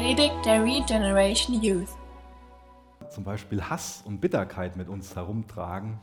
Predigt 0.00 0.46
der 0.46 0.64
Regeneration 0.64 1.62
Youth. 1.62 1.90
zum 3.10 3.22
Beispiel 3.22 3.60
Hass 3.62 4.02
und 4.06 4.22
Bitterkeit 4.22 4.74
mit 4.74 4.88
uns 4.88 5.14
herumtragen, 5.14 6.00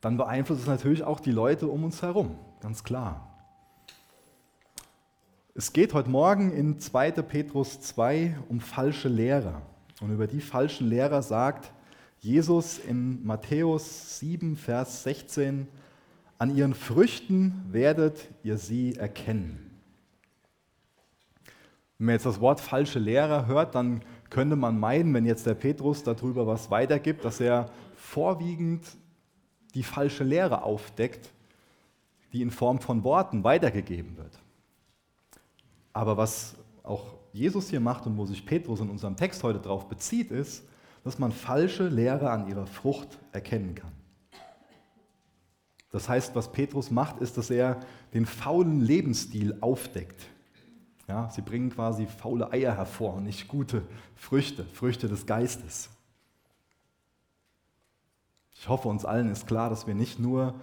dann 0.00 0.16
beeinflusst 0.16 0.62
es 0.62 0.66
natürlich 0.66 1.02
auch 1.02 1.20
die 1.20 1.30
Leute 1.30 1.66
um 1.66 1.84
uns 1.84 2.00
herum, 2.00 2.38
ganz 2.62 2.84
klar. 2.84 3.28
Es 5.54 5.74
geht 5.74 5.92
heute 5.92 6.08
Morgen 6.08 6.52
in 6.52 6.78
2. 6.78 7.10
Petrus 7.10 7.82
2 7.82 8.34
um 8.48 8.60
falsche 8.60 9.10
Lehrer. 9.10 9.60
Und 10.00 10.10
über 10.10 10.26
die 10.26 10.40
falschen 10.40 10.88
Lehrer 10.88 11.20
sagt 11.20 11.70
Jesus 12.20 12.78
in 12.78 13.26
Matthäus 13.26 14.20
7, 14.20 14.56
Vers 14.56 15.02
16, 15.02 15.68
an 16.38 16.56
ihren 16.56 16.72
Früchten 16.72 17.62
werdet 17.70 18.26
ihr 18.42 18.56
sie 18.56 18.96
erkennen. 18.96 19.63
Wenn 21.98 22.06
man 22.06 22.14
jetzt 22.14 22.26
das 22.26 22.40
Wort 22.40 22.60
falsche 22.60 22.98
Lehrer 22.98 23.46
hört, 23.46 23.74
dann 23.74 24.02
könnte 24.30 24.56
man 24.56 24.78
meinen, 24.78 25.14
wenn 25.14 25.26
jetzt 25.26 25.46
der 25.46 25.54
Petrus 25.54 26.02
darüber 26.02 26.46
was 26.46 26.70
weitergibt, 26.70 27.24
dass 27.24 27.40
er 27.40 27.70
vorwiegend 27.94 28.84
die 29.74 29.82
falsche 29.82 30.24
Lehre 30.24 30.62
aufdeckt, 30.62 31.30
die 32.32 32.42
in 32.42 32.50
Form 32.50 32.80
von 32.80 33.04
Worten 33.04 33.44
weitergegeben 33.44 34.16
wird. 34.16 34.38
Aber 35.92 36.16
was 36.16 36.56
auch 36.82 37.14
Jesus 37.32 37.70
hier 37.70 37.80
macht 37.80 38.06
und 38.06 38.16
wo 38.16 38.26
sich 38.26 38.44
Petrus 38.44 38.80
in 38.80 38.90
unserem 38.90 39.16
Text 39.16 39.42
heute 39.42 39.60
darauf 39.60 39.88
bezieht, 39.88 40.30
ist, 40.30 40.64
dass 41.04 41.18
man 41.18 41.32
falsche 41.32 41.88
Lehre 41.88 42.30
an 42.30 42.48
ihrer 42.48 42.66
Frucht 42.66 43.18
erkennen 43.32 43.74
kann. 43.74 43.92
Das 45.90 46.08
heißt, 46.08 46.34
was 46.34 46.50
Petrus 46.50 46.90
macht, 46.90 47.20
ist, 47.20 47.38
dass 47.38 47.50
er 47.50 47.78
den 48.14 48.26
faulen 48.26 48.80
Lebensstil 48.80 49.56
aufdeckt. 49.60 50.26
Ja, 51.06 51.28
sie 51.30 51.42
bringen 51.42 51.70
quasi 51.70 52.06
faule 52.06 52.50
Eier 52.52 52.76
hervor 52.76 53.14
und 53.14 53.24
nicht 53.24 53.48
gute 53.48 53.82
Früchte, 54.16 54.64
Früchte 54.64 55.08
des 55.08 55.26
Geistes. 55.26 55.90
Ich 58.54 58.68
hoffe, 58.68 58.88
uns 58.88 59.04
allen 59.04 59.30
ist 59.30 59.46
klar, 59.46 59.68
dass 59.68 59.86
wir 59.86 59.94
nicht 59.94 60.18
nur 60.18 60.54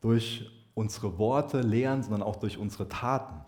durch 0.00 0.50
unsere 0.74 1.18
Worte 1.18 1.60
lehren, 1.60 2.02
sondern 2.02 2.22
auch 2.22 2.36
durch 2.36 2.56
unsere 2.56 2.88
Taten. 2.88 3.44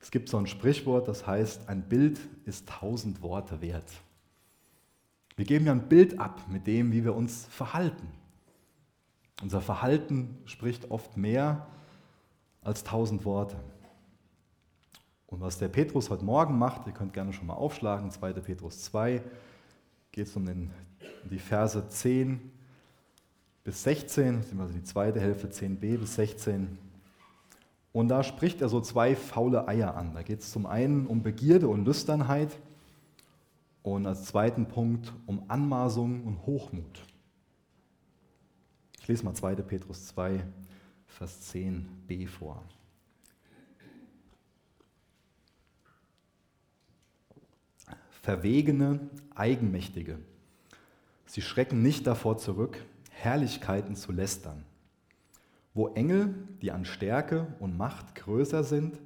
Es 0.00 0.12
gibt 0.12 0.28
so 0.28 0.36
ein 0.36 0.46
Sprichwort, 0.46 1.08
das 1.08 1.26
heißt, 1.26 1.68
ein 1.68 1.82
Bild 1.82 2.20
ist 2.44 2.68
tausend 2.68 3.20
Worte 3.20 3.60
wert. 3.60 3.90
Wir 5.34 5.44
geben 5.44 5.66
ja 5.66 5.72
ein 5.72 5.88
Bild 5.88 6.20
ab 6.20 6.42
mit 6.48 6.66
dem, 6.66 6.92
wie 6.92 7.04
wir 7.04 7.14
uns 7.16 7.46
verhalten. 7.46 8.08
Unser 9.42 9.60
Verhalten 9.60 10.38
spricht 10.46 10.90
oft 10.90 11.16
mehr 11.16 11.66
als 12.62 12.84
tausend 12.84 13.24
Worte. 13.24 13.56
Und 15.28 15.42
was 15.42 15.58
der 15.58 15.68
Petrus 15.68 16.08
heute 16.08 16.24
Morgen 16.24 16.58
macht, 16.58 16.86
ihr 16.86 16.92
könnt 16.92 17.12
gerne 17.12 17.32
schon 17.32 17.46
mal 17.46 17.54
aufschlagen, 17.54 18.10
2. 18.10 18.32
Petrus 18.32 18.82
2, 18.84 19.22
geht 20.10 20.26
es 20.26 20.34
um 20.34 20.46
den, 20.46 20.70
die 21.30 21.38
Verse 21.38 21.86
10 21.86 22.50
bis 23.62 23.82
16, 23.82 24.42
also 24.58 24.72
die 24.72 24.82
zweite 24.82 25.20
Hälfte 25.20 25.48
10b 25.48 25.98
bis 25.98 26.14
16. 26.14 26.78
Und 27.92 28.08
da 28.08 28.22
spricht 28.22 28.62
er 28.62 28.70
so 28.70 28.80
zwei 28.80 29.14
faule 29.14 29.68
Eier 29.68 29.94
an. 29.94 30.14
Da 30.14 30.22
geht 30.22 30.40
es 30.40 30.50
zum 30.50 30.64
einen 30.64 31.06
um 31.06 31.22
Begierde 31.22 31.68
und 31.68 31.84
Lüsternheit 31.84 32.58
und 33.82 34.06
als 34.06 34.24
zweiten 34.24 34.66
Punkt 34.66 35.12
um 35.26 35.42
Anmaßung 35.48 36.24
und 36.24 36.46
Hochmut. 36.46 37.04
Ich 38.98 39.08
lese 39.08 39.24
mal 39.24 39.34
2. 39.34 39.56
Petrus 39.56 40.06
2, 40.06 40.42
Vers 41.06 41.52
10b 41.52 42.26
vor. 42.28 42.62
Verwegene, 48.28 49.00
Eigenmächtige. 49.34 50.18
Sie 51.24 51.40
schrecken 51.40 51.80
nicht 51.80 52.06
davor 52.06 52.36
zurück, 52.36 52.76
Herrlichkeiten 53.08 53.96
zu 53.96 54.12
lästern. 54.12 54.66
Wo 55.72 55.88
Engel, 55.94 56.34
die 56.60 56.70
an 56.70 56.84
Stärke 56.84 57.46
und 57.58 57.78
Macht 57.78 58.14
größer 58.16 58.64
sind, 58.64 58.98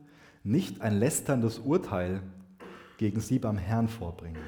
nicht 0.43 0.81
ein 0.81 0.99
lästerndes 0.99 1.61
Urteil 1.61 2.21
gegen 2.99 3.21
sie 3.21 3.39
beim 3.39 3.59
Herrn 3.59 3.87
vorbringen. 3.87 4.43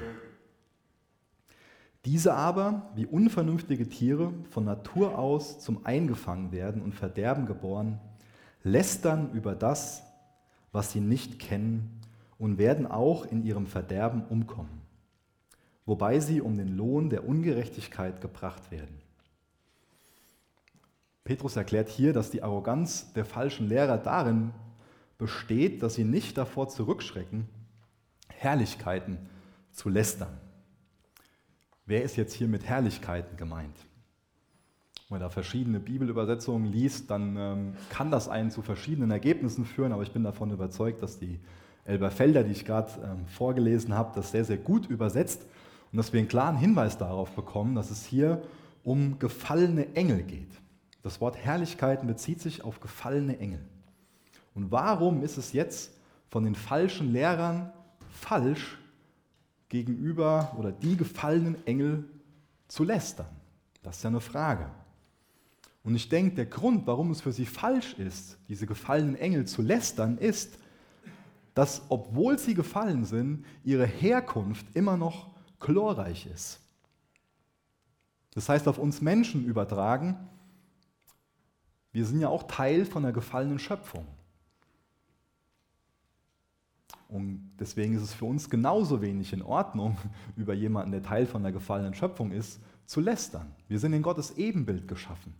Diese 2.03 2.33
aber, 2.33 2.91
wie 2.95 3.05
unvernünftige 3.05 3.87
Tiere, 3.87 4.33
von 4.49 4.65
Natur 4.65 5.17
aus 5.17 5.61
zum 5.61 5.85
Eingefangen 5.85 6.51
werden 6.51 6.81
und 6.81 6.93
Verderben 6.93 7.45
geboren, 7.45 8.01
lästern 8.61 9.31
über 9.31 9.55
das, 9.55 10.03
was 10.73 10.91
sie 10.91 10.99
nicht 10.99 11.39
kennen 11.39 12.01
und 12.37 12.57
werden 12.57 12.85
auch 12.87 13.25
in 13.25 13.43
ihrem 13.43 13.67
Verderben 13.67 14.25
umkommen, 14.25 14.81
wobei 15.85 16.19
sie 16.19 16.41
um 16.41 16.57
den 16.57 16.75
Lohn 16.75 17.09
der 17.09 17.27
Ungerechtigkeit 17.27 18.21
gebracht 18.21 18.71
werden. 18.71 19.01
Petrus 21.23 21.55
erklärt 21.55 21.89
hier, 21.89 22.13
dass 22.13 22.29
die 22.29 22.43
Arroganz 22.43 23.11
der 23.13 23.25
falschen 23.25 23.67
Lehrer 23.67 23.97
darin 23.97 24.51
besteht, 25.17 25.81
dass 25.81 25.95
sie 25.95 26.03
nicht 26.03 26.37
davor 26.37 26.67
zurückschrecken, 26.67 27.47
Herrlichkeiten 28.27 29.17
zu 29.71 29.89
lästern. 29.89 30.37
Wer 31.85 32.03
ist 32.03 32.15
jetzt 32.15 32.33
hier 32.33 32.47
mit 32.47 32.65
Herrlichkeiten 32.65 33.37
gemeint? 33.37 33.77
Wenn 35.07 35.15
man 35.15 35.21
da 35.21 35.29
verschiedene 35.29 35.79
Bibelübersetzungen 35.79 36.71
liest, 36.71 37.11
dann 37.11 37.37
ähm, 37.37 37.73
kann 37.89 38.09
das 38.09 38.27
einen 38.27 38.49
zu 38.49 38.61
verschiedenen 38.61 39.11
Ergebnissen 39.11 39.65
führen, 39.65 39.91
aber 39.91 40.03
ich 40.03 40.11
bin 40.11 40.23
davon 40.23 40.51
überzeugt, 40.51 41.03
dass 41.03 41.19
die 41.19 41.39
Elberfelder, 41.85 42.43
die 42.43 42.51
ich 42.51 42.65
gerade 42.65 42.91
ähm, 43.03 43.27
vorgelesen 43.27 43.93
habe, 43.93 44.11
das 44.15 44.31
sehr, 44.31 44.43
sehr 44.43 44.57
gut 44.57 44.87
übersetzt 44.87 45.45
und 45.91 45.97
dass 45.97 46.11
wir 46.11 46.19
einen 46.19 46.27
klaren 46.27 46.57
Hinweis 46.57 46.97
darauf 46.97 47.31
bekommen, 47.31 47.75
dass 47.75 47.91
es 47.91 48.05
hier 48.05 48.41
um 48.83 49.17
gefallene 49.19 49.95
Engel 49.95 50.23
geht. 50.23 50.51
Das 51.03 51.21
Wort 51.21 51.37
Herrlichkeiten 51.37 52.07
bezieht 52.07 52.41
sich 52.41 52.63
auf 52.63 52.79
gefallene 52.79 53.39
Engel. 53.39 53.63
Und 54.55 54.71
warum 54.71 55.21
ist 55.21 55.37
es 55.37 55.53
jetzt 55.53 55.91
von 56.29 56.43
den 56.43 56.55
falschen 56.55 57.11
Lehrern 57.11 57.71
falsch, 58.09 58.77
gegenüber 59.69 60.55
oder 60.57 60.71
die 60.71 60.97
gefallenen 60.97 61.65
Engel 61.67 62.05
zu 62.67 62.83
lästern? 62.83 63.27
Das 63.83 63.97
ist 63.97 64.03
ja 64.03 64.09
eine 64.09 64.21
Frage. 64.21 64.69
Und 65.83 65.95
ich 65.95 66.09
denke, 66.09 66.35
der 66.35 66.45
Grund, 66.47 66.87
warum 66.87 67.11
es 67.11 67.21
für 67.21 67.31
sie 67.31 67.45
falsch 67.45 67.93
ist, 67.93 68.37
diese 68.49 68.65
gefallenen 68.65 69.15
Engel 69.15 69.45
zu 69.45 69.61
lästern, 69.61 70.17
ist, 70.17 70.57
dass, 71.55 71.83
obwohl 71.89 72.37
sie 72.37 72.53
gefallen 72.53 73.05
sind, 73.05 73.45
ihre 73.63 73.87
Herkunft 73.87 74.67
immer 74.75 74.97
noch 74.97 75.31
glorreich 75.59 76.27
ist. 76.27 76.59
Das 78.35 78.49
heißt, 78.49 78.67
auf 78.67 78.77
uns 78.77 79.01
Menschen 79.01 79.45
übertragen, 79.45 80.17
wir 81.93 82.05
sind 82.05 82.19
ja 82.19 82.27
auch 82.27 82.43
Teil 82.43 82.85
von 82.85 83.03
der 83.03 83.13
gefallenen 83.13 83.57
Schöpfung. 83.57 84.05
Und 87.07 87.51
deswegen 87.57 87.95
ist 87.95 88.01
es 88.01 88.13
für 88.13 88.25
uns 88.25 88.49
genauso 88.49 89.01
wenig 89.01 89.31
in 89.31 89.41
Ordnung, 89.41 89.97
über 90.35 90.53
jemanden, 90.53 90.91
der 90.91 91.03
Teil 91.03 91.25
von 91.25 91.41
der 91.41 91.53
gefallenen 91.53 91.93
Schöpfung 91.93 92.31
ist, 92.31 92.59
zu 92.85 92.99
lästern. 92.99 93.55
Wir 93.69 93.79
sind 93.79 93.93
in 93.93 94.01
Gottes 94.01 94.37
Ebenbild 94.37 94.89
geschaffen. 94.89 95.33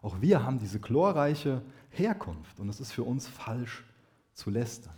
Auch 0.00 0.20
wir 0.20 0.44
haben 0.44 0.60
diese 0.60 0.78
glorreiche 0.78 1.62
Herkunft 1.90 2.60
und 2.60 2.68
es 2.68 2.78
ist 2.78 2.92
für 2.92 3.02
uns 3.02 3.26
falsch 3.26 3.84
zu 4.32 4.50
lästern. 4.50 4.94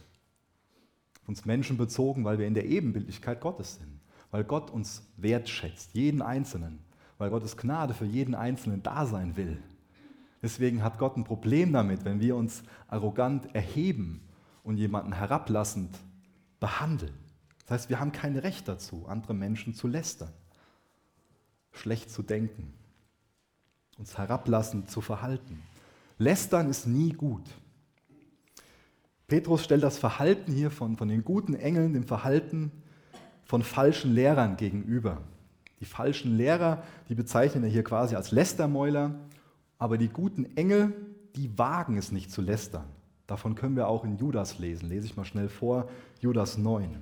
Uns 1.28 1.44
Menschen 1.44 1.76
bezogen, 1.76 2.24
weil 2.24 2.38
wir 2.38 2.46
in 2.46 2.54
der 2.54 2.64
Ebenbildlichkeit 2.64 3.40
Gottes 3.40 3.76
sind, 3.76 4.00
weil 4.30 4.44
Gott 4.44 4.70
uns 4.70 5.06
wertschätzt, 5.18 5.94
jeden 5.94 6.22
Einzelnen, 6.22 6.80
weil 7.18 7.28
Gottes 7.28 7.56
Gnade 7.56 7.92
für 7.92 8.06
jeden 8.06 8.34
Einzelnen 8.34 8.82
da 8.82 9.04
sein 9.04 9.36
will. 9.36 9.62
Deswegen 10.42 10.82
hat 10.82 10.98
Gott 10.98 11.16
ein 11.18 11.24
Problem 11.24 11.72
damit, 11.72 12.06
wenn 12.06 12.20
wir 12.20 12.34
uns 12.34 12.62
arrogant 12.86 13.54
erheben 13.54 14.22
und 14.62 14.78
jemanden 14.78 15.12
herablassend 15.12 15.98
behandeln. 16.60 17.14
Das 17.66 17.72
heißt, 17.72 17.90
wir 17.90 18.00
haben 18.00 18.12
kein 18.12 18.36
Recht 18.38 18.66
dazu, 18.66 19.04
andere 19.06 19.34
Menschen 19.34 19.74
zu 19.74 19.86
lästern, 19.86 20.32
schlecht 21.72 22.10
zu 22.10 22.22
denken, 22.22 22.72
uns 23.98 24.16
herablassend 24.16 24.90
zu 24.90 25.02
verhalten. 25.02 25.62
Lästern 26.16 26.70
ist 26.70 26.86
nie 26.86 27.12
gut. 27.12 27.44
Petrus 29.28 29.62
stellt 29.62 29.82
das 29.82 29.98
Verhalten 29.98 30.52
hier 30.52 30.70
von, 30.70 30.96
von 30.96 31.08
den 31.08 31.22
guten 31.22 31.54
Engeln 31.54 31.92
dem 31.92 32.04
Verhalten 32.04 32.72
von 33.44 33.62
falschen 33.62 34.14
Lehrern 34.14 34.56
gegenüber. 34.56 35.20
Die 35.80 35.84
falschen 35.84 36.36
Lehrer, 36.36 36.82
die 37.10 37.14
bezeichnen 37.14 37.62
er 37.62 37.70
hier 37.70 37.84
quasi 37.84 38.16
als 38.16 38.32
Lästermäuler, 38.32 39.14
aber 39.78 39.98
die 39.98 40.08
guten 40.08 40.56
Engel, 40.56 40.94
die 41.36 41.56
wagen 41.58 41.98
es 41.98 42.10
nicht 42.10 42.32
zu 42.32 42.40
lästern. 42.40 42.86
Davon 43.26 43.54
können 43.54 43.76
wir 43.76 43.86
auch 43.86 44.04
in 44.04 44.16
Judas 44.16 44.58
lesen. 44.58 44.88
Lese 44.88 45.06
ich 45.06 45.16
mal 45.16 45.26
schnell 45.26 45.50
vor, 45.50 45.88
Judas 46.20 46.56
9. 46.56 46.96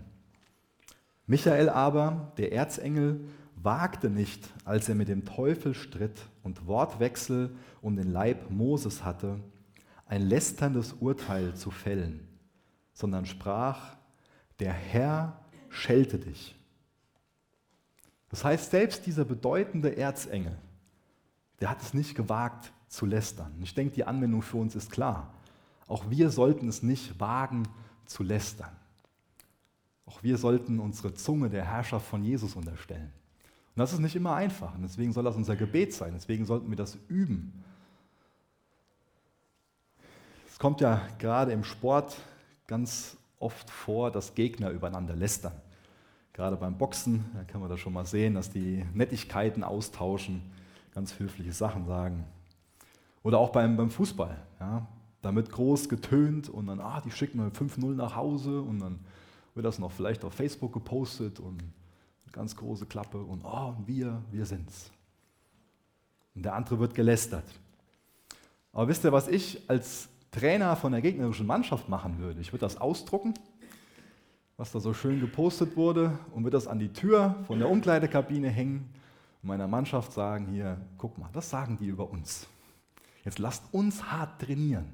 Michael 1.28 1.68
aber, 1.68 2.32
der 2.38 2.52
Erzengel, 2.52 3.20
wagte 3.54 4.10
nicht, 4.10 4.52
als 4.64 4.88
er 4.88 4.96
mit 4.96 5.08
dem 5.08 5.24
Teufel 5.24 5.74
stritt 5.74 6.20
und 6.42 6.66
Wortwechsel 6.66 7.50
um 7.80 7.96
den 7.96 8.10
Leib 8.10 8.50
Moses 8.50 9.04
hatte, 9.04 9.38
ein 10.06 10.22
lästerndes 10.22 10.94
Urteil 10.94 11.54
zu 11.54 11.70
fällen, 11.70 12.26
sondern 12.92 13.26
sprach, 13.26 13.96
der 14.60 14.72
Herr 14.72 15.40
schelte 15.68 16.18
dich. 16.18 16.54
Das 18.30 18.44
heißt, 18.44 18.70
selbst 18.70 19.06
dieser 19.06 19.24
bedeutende 19.24 19.96
Erzengel, 19.96 20.56
der 21.60 21.70
hat 21.70 21.82
es 21.82 21.94
nicht 21.94 22.14
gewagt 22.14 22.72
zu 22.88 23.06
lästern. 23.06 23.52
Ich 23.62 23.74
denke, 23.74 23.94
die 23.94 24.04
Anwendung 24.04 24.42
für 24.42 24.58
uns 24.58 24.74
ist 24.74 24.90
klar. 24.90 25.32
Auch 25.86 26.10
wir 26.10 26.30
sollten 26.30 26.68
es 26.68 26.82
nicht 26.82 27.18
wagen 27.20 27.68
zu 28.04 28.22
lästern. 28.22 28.74
Auch 30.06 30.22
wir 30.22 30.38
sollten 30.38 30.78
unsere 30.78 31.14
Zunge 31.14 31.50
der 31.50 31.64
Herrschaft 31.64 32.06
von 32.06 32.24
Jesus 32.24 32.54
unterstellen. 32.54 33.12
Und 33.74 33.80
das 33.80 33.92
ist 33.92 33.98
nicht 33.98 34.16
immer 34.16 34.34
einfach. 34.34 34.74
Und 34.74 34.82
deswegen 34.82 35.12
soll 35.12 35.24
das 35.24 35.36
unser 35.36 35.56
Gebet 35.56 35.92
sein. 35.92 36.12
Deswegen 36.14 36.46
sollten 36.46 36.70
wir 36.70 36.76
das 36.76 36.96
üben. 37.08 37.64
Es 40.56 40.60
kommt 40.60 40.80
ja 40.80 41.02
gerade 41.18 41.52
im 41.52 41.64
Sport 41.64 42.16
ganz 42.66 43.18
oft 43.38 43.68
vor, 43.68 44.10
dass 44.10 44.34
Gegner 44.34 44.70
übereinander 44.70 45.14
lästern. 45.14 45.52
Gerade 46.32 46.56
beim 46.56 46.78
Boxen, 46.78 47.26
da 47.34 47.44
kann 47.44 47.60
man 47.60 47.68
das 47.68 47.78
schon 47.78 47.92
mal 47.92 48.06
sehen, 48.06 48.32
dass 48.32 48.48
die 48.48 48.82
Nettigkeiten 48.94 49.62
austauschen, 49.62 50.40
ganz 50.94 51.18
höfliche 51.18 51.52
Sachen 51.52 51.84
sagen. 51.84 52.24
Oder 53.22 53.36
auch 53.36 53.50
beim, 53.50 53.76
beim 53.76 53.90
Fußball. 53.90 54.34
Ja, 54.58 54.86
da 55.20 55.34
wird 55.34 55.52
groß 55.52 55.90
getönt 55.90 56.48
und 56.48 56.68
dann, 56.68 56.80
ah, 56.80 57.02
die 57.02 57.10
schicken 57.10 57.38
wir 57.38 57.52
5-0 57.52 57.94
nach 57.94 58.16
Hause 58.16 58.62
und 58.62 58.78
dann 58.78 59.00
wird 59.54 59.66
das 59.66 59.78
noch 59.78 59.92
vielleicht 59.92 60.24
auf 60.24 60.32
Facebook 60.32 60.72
gepostet 60.72 61.38
und 61.38 61.60
eine 61.60 62.32
ganz 62.32 62.56
große 62.56 62.86
Klappe 62.86 63.18
und 63.18 63.44
oh, 63.44 63.74
wir, 63.84 64.22
wir 64.30 64.46
sind's. 64.46 64.90
Und 66.34 66.46
der 66.46 66.54
andere 66.54 66.78
wird 66.78 66.94
gelästert. 66.94 67.44
Aber 68.72 68.88
wisst 68.88 69.04
ihr, 69.04 69.12
was 69.12 69.28
ich 69.28 69.60
als 69.68 70.08
Trainer 70.30 70.76
von 70.76 70.92
der 70.92 71.00
gegnerischen 71.00 71.46
Mannschaft 71.46 71.88
machen 71.88 72.18
würde? 72.18 72.40
Ich 72.40 72.52
würde 72.52 72.60
das 72.60 72.80
ausdrucken, 72.80 73.34
was 74.56 74.72
da 74.72 74.80
so 74.80 74.94
schön 74.94 75.20
gepostet 75.20 75.76
wurde, 75.76 76.18
und 76.32 76.44
würde 76.44 76.56
das 76.56 76.66
an 76.66 76.78
die 76.78 76.92
Tür 76.92 77.36
von 77.46 77.58
der 77.58 77.68
Umkleidekabine 77.68 78.48
hängen 78.48 78.90
und 79.42 79.48
meiner 79.48 79.68
Mannschaft 79.68 80.12
sagen: 80.12 80.46
Hier, 80.46 80.80
guck 80.98 81.18
mal, 81.18 81.30
das 81.32 81.50
sagen 81.50 81.76
die 81.78 81.86
über 81.86 82.10
uns. 82.10 82.46
Jetzt 83.24 83.38
lasst 83.38 83.64
uns 83.72 84.04
hart 84.04 84.40
trainieren. 84.40 84.86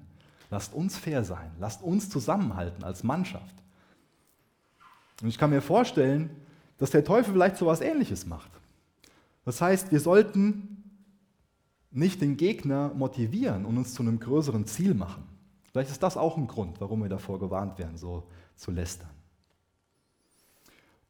Lasst 0.50 0.74
uns 0.74 0.96
fair 0.96 1.24
sein. 1.24 1.50
Lasst 1.58 1.82
uns 1.82 2.10
zusammenhalten 2.10 2.84
als 2.84 3.02
Mannschaft. 3.04 3.54
Und 5.22 5.28
ich 5.28 5.38
kann 5.38 5.50
mir 5.50 5.62
vorstellen, 5.62 6.30
dass 6.78 6.90
der 6.90 7.04
Teufel 7.04 7.32
vielleicht 7.34 7.56
so 7.56 7.66
etwas 7.66 7.80
Ähnliches 7.80 8.26
macht. 8.26 8.50
Das 9.44 9.60
heißt, 9.60 9.92
wir 9.92 10.00
sollten 10.00 10.81
nicht 11.92 12.20
den 12.20 12.36
Gegner 12.36 12.92
motivieren 12.94 13.64
und 13.64 13.76
uns 13.76 13.94
zu 13.94 14.02
einem 14.02 14.18
größeren 14.18 14.66
Ziel 14.66 14.94
machen. 14.94 15.24
Vielleicht 15.70 15.90
ist 15.90 16.02
das 16.02 16.16
auch 16.16 16.36
ein 16.36 16.46
Grund, 16.46 16.80
warum 16.80 17.02
wir 17.02 17.08
davor 17.08 17.38
gewarnt 17.38 17.78
werden, 17.78 17.96
so 17.96 18.24
zu 18.56 18.70
lästern. 18.70 19.10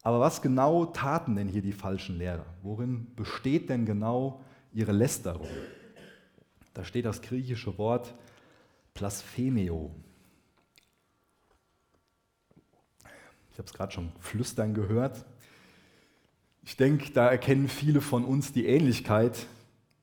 Aber 0.02 0.18
was 0.18 0.42
genau 0.42 0.86
taten 0.86 1.36
denn 1.36 1.48
hier 1.48 1.62
die 1.62 1.72
falschen 1.72 2.18
Lehrer? 2.18 2.46
Worin 2.62 3.14
besteht 3.14 3.70
denn 3.70 3.86
genau 3.86 4.40
ihre 4.72 4.92
Lästerung? 4.92 5.48
Da 6.74 6.84
steht 6.84 7.04
das 7.04 7.22
griechische 7.22 7.78
Wort 7.78 8.14
Blasphemio. 8.94 9.90
Ich 13.52 13.58
habe 13.58 13.66
es 13.66 13.72
gerade 13.74 13.92
schon 13.92 14.12
flüstern 14.18 14.74
gehört. 14.74 15.24
Ich 16.64 16.76
denke, 16.76 17.12
da 17.12 17.28
erkennen 17.28 17.68
viele 17.68 18.00
von 18.00 18.24
uns 18.24 18.52
die 18.52 18.66
Ähnlichkeit 18.66 19.46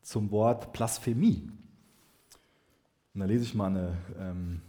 zum 0.09 0.31
Wort 0.31 0.73
Blasphemie. 0.73 1.51
Und 3.13 3.19
da 3.19 3.25
lese 3.27 3.43
ich 3.43 3.53
mal, 3.53 3.67
eine, 3.67 3.95
ähm, 4.17 4.61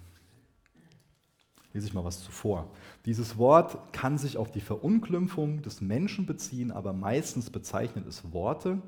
lese 1.72 1.86
ich 1.86 1.94
mal 1.94 2.04
was 2.04 2.22
zuvor. 2.22 2.70
Dieses 3.06 3.38
Wort 3.38 3.90
kann 3.94 4.18
sich 4.18 4.36
auf 4.36 4.50
die 4.50 4.60
Verunglimpfung 4.60 5.62
des 5.62 5.80
Menschen 5.80 6.26
beziehen, 6.26 6.70
aber 6.70 6.92
meistens 6.92 7.48
bezeichnet 7.48 8.06
es 8.06 8.34
Worte 8.34 8.82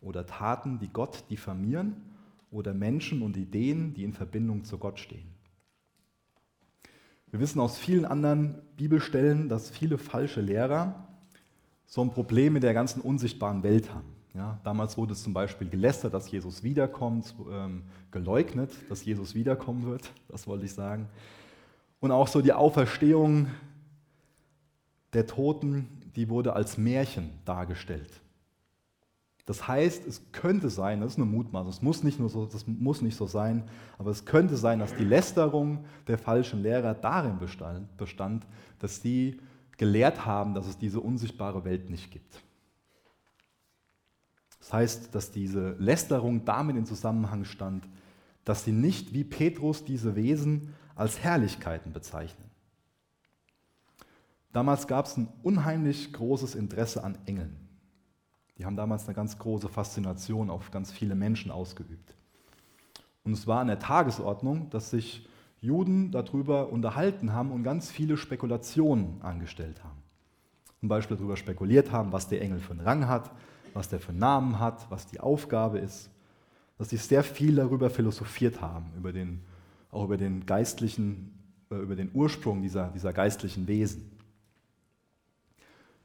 oder 0.00 0.24
Taten, 0.24 0.78
die 0.78 0.88
Gott 0.88 1.24
diffamieren 1.28 1.96
oder 2.50 2.72
Menschen 2.72 3.20
und 3.20 3.36
Ideen, 3.36 3.92
die 3.92 4.04
in 4.04 4.14
Verbindung 4.14 4.64
zu 4.64 4.78
Gott 4.78 4.98
stehen. 4.98 5.28
Wir 7.30 7.40
wissen 7.40 7.60
aus 7.60 7.76
vielen 7.76 8.06
anderen 8.06 8.62
Bibelstellen, 8.78 9.50
dass 9.50 9.68
viele 9.68 9.98
falsche 9.98 10.40
Lehrer 10.40 11.06
so 11.84 12.00
ein 12.00 12.10
Problem 12.10 12.54
mit 12.54 12.62
der 12.62 12.72
ganzen 12.72 13.02
unsichtbaren 13.02 13.62
Welt 13.62 13.92
haben. 13.92 14.19
Ja, 14.34 14.60
damals 14.62 14.96
wurde 14.96 15.12
es 15.12 15.22
zum 15.22 15.32
Beispiel 15.32 15.68
gelästert, 15.68 16.14
dass 16.14 16.30
Jesus 16.30 16.62
wiederkommt, 16.62 17.34
ähm, 17.50 17.82
geleugnet, 18.10 18.70
dass 18.88 19.04
Jesus 19.04 19.34
wiederkommen 19.34 19.84
wird, 19.86 20.10
das 20.28 20.46
wollte 20.46 20.64
ich 20.64 20.72
sagen. 20.72 21.08
Und 21.98 22.12
auch 22.12 22.28
so 22.28 22.40
die 22.40 22.52
Auferstehung 22.52 23.48
der 25.12 25.26
Toten, 25.26 25.88
die 26.14 26.28
wurde 26.28 26.54
als 26.54 26.78
Märchen 26.78 27.30
dargestellt. 27.44 28.20
Das 29.46 29.66
heißt, 29.66 30.06
es 30.06 30.22
könnte 30.30 30.70
sein, 30.70 31.00
das 31.00 31.12
ist 31.12 31.18
eine 31.18 31.26
Mutmaßung, 31.26 31.70
es 31.70 31.82
muss 31.82 32.04
nicht, 32.04 32.20
nur 32.20 32.28
so, 32.28 32.46
das 32.46 32.68
muss 32.68 33.02
nicht 33.02 33.16
so 33.16 33.26
sein, 33.26 33.64
aber 33.98 34.12
es 34.12 34.24
könnte 34.24 34.56
sein, 34.56 34.78
dass 34.78 34.94
die 34.94 35.04
Lästerung 35.04 35.84
der 36.06 36.18
falschen 36.18 36.62
Lehrer 36.62 36.94
darin 36.94 37.38
bestand, 37.38 37.96
bestand 37.96 38.46
dass 38.78 39.02
sie 39.02 39.40
gelehrt 39.76 40.24
haben, 40.24 40.54
dass 40.54 40.68
es 40.68 40.78
diese 40.78 41.00
unsichtbare 41.00 41.64
Welt 41.64 41.90
nicht 41.90 42.12
gibt. 42.12 42.40
Das 44.60 44.72
heißt, 44.72 45.14
dass 45.14 45.30
diese 45.30 45.72
Lästerung 45.78 46.44
damit 46.44 46.76
in 46.76 46.86
Zusammenhang 46.86 47.44
stand, 47.44 47.88
dass 48.44 48.64
sie 48.64 48.72
nicht 48.72 49.12
wie 49.12 49.24
Petrus 49.24 49.84
diese 49.84 50.16
Wesen 50.16 50.74
als 50.94 51.18
Herrlichkeiten 51.18 51.92
bezeichnen. 51.92 52.50
Damals 54.52 54.86
gab 54.86 55.06
es 55.06 55.16
ein 55.16 55.28
unheimlich 55.42 56.12
großes 56.12 56.54
Interesse 56.54 57.04
an 57.04 57.18
Engeln. 57.26 57.56
Die 58.58 58.64
haben 58.66 58.76
damals 58.76 59.06
eine 59.06 59.14
ganz 59.14 59.38
große 59.38 59.68
Faszination 59.68 60.50
auf 60.50 60.70
ganz 60.70 60.92
viele 60.92 61.14
Menschen 61.14 61.50
ausgeübt. 61.50 62.14
Und 63.24 63.32
es 63.32 63.46
war 63.46 63.60
an 63.60 63.68
der 63.68 63.78
Tagesordnung, 63.78 64.68
dass 64.70 64.90
sich 64.90 65.28
Juden 65.60 66.10
darüber 66.10 66.70
unterhalten 66.70 67.32
haben 67.32 67.52
und 67.52 67.62
ganz 67.62 67.90
viele 67.90 68.16
Spekulationen 68.16 69.22
angestellt 69.22 69.82
haben. 69.84 70.02
Zum 70.80 70.88
Beispiel 70.88 71.16
darüber 71.16 71.36
spekuliert 71.36 71.92
haben, 71.92 72.10
was 72.10 72.28
der 72.28 72.40
Engel 72.40 72.58
für 72.58 72.72
einen 72.72 72.80
Rang 72.80 73.06
hat, 73.06 73.30
was 73.74 73.88
der 73.88 74.00
für 74.00 74.10
einen 74.10 74.18
Namen 74.18 74.58
hat, 74.58 74.90
was 74.90 75.06
die 75.06 75.20
Aufgabe 75.20 75.78
ist. 75.78 76.10
Dass 76.78 76.88
sie 76.88 76.96
sehr 76.96 77.22
viel 77.22 77.54
darüber 77.54 77.90
philosophiert 77.90 78.62
haben, 78.62 78.86
über 78.96 79.12
den, 79.12 79.42
auch 79.90 80.04
über 80.04 80.16
den 80.16 80.46
geistlichen, 80.46 81.38
äh, 81.70 81.74
über 81.76 81.96
den 81.96 82.10
Ursprung 82.14 82.62
dieser, 82.62 82.88
dieser 82.88 83.12
geistlichen 83.12 83.68
Wesen. 83.68 84.10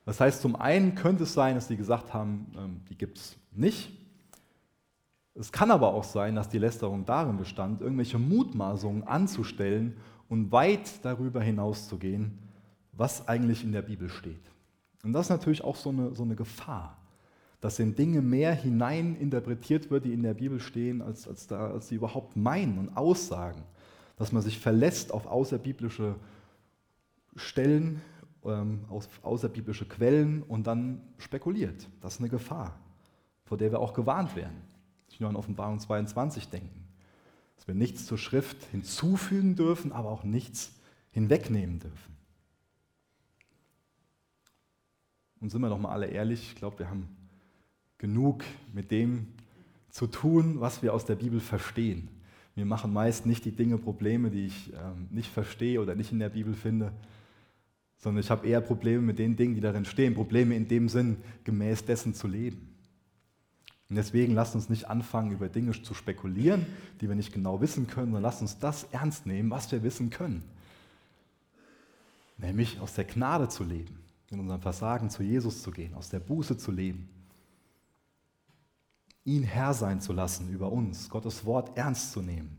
Das 0.03 0.19
heißt, 0.19 0.41
zum 0.41 0.55
einen 0.55 0.93
könnte 0.93 1.23
es 1.23 1.33
sein, 1.33 1.55
dass 1.55 1.69
sie 1.69 1.77
gesagt 1.77 2.13
haben, 2.13 2.51
ähm, 2.57 2.81
die 2.89 2.97
gibt 2.97 3.17
es 3.17 3.37
nicht. 3.51 3.91
Es 5.33 5.51
kann 5.51 5.71
aber 5.71 5.93
auch 5.93 6.03
sein, 6.03 6.35
dass 6.35 6.49
die 6.49 6.59
Lästerung 6.59 7.05
darin 7.05 7.37
bestand, 7.37 7.81
irgendwelche 7.81 8.19
Mutmaßungen 8.19 9.03
anzustellen 9.03 9.97
und 10.29 10.51
weit 10.51 11.03
darüber 11.03 11.41
hinauszugehen, 11.41 12.37
was 12.91 13.27
eigentlich 13.27 13.63
in 13.63 13.71
der 13.71 13.81
Bibel 13.81 14.09
steht. 14.09 14.54
Und 15.05 15.13
das 15.13 15.27
ist 15.27 15.29
natürlich 15.29 15.63
auch 15.63 15.75
so 15.75 15.89
eine, 15.89 16.15
so 16.15 16.23
eine 16.23 16.35
Gefahr, 16.35 16.97
dass 17.61 17.77
in 17.77 17.95
Dinge 17.95 18.21
mehr 18.21 18.53
hinein 18.53 19.15
interpretiert 19.15 19.91
wird, 19.91 20.05
die 20.05 20.13
in 20.13 20.23
der 20.23 20.33
Bibel 20.33 20.59
stehen, 20.59 21.01
als, 21.01 21.27
als, 21.27 21.45
da, 21.45 21.67
als 21.71 21.87
sie 21.89 21.95
überhaupt 21.95 22.35
meinen 22.35 22.79
und 22.79 22.97
aussagen. 22.97 23.63
Dass 24.17 24.31
man 24.31 24.41
sich 24.41 24.57
verlässt 24.57 25.13
auf 25.13 25.27
außerbiblische 25.27 26.15
Stellen, 27.35 28.01
ähm, 28.43 28.85
aus, 28.89 29.07
außerbiblische 29.21 29.85
Quellen 29.85 30.41
und 30.41 30.65
dann 30.65 31.01
spekuliert. 31.19 31.87
Das 32.01 32.15
ist 32.15 32.19
eine 32.19 32.29
Gefahr, 32.29 32.75
vor 33.43 33.57
der 33.57 33.71
wir 33.71 33.79
auch 33.79 33.93
gewarnt 33.93 34.35
werden. 34.35 34.61
Nicht 35.09 35.21
nur 35.21 35.29
an 35.29 35.35
Offenbarung 35.35 35.79
22 35.79 36.49
denken. 36.49 36.87
Dass 37.57 37.67
wir 37.67 37.75
nichts 37.75 38.07
zur 38.07 38.17
Schrift 38.17 38.63
hinzufügen 38.71 39.55
dürfen, 39.55 39.91
aber 39.91 40.09
auch 40.09 40.23
nichts 40.23 40.73
hinwegnehmen 41.11 41.79
dürfen. 41.79 42.14
Und 45.45 45.51
sind 45.51 45.61
wir 45.61 45.69
doch 45.69 45.77
mal 45.77 45.91
alle 45.91 46.07
ehrlich, 46.07 46.41
ich 46.41 46.55
glaube, 46.55 46.79
wir 46.79 46.89
haben 46.89 47.07
genug 47.99 48.43
mit 48.73 48.89
dem 48.89 49.27
zu 49.91 50.07
tun, 50.07 50.59
was 50.59 50.81
wir 50.81 50.91
aus 50.91 51.05
der 51.05 51.13
Bibel 51.13 51.39
verstehen. 51.39 52.07
Wir 52.55 52.65
machen 52.65 52.91
meist 52.91 53.27
nicht 53.27 53.45
die 53.45 53.51
Dinge 53.51 53.77
Probleme, 53.77 54.31
die 54.31 54.47
ich 54.47 54.73
ähm, 54.73 55.05
nicht 55.11 55.31
verstehe 55.31 55.79
oder 55.79 55.93
nicht 55.93 56.11
in 56.11 56.17
der 56.17 56.29
Bibel 56.29 56.55
finde, 56.55 56.91
sondern 57.99 58.23
ich 58.23 58.31
habe 58.31 58.47
eher 58.47 58.59
Probleme 58.59 59.03
mit 59.03 59.19
den 59.19 59.35
Dingen, 59.35 59.53
die 59.53 59.61
darin 59.61 59.85
stehen, 59.85 60.15
Probleme 60.15 60.55
in 60.55 60.67
dem 60.67 60.89
Sinn, 60.89 61.17
gemäß 61.43 61.85
dessen 61.85 62.15
zu 62.15 62.27
leben. 62.27 62.75
Und 63.91 63.97
deswegen 63.97 64.33
lasst 64.33 64.55
uns 64.55 64.67
nicht 64.67 64.89
anfangen, 64.89 65.31
über 65.31 65.47
Dinge 65.47 65.79
zu 65.79 65.93
spekulieren, 65.93 66.65
die 67.01 67.07
wir 67.07 67.15
nicht 67.15 67.31
genau 67.31 67.61
wissen 67.61 67.85
können, 67.85 68.07
sondern 68.07 68.23
lasst 68.23 68.41
uns 68.41 68.57
das 68.57 68.85
ernst 68.85 69.27
nehmen, 69.27 69.51
was 69.51 69.71
wir 69.71 69.83
wissen 69.83 70.09
können. 70.09 70.43
Nämlich 72.39 72.79
aus 72.79 72.95
der 72.95 73.03
Gnade 73.05 73.47
zu 73.47 73.63
leben, 73.63 73.99
in 74.35 74.41
unserem 74.41 74.61
Versagen 74.61 75.09
zu 75.09 75.23
Jesus 75.23 75.61
zu 75.63 75.71
gehen, 75.71 75.93
aus 75.95 76.09
der 76.09 76.19
Buße 76.19 76.57
zu 76.57 76.71
leben, 76.71 77.09
ihn 79.23 79.43
Herr 79.43 79.73
sein 79.73 80.01
zu 80.01 80.13
lassen 80.13 80.49
über 80.49 80.71
uns, 80.71 81.09
Gottes 81.09 81.45
Wort 81.45 81.77
ernst 81.77 82.11
zu 82.11 82.21
nehmen 82.21 82.57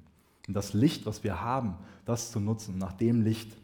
und 0.49 0.54
das 0.54 0.73
Licht, 0.73 1.06
was 1.06 1.23
wir 1.23 1.40
haben, 1.40 1.76
das 2.04 2.33
zu 2.33 2.40
nutzen, 2.40 2.78
nach 2.78 2.92
dem 2.92 3.23
Licht, 3.23 3.56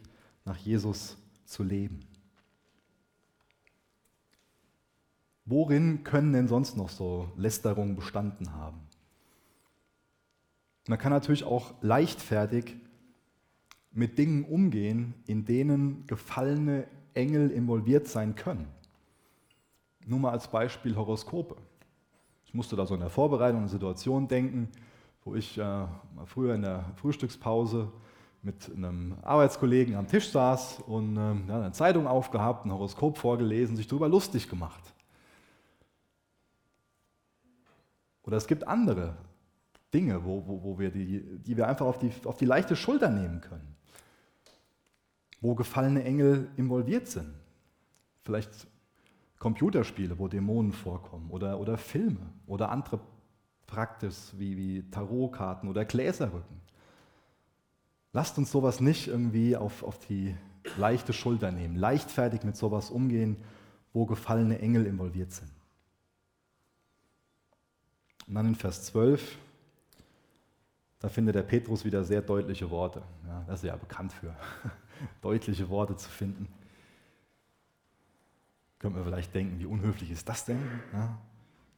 nach 0.45 0.57
Jesus 0.57 1.17
zu 1.45 1.63
leben. 1.63 2.01
Worin 5.45 6.03
können 6.03 6.33
denn 6.33 6.47
sonst 6.47 6.77
noch 6.77 6.89
so 6.89 7.31
Lästerungen 7.35 7.95
bestanden 7.95 8.53
haben? 8.53 8.79
Man 10.87 10.99
kann 10.99 11.11
natürlich 11.11 11.43
auch 11.43 11.73
leichtfertig 11.81 12.75
mit 13.91 14.17
Dingen 14.17 14.45
umgehen, 14.45 15.13
in 15.25 15.45
denen 15.45 16.05
gefallene 16.07 16.87
Engel 17.13 17.51
involviert 17.51 18.07
sein 18.07 18.35
können. 18.35 18.67
Nur 20.05 20.19
mal 20.19 20.31
als 20.31 20.47
Beispiel 20.47 20.95
Horoskope. 20.95 21.55
Ich 22.45 22.53
musste 22.53 22.75
da 22.75 22.85
so 22.85 22.93
in 22.93 22.99
der 22.99 23.09
Vorbereitung 23.09 23.61
eine 23.61 23.69
Situation 23.69 24.27
denken, 24.27 24.69
wo 25.23 25.35
ich 25.35 25.57
äh, 25.57 25.85
früher 26.25 26.55
in 26.55 26.61
der 26.61 26.85
Frühstückspause 26.97 27.91
mit 28.41 28.69
einem 28.75 29.15
Arbeitskollegen 29.21 29.95
am 29.95 30.07
Tisch 30.07 30.29
saß 30.29 30.81
und 30.85 31.15
äh, 31.15 31.51
eine 31.51 31.71
Zeitung 31.71 32.07
aufgehabt, 32.07 32.65
ein 32.65 32.73
Horoskop 32.73 33.17
vorgelesen, 33.17 33.77
sich 33.77 33.87
darüber 33.87 34.09
lustig 34.09 34.49
gemacht. 34.49 34.93
Oder 38.23 38.37
es 38.37 38.47
gibt 38.47 38.67
andere 38.67 39.15
Dinge, 39.93 40.23
wo, 40.25 40.45
wo, 40.45 40.63
wo 40.63 40.79
wir 40.79 40.91
die, 40.91 41.39
die 41.39 41.55
wir 41.55 41.67
einfach 41.67 41.85
auf 41.85 41.99
die, 41.99 42.11
auf 42.25 42.37
die 42.37 42.45
leichte 42.45 42.75
Schulter 42.75 43.09
nehmen 43.09 43.41
können, 43.41 43.75
wo 45.43 45.55
gefallene 45.55 46.03
Engel 46.05 46.47
involviert 46.55 47.07
sind. 47.07 47.33
Vielleicht 48.23 48.49
Computerspiele, 49.39 50.17
wo 50.17 50.29
Dämonen 50.29 50.71
vorkommen 50.71 51.29
oder, 51.29 51.59
oder 51.59 51.77
Filme 51.77 52.31
oder 52.47 52.71
andere 52.71 53.01
Praktis 53.67 54.33
wie, 54.37 54.55
wie 54.55 54.89
Tarotkarten 54.89 55.67
oder 55.67 55.83
Gläserrücken. 55.83 56.61
Lasst 58.13 58.37
uns 58.37 58.51
sowas 58.51 58.79
nicht 58.79 59.07
irgendwie 59.07 59.57
auf, 59.57 59.83
auf 59.83 59.99
die 60.07 60.33
leichte 60.77 61.11
Schulter 61.11 61.51
nehmen, 61.51 61.75
leichtfertig 61.75 62.43
mit 62.43 62.55
sowas 62.55 62.89
umgehen, 62.89 63.35
wo 63.91 64.05
gefallene 64.05 64.59
Engel 64.59 64.85
involviert 64.85 65.33
sind. 65.33 65.51
Und 68.27 68.35
dann 68.35 68.45
in 68.45 68.55
Vers 68.55 68.85
12, 68.85 69.37
da 70.99 71.09
findet 71.09 71.35
der 71.35 71.43
Petrus 71.43 71.83
wieder 71.83 72.05
sehr 72.05 72.21
deutliche 72.21 72.69
Worte. 72.71 73.03
Ja, 73.27 73.43
das 73.45 73.61
ist 73.61 73.67
ja 73.67 73.75
bekannt 73.75 74.13
für, 74.13 74.33
deutliche 75.21 75.69
Worte 75.69 75.95
zu 75.95 76.09
finden. 76.09 76.47
Könnte 78.79 78.97
man 78.97 79.05
vielleicht 79.05 79.33
denken, 79.33 79.59
wie 79.59 79.65
unhöflich 79.65 80.11
ist 80.11 80.27
das 80.27 80.45
denn? 80.45 80.59
Ja, 80.91 81.17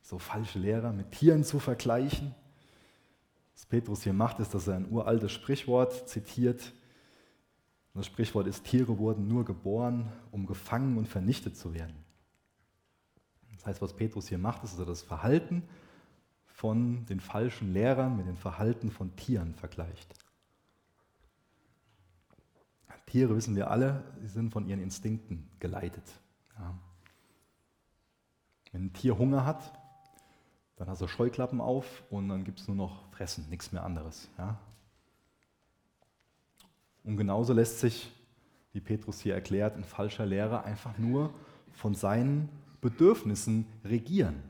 so 0.02 0.20
falsche 0.20 0.60
Lehrer 0.60 0.92
mit 0.92 1.12
Tieren 1.12 1.44
zu 1.44 1.60
vergleichen. 1.60 2.34
Was 3.54 3.66
Petrus 3.66 4.04
hier 4.04 4.14
macht, 4.14 4.40
ist, 4.40 4.54
dass 4.54 4.68
er 4.68 4.76
ein 4.76 4.92
uraltes 4.92 5.32
Sprichwort 5.32 6.10
zitiert. 6.10 6.74
Das 7.94 8.06
Sprichwort 8.06 8.48
ist, 8.48 8.66
Tiere 8.66 8.98
wurden 8.98 9.28
nur 9.28 9.46
geboren, 9.46 10.12
um 10.32 10.46
gefangen 10.46 10.98
und 10.98 11.08
vernichtet 11.08 11.56
zu 11.56 11.74
werden. 11.74 11.96
Das 13.56 13.66
heißt, 13.66 13.82
was 13.82 13.94
Petrus 13.94 14.28
hier 14.28 14.38
macht, 14.38 14.64
ist, 14.64 14.74
dass 14.74 14.80
er 14.80 14.86
das 14.86 15.02
Verhalten 15.02 15.64
von 16.46 17.06
den 17.06 17.20
falschen 17.20 17.74
Lehrern 17.74 18.18
mit 18.18 18.28
dem 18.28 18.38
Verhalten 18.38 18.92
von 18.92 19.16
Tieren 19.16 19.56
vergleicht. 19.56 20.14
Tiere, 23.06 23.36
wissen 23.36 23.56
wir 23.56 23.70
alle, 23.70 24.04
sie 24.22 24.28
sind 24.28 24.52
von 24.52 24.68
ihren 24.68 24.82
Instinkten 24.82 25.50
geleitet. 25.60 26.04
Ja. 26.58 26.78
Wenn 28.72 28.86
ein 28.86 28.94
Tier 28.94 29.18
Hunger 29.18 29.46
hat, 29.46 29.72
dann 30.76 30.90
hast 30.90 31.02
du 31.02 31.08
Scheuklappen 31.08 31.62
auf 31.62 32.04
und 32.10 32.28
dann 32.28 32.44
gibt 32.44 32.60
es 32.60 32.68
nur 32.68 32.76
noch 32.76 33.10
Fressen, 33.12 33.48
nichts 33.50 33.72
mehr 33.72 33.84
anderes. 33.84 34.28
Ja? 34.38 34.58
Und 37.04 37.18
genauso 37.18 37.54
lässt 37.54 37.80
sich, 37.80 38.12
wie 38.74 38.82
Petrus 38.82 39.22
hier 39.22 39.36
erklärt, 39.36 39.78
ein 39.78 39.86
falscher 39.86 40.26
Lehrer 40.26 40.66
einfach 40.66 40.98
nur 40.98 41.34
von 41.72 41.94
seinen 41.94 42.50
Bedürfnissen 42.82 43.66
regieren. 43.86 44.44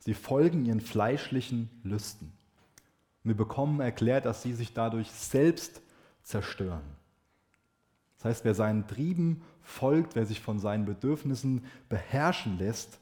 Sie 0.00 0.14
folgen 0.14 0.66
ihren 0.66 0.82
fleischlichen 0.82 1.70
Lüsten. 1.82 2.32
Und 3.22 3.30
wir 3.30 3.36
bekommen 3.36 3.80
erklärt, 3.80 4.26
dass 4.26 4.42
sie 4.42 4.52
sich 4.52 4.74
dadurch 4.74 5.10
selbst 5.10 5.80
zerstören. 6.22 6.82
Das 8.24 8.36
heißt, 8.36 8.44
wer 8.46 8.54
seinen 8.54 8.86
Trieben 8.86 9.42
folgt, 9.60 10.14
wer 10.14 10.24
sich 10.24 10.40
von 10.40 10.58
seinen 10.58 10.86
Bedürfnissen 10.86 11.66
beherrschen 11.90 12.56
lässt, 12.56 12.98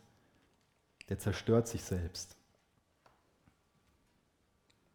der 1.09 1.21
zerstört 1.21 1.69
sich 1.69 1.85
selbst. 1.85 2.37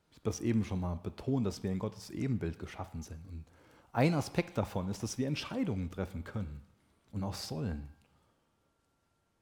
Ich 0.10 0.17
habe 0.17 0.25
das 0.25 0.41
eben 0.41 0.65
schon 0.65 0.81
mal 0.81 0.96
betont, 0.96 1.48
dass 1.48 1.63
wir 1.63 1.72
in 1.72 1.79
Gottes 1.79 2.10
Ebenbild 2.10 2.60
geschaffen 2.60 3.01
sind. 3.01 3.25
Und 3.29 3.46
ein 3.93 4.13
Aspekt 4.13 4.57
davon 4.57 4.89
ist, 4.89 5.01
dass 5.01 5.17
wir 5.17 5.27
Entscheidungen 5.27 5.89
treffen 5.91 6.25
können 6.25 6.60
und 7.13 7.24
auch 7.24 7.34
sollen. 7.34 7.88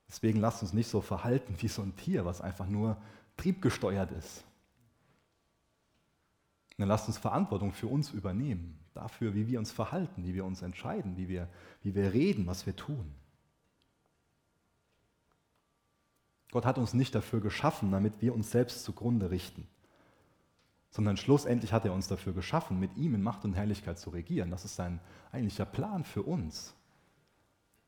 Deswegen 0.07 0.39
lasst 0.39 0.61
uns 0.61 0.73
nicht 0.73 0.87
so 0.87 1.01
verhalten 1.01 1.55
wie 1.61 1.67
so 1.67 1.81
ein 1.81 1.95
Tier, 1.95 2.25
was 2.25 2.41
einfach 2.41 2.67
nur 2.67 2.95
triebgesteuert 3.37 4.11
ist. 4.11 4.43
Dann 6.77 6.89
lasst 6.89 7.07
uns 7.07 7.17
Verantwortung 7.17 7.71
für 7.71 7.87
uns 7.87 8.11
übernehmen, 8.11 8.77
dafür, 8.93 9.33
wie 9.33 9.47
wir 9.47 9.59
uns 9.59 9.71
verhalten, 9.71 10.25
wie 10.25 10.33
wir 10.33 10.43
uns 10.45 10.61
entscheiden, 10.61 11.15
wie 11.15 11.29
wir, 11.29 11.47
wie 11.81 11.95
wir 11.95 12.13
reden, 12.13 12.47
was 12.47 12.65
wir 12.65 12.75
tun. 12.75 13.13
Gott 16.51 16.65
hat 16.65 16.77
uns 16.77 16.93
nicht 16.93 17.15
dafür 17.15 17.41
geschaffen, 17.41 17.91
damit 17.91 18.21
wir 18.21 18.33
uns 18.33 18.51
selbst 18.51 18.83
zugrunde 18.83 19.29
richten, 19.31 19.67
sondern 20.89 21.17
schlussendlich 21.17 21.73
hat 21.73 21.85
er 21.85 21.93
uns 21.93 22.07
dafür 22.07 22.33
geschaffen, 22.33 22.79
mit 22.79 22.95
ihm 22.95 23.15
in 23.15 23.21
Macht 23.21 23.43
und 23.45 23.53
Herrlichkeit 23.53 23.99
zu 23.99 24.09
regieren. 24.09 24.51
Das 24.51 24.63
ist 24.63 24.75
sein 24.75 24.99
eigentlicher 25.31 25.65
Plan 25.65 26.03
für 26.03 26.23
uns. 26.23 26.73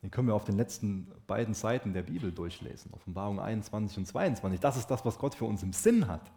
Den 0.02 0.12
können 0.12 0.28
wir 0.28 0.36
auf 0.36 0.46
den 0.46 0.58
letzten 0.58 1.12
beiden 1.26 1.54
Seiten 1.54 1.94
der 1.94 2.04
Bibel 2.04 2.32
durchlesen, 2.32 2.94
Offenbarung 2.94 3.40
21 3.40 3.98
und 3.98 4.06
22. 4.06 4.60
Das 4.60 4.78
ist 4.78 4.88
das, 4.88 5.04
was 5.06 5.18
Gott 5.18 5.36
für 5.36 5.46
uns 5.46 5.64
im 5.64 5.74
Sinn 5.74 6.08
hat. 6.08 6.32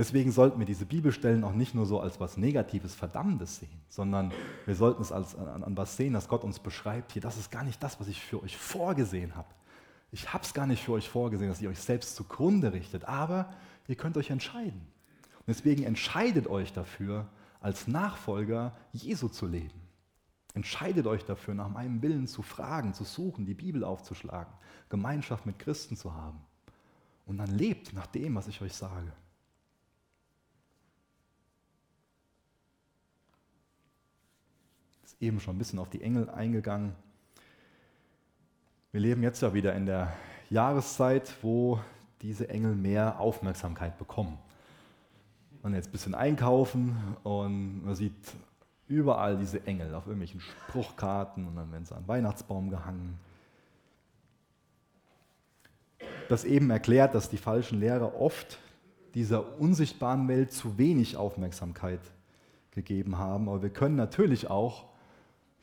Deswegen 0.00 0.32
sollten 0.32 0.58
wir 0.58 0.66
diese 0.66 0.86
Bibelstellen 0.86 1.44
auch 1.44 1.52
nicht 1.52 1.74
nur 1.74 1.86
so 1.86 2.00
als 2.00 2.18
was 2.18 2.36
Negatives, 2.36 2.94
Verdammtes 2.94 3.58
sehen, 3.58 3.80
sondern 3.88 4.32
wir 4.66 4.74
sollten 4.74 5.02
es 5.02 5.12
als, 5.12 5.36
an, 5.36 5.62
an 5.62 5.76
was 5.76 5.96
sehen, 5.96 6.14
das 6.14 6.26
Gott 6.26 6.42
uns 6.42 6.58
beschreibt. 6.58 7.12
Hier, 7.12 7.22
das 7.22 7.36
ist 7.36 7.50
gar 7.50 7.62
nicht 7.62 7.82
das, 7.82 8.00
was 8.00 8.08
ich 8.08 8.20
für 8.20 8.42
euch 8.42 8.56
vorgesehen 8.56 9.36
habe 9.36 9.48
ich 10.12 10.32
habe 10.32 10.44
es 10.44 10.54
gar 10.54 10.66
nicht 10.66 10.82
für 10.82 10.92
euch 10.92 11.08
vorgesehen, 11.08 11.48
dass 11.48 11.60
ihr 11.60 11.70
euch 11.70 11.80
selbst 11.80 12.16
zugrunde 12.16 12.72
richtet, 12.72 13.04
aber 13.04 13.52
ihr 13.86 13.94
könnt 13.94 14.16
euch 14.16 14.30
entscheiden. 14.30 14.80
Und 15.38 15.48
deswegen 15.48 15.84
entscheidet 15.84 16.46
euch 16.48 16.72
dafür, 16.72 17.28
als 17.60 17.86
Nachfolger 17.86 18.76
Jesu 18.92 19.28
zu 19.28 19.46
leben. 19.46 19.80
Entscheidet 20.54 21.06
euch 21.06 21.24
dafür, 21.24 21.54
nach 21.54 21.68
meinem 21.68 22.02
Willen 22.02 22.26
zu 22.26 22.42
fragen, 22.42 22.92
zu 22.92 23.04
suchen, 23.04 23.46
die 23.46 23.54
Bibel 23.54 23.84
aufzuschlagen, 23.84 24.52
Gemeinschaft 24.88 25.46
mit 25.46 25.58
Christen 25.60 25.96
zu 25.96 26.12
haben. 26.12 26.40
Und 27.26 27.38
dann 27.38 27.56
lebt 27.56 27.92
nach 27.92 28.08
dem, 28.08 28.34
was 28.34 28.48
ich 28.48 28.60
euch 28.60 28.74
sage. 28.74 29.12
Eben 35.20 35.38
schon 35.38 35.54
ein 35.54 35.58
bisschen 35.58 35.78
auf 35.78 35.90
die 35.90 36.02
Engel 36.02 36.30
eingegangen. 36.30 36.94
Wir 38.92 39.00
leben 39.00 39.22
jetzt 39.22 39.42
ja 39.42 39.54
wieder 39.54 39.74
in 39.74 39.86
der 39.86 40.12
Jahreszeit, 40.48 41.32
wo 41.42 41.78
diese 42.22 42.48
Engel 42.48 42.74
mehr 42.74 43.20
Aufmerksamkeit 43.20 43.98
bekommen. 43.98 44.38
Man 45.62 45.74
jetzt 45.74 45.88
ein 45.88 45.92
bisschen 45.92 46.14
einkaufen 46.14 46.96
und 47.22 47.84
man 47.84 47.94
sieht 47.94 48.14
überall 48.88 49.36
diese 49.36 49.64
Engel 49.66 49.94
auf 49.94 50.06
irgendwelchen 50.06 50.40
Spruchkarten 50.40 51.46
und 51.46 51.54
dann 51.54 51.70
werden 51.70 51.84
sie 51.84 51.94
an 51.94 52.08
Weihnachtsbaum 52.08 52.70
gehangen. 52.70 53.18
Das 56.28 56.44
eben 56.44 56.70
erklärt, 56.70 57.14
dass 57.14 57.28
die 57.28 57.36
falschen 57.36 57.78
Lehrer 57.78 58.18
oft 58.20 58.58
dieser 59.14 59.58
unsichtbaren 59.60 60.26
Welt 60.28 60.52
zu 60.52 60.78
wenig 60.78 61.16
Aufmerksamkeit 61.16 62.00
gegeben 62.70 63.18
haben. 63.18 63.48
Aber 63.48 63.62
wir 63.62 63.70
können 63.70 63.96
natürlich 63.96 64.48
auch 64.48 64.89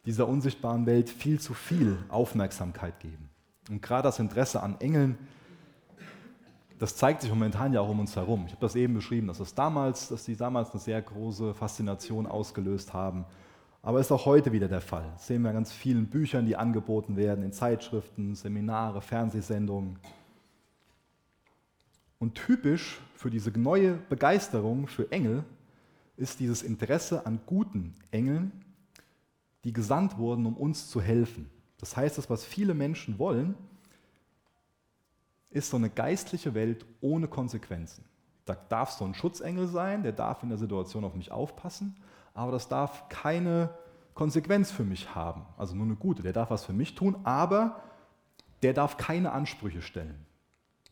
dieser 0.08 0.26
unsichtbaren 0.26 0.86
Welt 0.86 1.10
viel 1.10 1.38
zu 1.38 1.54
viel 1.54 1.98
Aufmerksamkeit 2.08 2.98
geben. 3.02 3.30
Und 3.70 3.82
gerade 3.82 4.04
das 4.04 4.20
Interesse 4.20 4.64
an 4.64 4.80
Engeln, 4.80 5.18
das 6.80 6.96
zeigt 6.96 7.22
sich 7.22 7.30
momentan 7.30 7.74
ja 7.74 7.82
auch 7.82 7.90
um 7.90 8.00
uns 8.00 8.16
herum. 8.16 8.46
Ich 8.46 8.54
habe 8.54 8.62
das 8.62 8.78
eben 8.78 8.94
beschrieben, 8.94 9.28
dass, 9.28 9.40
das 9.40 9.54
damals, 9.54 10.08
dass 10.08 10.24
die 10.24 10.38
damals 10.38 10.72
eine 10.72 10.80
sehr 10.80 11.02
große 11.02 11.54
Faszination 11.54 12.26
ausgelöst 12.26 12.94
haben. 12.94 13.26
Aber 13.82 14.00
ist 14.00 14.10
auch 14.14 14.26
heute 14.26 14.54
wieder 14.54 14.70
der 14.70 14.80
Fall. 14.80 15.10
Das 15.12 15.28
sehen 15.28 15.42
wir 15.42 15.50
in 15.50 15.56
ganz 15.58 15.74
vielen 15.74 16.08
Büchern, 16.08 16.46
die 16.46 16.56
angeboten 16.56 17.18
werden, 17.18 17.44
in 17.44 17.52
Zeitschriften, 17.52 18.34
Seminare, 18.34 19.02
Fernsehsendungen. 19.02 20.00
Und 22.18 22.36
typisch 22.36 23.02
für 23.14 23.30
diese 23.30 23.52
neue 23.52 23.96
Begeisterung 24.08 24.88
für 24.88 25.12
Engel 25.12 25.44
ist 26.16 26.40
dieses 26.40 26.64
Interesse 26.64 27.26
an 27.26 27.42
guten 27.46 27.94
Engeln, 28.12 28.54
die 29.68 29.74
gesandt 29.74 30.18
wurden, 30.18 30.46
um 30.46 30.56
uns 30.56 30.90
zu 30.90 31.02
helfen. 31.02 31.50
Das 31.78 31.98
heißt, 31.98 32.18
das, 32.18 32.30
was 32.30 32.46
viele 32.46 32.74
Menschen 32.74 33.20
wollen, 33.20 33.54
ist 35.50 35.70
so 35.70 35.76
eine 35.76 35.90
geistliche 35.90 36.54
Welt 36.54 36.86
ohne 37.02 37.28
Konsequenzen. 37.28 38.06
Da 38.46 38.56
darf 38.56 38.92
so 38.92 39.04
ein 39.04 39.14
Schutzengel 39.14 39.68
sein, 39.68 40.04
der 40.04 40.14
darf 40.14 40.42
in 40.42 40.48
der 40.48 40.58
Situation 40.58 41.04
auf 41.04 41.16
mich 41.16 41.34
aufpassen, 41.34 41.98
aber 42.34 42.54
das 42.54 42.70
darf 42.70 43.10
keine 43.10 43.72
Konsequenz 44.14 44.72
für 44.72 44.86
mich 44.86 45.14
haben. 45.14 45.46
Also 45.58 45.76
nur 45.76 45.86
eine 45.86 45.98
gute, 45.98 46.24
der 46.24 46.32
darf 46.32 46.50
was 46.50 46.64
für 46.64 46.72
mich 46.72 46.96
tun, 46.96 47.18
aber 47.26 47.82
der 48.64 48.72
darf 48.72 48.96
keine 48.96 49.34
Ansprüche 49.34 49.82
stellen. 49.82 50.26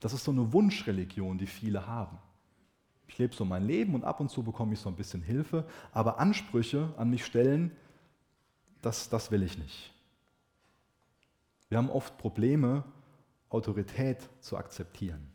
Das 0.01 0.11
ist 0.11 0.25
so 0.25 0.31
eine 0.31 0.51
Wunschreligion, 0.51 1.37
die 1.37 1.47
viele 1.47 1.87
haben. 1.87 2.17
Ich 3.07 3.17
lebe 3.19 3.33
so 3.33 3.45
mein 3.45 3.63
Leben 3.63 3.95
und 3.95 4.03
ab 4.03 4.19
und 4.19 4.29
zu 4.29 4.43
bekomme 4.43 4.73
ich 4.73 4.79
so 4.79 4.89
ein 4.89 4.97
bisschen 4.97 5.21
Hilfe, 5.21 5.63
aber 5.93 6.19
Ansprüche 6.19 6.93
an 6.97 7.09
mich 7.09 7.23
stellen, 7.23 7.71
das, 8.85 9.09
das 9.09 9.31
will 9.31 9.43
ich 9.43 9.57
nicht. 9.57 9.93
Wir 11.69 11.77
haben 11.77 11.89
oft 11.89 12.17
Probleme, 12.17 12.83
Autorität 13.49 14.29
zu 14.39 14.57
akzeptieren. 14.57 15.31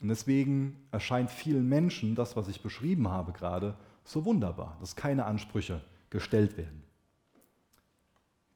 Und 0.00 0.08
deswegen 0.08 0.76
erscheint 0.90 1.30
vielen 1.30 1.68
Menschen 1.68 2.14
das, 2.14 2.36
was 2.36 2.48
ich 2.48 2.62
beschrieben 2.62 3.08
habe 3.08 3.32
gerade, 3.32 3.76
so 4.04 4.24
wunderbar, 4.24 4.76
dass 4.80 4.96
keine 4.96 5.26
Ansprüche 5.26 5.82
gestellt 6.08 6.56
werden. 6.56 6.82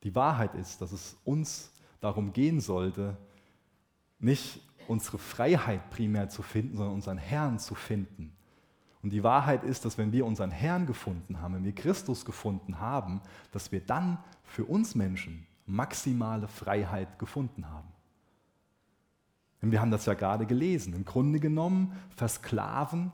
Die 0.03 0.15
Wahrheit 0.15 0.55
ist, 0.55 0.81
dass 0.81 0.93
es 0.93 1.17
uns 1.25 1.71
darum 2.01 2.33
gehen 2.33 2.61
sollte, 2.61 3.17
nicht 4.19 4.61
unsere 4.89 5.19
Freiheit 5.19 5.91
primär 5.91 6.29
zu 6.29 6.43
finden, 6.43 6.77
sondern 6.77 6.95
unseren 6.95 7.19
Herrn 7.19 7.59
zu 7.59 7.75
finden. 7.75 8.37
Und 9.05 9.11
die 9.11 9.23
Wahrheit 9.23 9.65
ist, 9.65 9.85
dass 9.85 9.99
wenn 9.99 10.13
wir 10.13 10.25
unseren 10.25 10.51
Herrn 10.51 10.87
gefunden 10.87 11.43
haben, 11.43 11.57
wenn 11.57 11.65
wir 11.65 11.75
Christus 11.75 12.25
gefunden 12.25 12.81
haben, 12.81 13.21
dass 13.53 13.71
wir 13.71 13.81
dann 13.81 14.17
für 14.45 14.65
uns 14.65 14.95
Menschen 14.95 15.47
maximale 15.67 16.49
Freiheit 16.49 17.19
gefunden 17.19 17.69
haben. 17.69 17.89
Denn 19.61 19.71
wir 19.71 19.83
haben 19.83 19.91
das 19.91 20.07
ja 20.07 20.15
gerade 20.15 20.47
gelesen. 20.47 20.95
Im 20.95 21.05
Grunde 21.05 21.39
genommen 21.39 21.93
versklaven 22.17 23.13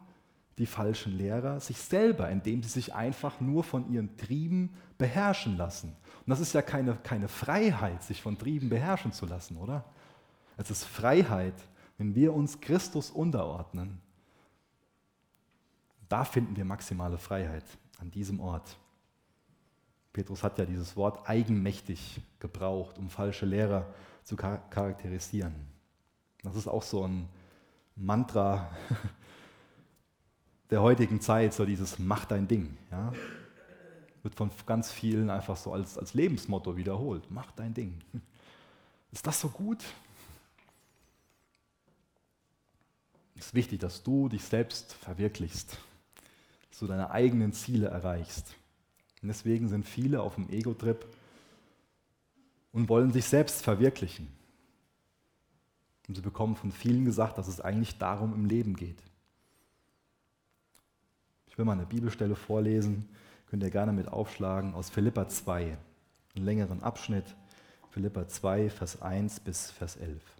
die 0.59 0.67
falschen 0.67 1.19
Lehrer 1.19 1.59
sich 1.59 1.79
selber, 1.79 2.31
indem 2.31 2.63
sie 2.63 2.69
sich 2.69 2.95
einfach 2.95 3.41
nur 3.41 3.65
von 3.65 3.91
ihren 3.91 4.17
Trieben 4.17 4.71
beherrschen 4.97 5.57
lassen. 5.57 5.97
Und 6.25 6.31
das 6.31 6.39
ist 6.39 6.53
ja 6.53 6.63
keine, 6.63 6.99
keine 7.03 7.27
Freiheit, 7.27 8.05
sich 8.05 8.23
von 8.23 8.39
Trieben 8.39 8.69
beherrschen 8.69 9.13
zu 9.13 9.27
lassen, 9.27 9.57
oder? 9.57 9.85
Es 10.57 10.71
ist 10.71 10.85
Freiheit, 10.85 11.55
wenn 11.99 12.15
wir 12.15 12.33
uns 12.33 12.61
Christus 12.61 13.11
unterordnen. 13.11 14.01
Da 16.11 16.25
finden 16.25 16.57
wir 16.57 16.65
maximale 16.65 17.19
Freiheit, 17.19 17.65
an 18.01 18.11
diesem 18.11 18.41
Ort. 18.41 18.77
Petrus 20.13 20.43
hat 20.43 20.59
ja 20.59 20.65
dieses 20.65 20.97
Wort 20.97 21.29
eigenmächtig 21.29 22.21
gebraucht, 22.41 22.99
um 22.99 23.09
falsche 23.09 23.47
Lehrer 23.47 23.87
zu 24.25 24.35
charakterisieren. 24.35 25.55
Das 26.43 26.57
ist 26.57 26.67
auch 26.67 26.83
so 26.83 27.07
ein 27.07 27.29
Mantra 27.95 28.77
der 30.71 30.83
heutigen 30.83 31.21
Zeit, 31.21 31.55
so 31.55 31.65
dieses 31.65 32.01
Mach 32.01 32.25
dein 32.25 32.49
Ding. 32.49 32.77
Ja? 32.91 33.13
Wird 34.25 34.35
von 34.35 34.51
ganz 34.67 34.91
vielen 34.91 35.31
einfach 35.31 35.57
so 35.57 35.73
als, 35.73 35.97
als 35.97 36.13
Lebensmotto 36.15 36.77
wiederholt. 36.77 37.31
Mach 37.31 37.53
dein 37.53 37.73
Ding. 37.73 38.01
Ist 39.13 39.25
das 39.25 39.41
so 39.41 39.49
gut? 39.49 39.85
Es 43.37 43.47
ist 43.47 43.55
wichtig, 43.55 43.81
dass 43.81 44.03
du 44.03 44.29
dich 44.29 44.45
selbst 44.45 44.93
verwirklichst, 44.93 45.79
du 46.81 46.87
deine 46.87 47.11
eigenen 47.11 47.53
Ziele 47.53 47.89
erreichst. 47.89 48.55
Und 49.23 49.29
deswegen 49.29 49.69
sind 49.69 49.87
viele 49.87 50.23
auf 50.23 50.35
dem 50.35 50.49
Ego-Trip 50.49 51.07
und 52.73 52.89
wollen 52.89 53.13
sich 53.13 53.27
selbst 53.27 53.63
verwirklichen. 53.63 54.29
Und 56.09 56.15
sie 56.15 56.23
bekommen 56.23 56.57
von 56.57 56.73
vielen 56.73 57.05
gesagt, 57.05 57.39
dass 57.39 57.49
es 57.49 57.61
eigentlich 57.61 57.99
darum 57.99 58.35
im 58.35 58.47
Leben 58.47 58.75
geht. 58.75 59.01
Ich 61.47 61.59
will 61.59 61.65
mal 61.65 61.73
eine 61.73 61.87
Bibelstelle 61.87 62.35
vorlesen, 62.35 63.09
könnt 63.47 63.63
ihr 63.63 63.71
gerne 63.71 63.93
mit 63.93 64.09
aufschlagen, 64.09 64.75
aus 64.75 64.91
Philippa 64.91 65.29
2, 65.29 65.77
einen 66.35 66.45
längeren 66.45 66.83
Abschnitt, 66.83 67.37
Philippa 67.91 68.27
2, 68.27 68.71
Vers 68.71 69.03
1 69.03 69.41
bis 69.41 69.71
Vers 69.71 69.97
11. 69.97 70.40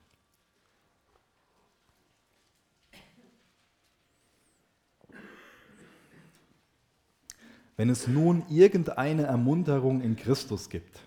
Wenn 7.81 7.89
es 7.89 8.07
nun 8.07 8.43
irgendeine 8.51 9.23
Ermunterung 9.23 10.03
in 10.03 10.15
Christus 10.15 10.69
gibt, 10.69 11.01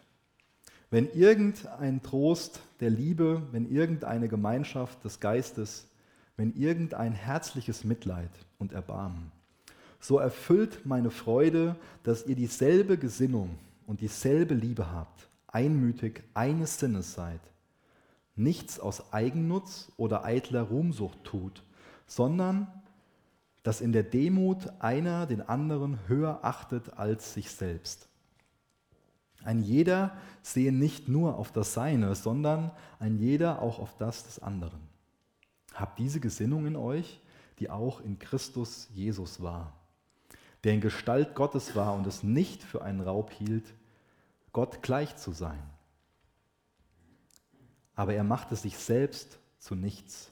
wenn 0.89 1.07
irgendein 1.13 2.01
Trost 2.01 2.62
der 2.79 2.89
Liebe, 2.89 3.43
wenn 3.51 3.69
irgendeine 3.69 4.27
Gemeinschaft 4.27 5.05
des 5.05 5.19
Geistes, 5.19 5.88
wenn 6.36 6.55
irgendein 6.55 7.13
herzliches 7.13 7.83
Mitleid 7.83 8.31
und 8.57 8.73
Erbarmen, 8.73 9.31
so 9.99 10.17
erfüllt 10.17 10.83
meine 10.83 11.12
Freude, 11.12 11.75
dass 12.01 12.25
ihr 12.25 12.36
dieselbe 12.36 12.97
Gesinnung 12.97 13.59
und 13.86 14.01
dieselbe 14.01 14.55
Liebe 14.55 14.91
habt, 14.91 15.29
einmütig 15.45 16.23
eines 16.33 16.79
Sinnes 16.79 17.13
seid, 17.13 17.41
nichts 18.36 18.79
aus 18.79 19.13
Eigennutz 19.13 19.91
oder 19.95 20.25
eitler 20.25 20.63
Ruhmsucht 20.63 21.23
tut, 21.23 21.62
sondern 22.07 22.65
dass 23.63 23.80
in 23.80 23.93
der 23.93 24.04
Demut 24.04 24.69
einer 24.80 25.26
den 25.26 25.41
anderen 25.41 25.97
höher 26.08 26.39
achtet 26.43 26.97
als 26.97 27.34
sich 27.34 27.49
selbst. 27.49 28.10
Ein 29.43 29.62
jeder 29.62 30.15
sehe 30.41 30.71
nicht 30.71 31.08
nur 31.08 31.38
auf 31.38 31.52
das 31.52 31.73
Seine, 31.73 32.15
sondern 32.15 32.71
ein 32.99 33.17
jeder 33.17 33.62
auch 33.62 33.80
auf 33.80 33.97
das 33.97 34.23
des 34.23 34.39
anderen. 34.39 34.80
Habt 35.73 35.97
diese 35.97 36.19
Gesinnung 36.19 36.65
in 36.65 36.76
euch, 36.76 37.21
die 37.60 37.69
auch 37.69 38.02
in 38.02 38.19
Christus 38.19 38.89
Jesus 38.93 39.41
war, 39.41 39.73
der 40.63 40.73
in 40.73 40.82
Gestalt 40.82 41.34
Gottes 41.34 41.76
war 41.76 41.93
und 41.95 42.06
es 42.06 42.23
nicht 42.23 42.63
für 42.63 42.84
einen 42.84 43.02
Raub 43.02 43.32
hielt, 43.32 43.73
Gott 44.52 44.82
gleich 44.82 45.15
zu 45.17 45.32
sein. 45.32 45.62
Aber 47.95 48.13
er 48.13 48.23
machte 48.23 48.56
sich 48.56 48.78
selbst 48.78 49.39
zu 49.60 49.76
nichts 49.76 50.32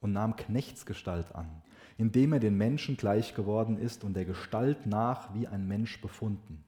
und 0.00 0.12
nahm 0.12 0.36
Knechtsgestalt 0.36 1.34
an 1.34 1.62
indem 1.98 2.32
er 2.32 2.40
den 2.40 2.56
Menschen 2.56 2.96
gleich 2.96 3.34
geworden 3.34 3.76
ist 3.76 4.04
und 4.04 4.14
der 4.14 4.24
Gestalt 4.24 4.86
nach 4.86 5.34
wie 5.34 5.48
ein 5.48 5.66
Mensch 5.66 6.00
befunden. 6.00 6.64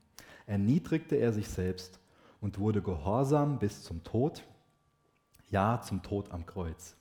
Erniedrigte 0.46 1.14
er 1.16 1.32
sich 1.32 1.48
selbst 1.48 2.00
und 2.40 2.58
wurde 2.58 2.82
gehorsam 2.82 3.60
bis 3.60 3.84
zum 3.84 4.02
Tod, 4.02 4.42
ja 5.48 5.80
zum 5.82 6.02
Tod 6.02 6.32
am 6.32 6.46
Kreuz. 6.46 6.96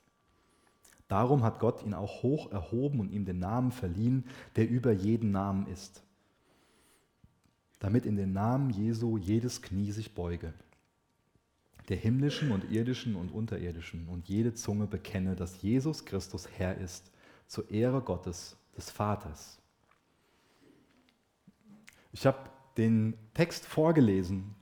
Darum 1.07 1.43
hat 1.43 1.59
Gott 1.59 1.83
ihn 1.83 1.95
auch 1.95 2.21
hoch 2.21 2.51
erhoben 2.51 2.99
und 2.99 3.11
ihm 3.11 3.25
den 3.25 3.39
Namen 3.39 3.71
verliehen, 3.71 4.25
der 4.55 4.69
über 4.69 4.91
jeden 4.91 5.31
Namen 5.31 5.65
ist, 5.65 6.03
damit 7.79 8.05
in 8.05 8.15
den 8.15 8.31
Namen 8.31 8.69
Jesu 8.69 9.17
jedes 9.17 9.63
Knie 9.63 9.91
sich 9.91 10.13
beuge, 10.13 10.53
der 11.87 11.97
himmlischen 11.97 12.51
und 12.51 12.71
irdischen 12.71 13.15
und 13.15 13.31
unterirdischen, 13.31 14.07
und 14.07 14.29
jede 14.29 14.53
Zunge 14.53 14.85
bekenne, 14.85 15.35
dass 15.35 15.63
Jesus 15.63 16.05
Christus 16.05 16.47
Herr 16.55 16.77
ist, 16.77 17.11
zur 17.49 17.69
Ehre 17.71 18.01
Gottes, 18.01 18.55
des 18.77 18.91
Vaters. 18.91 19.57
Ich 22.13 22.25
habe 22.25 22.37
den 22.77 23.15
Text 23.33 23.65
vorgelesen, 23.65 24.55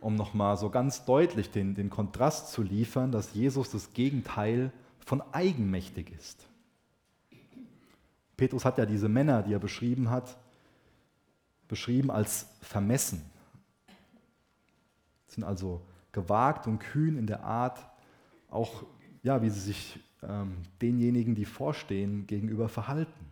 um 0.00 0.14
nochmal 0.14 0.56
so 0.56 0.70
ganz 0.70 1.04
deutlich 1.04 1.50
den, 1.50 1.74
den 1.74 1.90
Kontrast 1.90 2.52
zu 2.52 2.62
liefern, 2.62 3.10
dass 3.12 3.34
Jesus 3.34 3.70
das 3.70 3.92
Gegenteil 3.92 4.72
von 5.00 5.20
eigenmächtig 5.32 6.12
ist. 6.16 6.48
Petrus 8.36 8.64
hat 8.64 8.78
ja 8.78 8.86
diese 8.86 9.08
Männer, 9.08 9.42
die 9.42 9.52
er 9.52 9.58
beschrieben 9.58 10.08
hat, 10.08 10.38
beschrieben 11.68 12.10
als 12.10 12.46
vermessen. 12.60 13.20
Sie 15.26 15.34
sind 15.34 15.44
also 15.44 15.84
gewagt 16.12 16.68
und 16.68 16.78
kühn 16.78 17.18
in 17.18 17.26
der 17.26 17.42
Art, 17.42 17.84
auch 18.48 18.84
ja, 19.22 19.42
wie 19.42 19.50
sie 19.50 19.60
sich 19.60 19.98
ähm, 20.22 20.58
denjenigen, 20.80 21.34
die 21.34 21.44
vorstehen, 21.44 22.26
gegenüber 22.26 22.68
verhalten. 22.68 23.26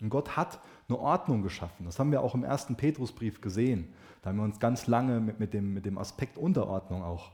Und 0.00 0.10
Gott 0.10 0.36
hat 0.36 0.60
eine 0.88 0.98
Ordnung 0.98 1.42
geschaffen. 1.42 1.86
Das 1.86 1.98
haben 1.98 2.10
wir 2.10 2.22
auch 2.22 2.34
im 2.34 2.44
ersten 2.44 2.76
Petrusbrief 2.76 3.40
gesehen. 3.40 3.88
Da 4.20 4.30
haben 4.30 4.36
wir 4.36 4.44
uns 4.44 4.58
ganz 4.58 4.86
lange 4.86 5.20
mit, 5.20 5.40
mit, 5.40 5.54
dem, 5.54 5.74
mit 5.74 5.86
dem 5.86 5.98
Aspekt 5.98 6.38
Unterordnung 6.38 7.02
auch 7.02 7.30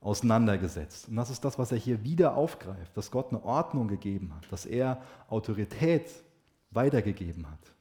auseinandergesetzt. 0.00 1.08
Und 1.08 1.16
das 1.16 1.30
ist 1.30 1.44
das, 1.44 1.58
was 1.58 1.70
er 1.70 1.78
hier 1.78 2.02
wieder 2.02 2.36
aufgreift, 2.36 2.96
dass 2.96 3.10
Gott 3.10 3.30
eine 3.30 3.42
Ordnung 3.44 3.86
gegeben 3.86 4.34
hat, 4.34 4.50
dass 4.50 4.66
er 4.66 5.00
Autorität 5.28 6.10
weitergegeben 6.72 7.48
hat. 7.48 7.72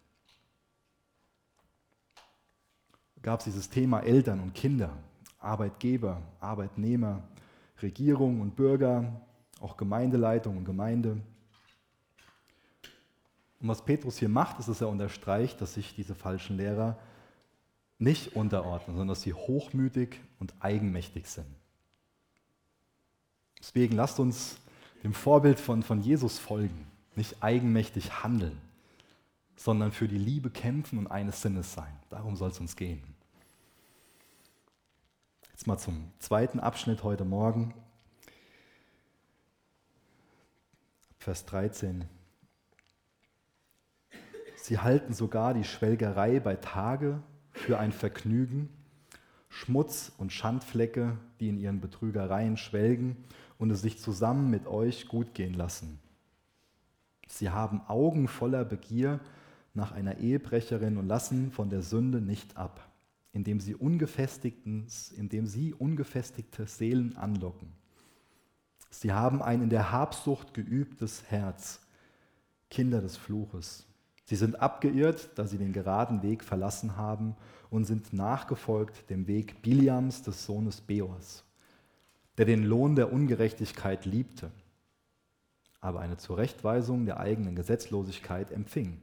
Gab 3.24 3.40
es 3.40 3.46
dieses 3.46 3.70
Thema 3.70 4.02
Eltern 4.02 4.40
und 4.40 4.54
Kinder, 4.54 4.92
Arbeitgeber, 5.40 6.22
Arbeitnehmer, 6.40 7.24
Regierung 7.82 8.42
und 8.42 8.56
Bürger, 8.56 9.22
auch 9.62 9.78
Gemeindeleitung 9.78 10.58
und 10.58 10.66
Gemeinde. 10.66 11.22
Und 13.60 13.68
was 13.68 13.86
Petrus 13.86 14.18
hier 14.18 14.30
macht, 14.30 14.60
ist, 14.60 14.68
dass 14.68 14.82
er 14.82 14.90
unterstreicht, 14.90 15.62
dass 15.62 15.76
sich 15.76 15.96
diese 15.96 16.16
falschen 16.16 16.58
Lehrer 16.58 16.98
nicht 18.00 18.36
unterordnen, 18.36 18.98
sondern 18.98 19.10
dass 19.10 19.22
sie 19.22 19.34
hochmütig 19.34 20.20
und 20.40 20.54
eigenmächtig 20.60 21.28
sind. 21.28 21.46
Deswegen 23.60 23.96
lasst 23.96 24.20
uns 24.20 24.58
dem 25.04 25.14
Vorbild 25.14 25.60
von, 25.60 25.84
von 25.84 26.02
Jesus 26.02 26.40
folgen, 26.40 26.88
nicht 27.16 27.44
eigenmächtig 27.44 28.24
handeln, 28.24 28.60
sondern 29.56 29.92
für 29.92 30.08
die 30.08 30.18
Liebe 30.18 30.50
kämpfen 30.50 30.98
und 30.98 31.08
eines 31.08 31.44
Sinnes 31.44 31.74
sein. 31.74 31.94
Darum 32.10 32.36
soll 32.36 32.50
es 32.50 32.60
uns 32.60 32.76
gehen. 32.76 33.04
Jetzt 35.52 35.68
mal 35.68 35.78
zum 35.78 36.12
zweiten 36.18 36.60
Abschnitt 36.60 37.04
heute 37.04 37.24
Morgen. 37.24 37.76
Vers 41.22 41.46
13. 41.46 42.06
Sie 44.56 44.80
halten 44.80 45.14
sogar 45.14 45.54
die 45.54 45.64
Schwelgerei 45.64 46.40
bei 46.40 46.56
Tage 46.56 47.22
für 47.52 47.78
ein 47.78 47.92
Vergnügen, 47.92 48.70
Schmutz 49.48 50.12
und 50.18 50.34
Schandflecke, 50.34 51.20
die 51.40 51.50
in 51.50 51.60
ihren 51.60 51.80
Betrügereien 51.80 52.58
schwelgen 52.58 53.18
und 53.60 53.70
es 53.70 53.84
sich 53.84 54.00
zusammen 54.00 54.50
mit 54.50 54.66
euch 54.66 55.08
gut 55.08 55.36
gehen 55.36 55.54
lassen. 55.54 56.00
Sie 57.28 57.52
haben 57.52 57.82
Augen 57.88 58.28
voller 58.28 58.66
Begier 58.66 59.20
nach 59.76 59.92
einer 59.92 60.18
Ehebrecherin 60.18 60.98
und 60.98 61.08
lassen 61.08 61.52
von 61.52 61.70
der 61.70 61.84
Sünde 61.84 62.20
nicht 62.20 62.58
ab, 62.58 62.90
indem 63.32 63.60
sie, 63.60 63.74
indem 63.74 65.46
sie 65.46 65.74
ungefestigte 65.76 66.66
Seelen 66.66 67.16
anlocken. 67.16 67.80
Sie 68.92 69.14
haben 69.14 69.42
ein 69.42 69.64
in 69.64 69.70
der 69.70 69.92
Habsucht 69.92 70.54
geübtes 70.54 71.24
Herz, 71.30 71.80
Kinder 72.70 73.02
des 73.02 73.18
Fluches. 73.18 73.86
Sie 74.26 74.36
sind 74.36 74.62
abgeirrt, 74.62 75.30
da 75.36 75.48
sie 75.48 75.58
den 75.58 75.74
geraden 75.74 76.22
Weg 76.24 76.44
verlassen 76.44 76.98
haben 76.98 77.36
und 77.70 77.86
sind 77.86 78.14
nachgefolgt 78.14 79.10
dem 79.10 79.28
Weg 79.28 79.62
Biliams 79.62 80.22
des 80.24 80.46
Sohnes 80.46 80.82
Beors, 80.82 81.44
der 82.38 82.46
den 82.46 82.64
Lohn 82.64 82.96
der 82.96 83.12
Ungerechtigkeit 83.12 84.06
liebte, 84.06 84.52
aber 85.80 86.02
eine 86.02 86.18
Zurechtweisung 86.18 87.06
der 87.06 87.20
eigenen 87.20 87.56
Gesetzlosigkeit 87.56 88.52
empfing. 88.52 89.02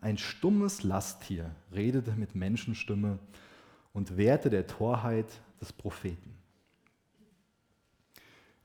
Ein 0.00 0.18
stummes 0.18 0.82
Lasttier 0.82 1.54
redete 1.72 2.12
mit 2.12 2.34
Menschenstimme 2.34 3.18
und 3.92 4.16
wehrte 4.16 4.50
der 4.50 4.66
Torheit 4.66 5.40
des 5.60 5.72
Propheten. 5.72 6.34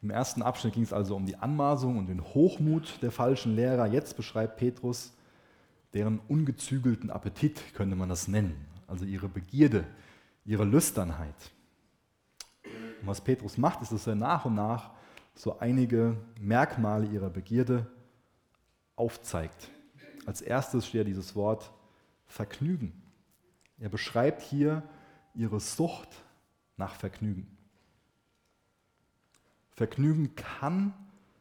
Im 0.01 0.09
ersten 0.09 0.41
Abschnitt 0.41 0.73
ging 0.73 0.83
es 0.83 0.93
also 0.93 1.15
um 1.15 1.25
die 1.25 1.35
Anmaßung 1.35 1.97
und 1.97 2.07
den 2.07 2.23
Hochmut 2.23 3.01
der 3.01 3.11
falschen 3.11 3.55
Lehrer. 3.55 3.85
Jetzt 3.85 4.17
beschreibt 4.17 4.57
Petrus 4.57 5.13
deren 5.93 6.19
ungezügelten 6.27 7.11
Appetit, 7.11 7.73
könnte 7.75 7.95
man 7.95 8.09
das 8.09 8.27
nennen. 8.27 8.65
Also 8.87 9.05
ihre 9.05 9.27
Begierde, 9.27 9.85
ihre 10.45 10.63
Lüsternheit. 10.63 11.51
Und 13.01 13.07
was 13.07 13.21
Petrus 13.21 13.57
macht, 13.57 13.81
ist, 13.81 13.91
dass 13.91 14.07
er 14.07 14.15
nach 14.15 14.45
und 14.45 14.55
nach 14.55 14.91
so 15.35 15.59
einige 15.59 16.17
Merkmale 16.39 17.05
ihrer 17.07 17.29
Begierde 17.29 17.85
aufzeigt. 18.95 19.69
Als 20.25 20.41
erstes 20.41 20.87
steht 20.87 21.07
dieses 21.07 21.35
Wort 21.35 21.71
Vergnügen. 22.25 23.01
Er 23.79 23.89
beschreibt 23.89 24.41
hier 24.41 24.83
ihre 25.33 25.59
Sucht 25.59 26.09
nach 26.77 26.95
Vergnügen. 26.95 27.57
Vergnügen 29.81 30.35
kann 30.35 30.93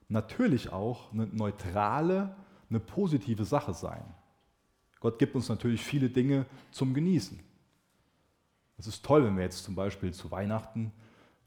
natürlich 0.08 0.72
auch 0.72 1.12
eine 1.12 1.26
neutrale, 1.26 2.34
eine 2.70 2.80
positive 2.80 3.44
Sache 3.44 3.74
sein. 3.74 4.02
Gott 4.98 5.18
gibt 5.18 5.34
uns 5.34 5.50
natürlich 5.50 5.82
viele 5.82 6.08
Dinge 6.08 6.46
zum 6.70 6.94
Genießen. 6.94 7.38
Es 8.78 8.86
ist 8.86 9.04
toll, 9.04 9.26
wenn 9.26 9.36
wir 9.36 9.44
jetzt 9.44 9.62
zum 9.62 9.74
Beispiel 9.74 10.14
zu 10.14 10.30
Weihnachten 10.30 10.90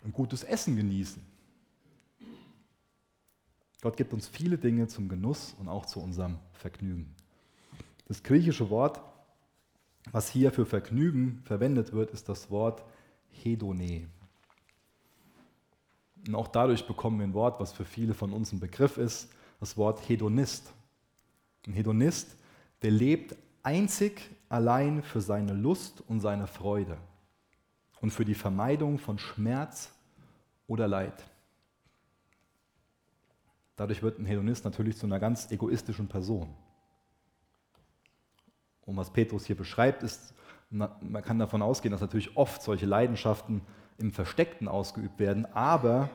ein 0.03 0.13
gutes 0.13 0.43
Essen 0.43 0.75
genießen. 0.75 1.25
Gott 3.81 3.97
gibt 3.97 4.13
uns 4.13 4.27
viele 4.27 4.59
Dinge 4.59 4.87
zum 4.87 5.09
Genuss 5.09 5.55
und 5.57 5.69
auch 5.69 5.87
zu 5.87 5.99
unserem 5.99 6.37
Vergnügen. 6.51 7.15
Das 8.07 8.21
griechische 8.21 8.69
Wort, 8.69 9.01
was 10.11 10.29
hier 10.29 10.51
für 10.51 10.67
Vergnügen 10.67 11.41
verwendet 11.43 11.91
wird, 11.91 12.11
ist 12.11 12.29
das 12.29 12.51
Wort 12.51 12.83
Hedone. 13.31 14.09
Und 16.27 16.35
auch 16.35 16.47
dadurch 16.47 16.87
bekommen 16.87 17.19
wir 17.19 17.27
ein 17.27 17.33
Wort, 17.33 17.59
was 17.59 17.73
für 17.73 17.85
viele 17.85 18.13
von 18.13 18.31
uns 18.31 18.51
ein 18.53 18.59
Begriff 18.59 18.97
ist, 18.97 19.29
das 19.59 19.77
Wort 19.77 20.07
Hedonist. 20.07 20.73
Ein 21.67 21.73
Hedonist, 21.73 22.35
der 22.81 22.91
lebt 22.91 23.35
einzig 23.61 24.29
allein 24.49 25.03
für 25.03 25.21
seine 25.21 25.53
Lust 25.53 26.03
und 26.07 26.19
seine 26.19 26.47
Freude 26.47 26.97
und 28.01 28.11
für 28.11 28.25
die 28.25 28.35
Vermeidung 28.35 28.99
von 28.99 29.17
Schmerz 29.17 29.91
oder 30.67 30.87
Leid. 30.87 31.23
Dadurch 33.75 34.03
wird 34.03 34.19
ein 34.19 34.25
Hedonist 34.25 34.65
natürlich 34.65 34.97
zu 34.97 35.05
einer 35.05 35.19
ganz 35.19 35.49
egoistischen 35.51 36.07
Person. 36.07 36.53
Und 38.85 38.97
was 38.97 39.11
Petrus 39.11 39.45
hier 39.45 39.57
beschreibt, 39.57 40.03
ist, 40.03 40.33
man 40.69 41.23
kann 41.23 41.39
davon 41.39 41.61
ausgehen, 41.61 41.91
dass 41.91 42.01
natürlich 42.01 42.35
oft 42.35 42.61
solche 42.61 42.85
Leidenschaften 42.85 43.61
im 43.97 44.11
Versteckten 44.11 44.67
ausgeübt 44.67 45.19
werden, 45.19 45.45
aber 45.53 46.09